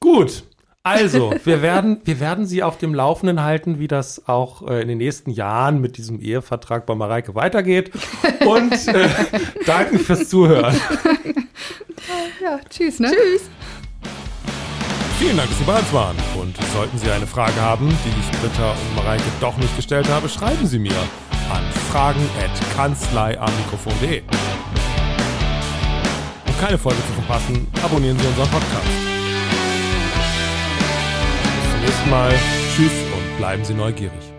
Gut. 0.01 0.45
Also, 0.83 1.35
wir 1.45 1.61
werden, 1.61 2.01
wir 2.05 2.19
werden 2.19 2.47
Sie 2.47 2.63
auf 2.63 2.79
dem 2.79 2.95
Laufenden 2.95 3.43
halten, 3.43 3.79
wie 3.79 3.89
das 3.89 4.27
auch 4.27 4.67
äh, 4.67 4.81
in 4.81 4.89
den 4.89 4.97
nächsten 4.97 5.31
Jahren 5.31 5.83
mit 5.83 5.99
diesem 5.99 6.19
Ehevertrag 6.19 6.87
bei 6.87 6.95
Mareike 6.95 7.35
weitergeht. 7.35 7.91
Und 8.47 8.73
äh, 8.89 9.09
danke 9.67 9.99
fürs 9.99 10.29
Zuhören. 10.29 10.75
Ja, 12.43 12.61
tschüss, 12.69 13.01
ne? 13.01 13.09
Tschüss. 13.09 13.49
Vielen 15.19 15.39
Dank, 15.39 15.49
dass 15.49 15.59
Sie 15.59 15.65
bei 15.65 15.79
uns 15.79 15.93
waren. 15.95 16.17
Und 16.39 16.55
sollten 16.75 16.99
Sie 16.99 17.11
eine 17.11 17.27
Frage 17.27 17.59
haben, 17.59 17.89
die 17.89 18.21
ich 18.21 18.41
Britta 18.41 18.73
und 18.73 18.97
Mareike 18.97 19.25
doch 19.41 19.57
nicht 19.57 19.75
gestellt 19.77 20.11
habe, 20.11 20.29
schreiben 20.29 20.67
Sie 20.67 20.79
mir 20.79 20.93
an 21.51 21.65
fragen.kanzleiamikrofon.de. 21.91 24.23
Um 26.47 26.59
keine 26.61 26.79
Folge 26.79 26.99
zu 26.99 27.13
verpassen, 27.23 27.67
abonnieren 27.83 28.19
Sie 28.19 28.27
unseren 28.27 28.49
Podcast. 28.49 28.87
Bis 31.63 31.71
zum 31.71 31.81
nächsten 31.81 32.11
Mal. 32.11 32.35
Tschüss 32.75 32.93
und 33.15 33.37
bleiben 33.39 33.65
Sie 33.65 33.75
neugierig. 33.75 34.34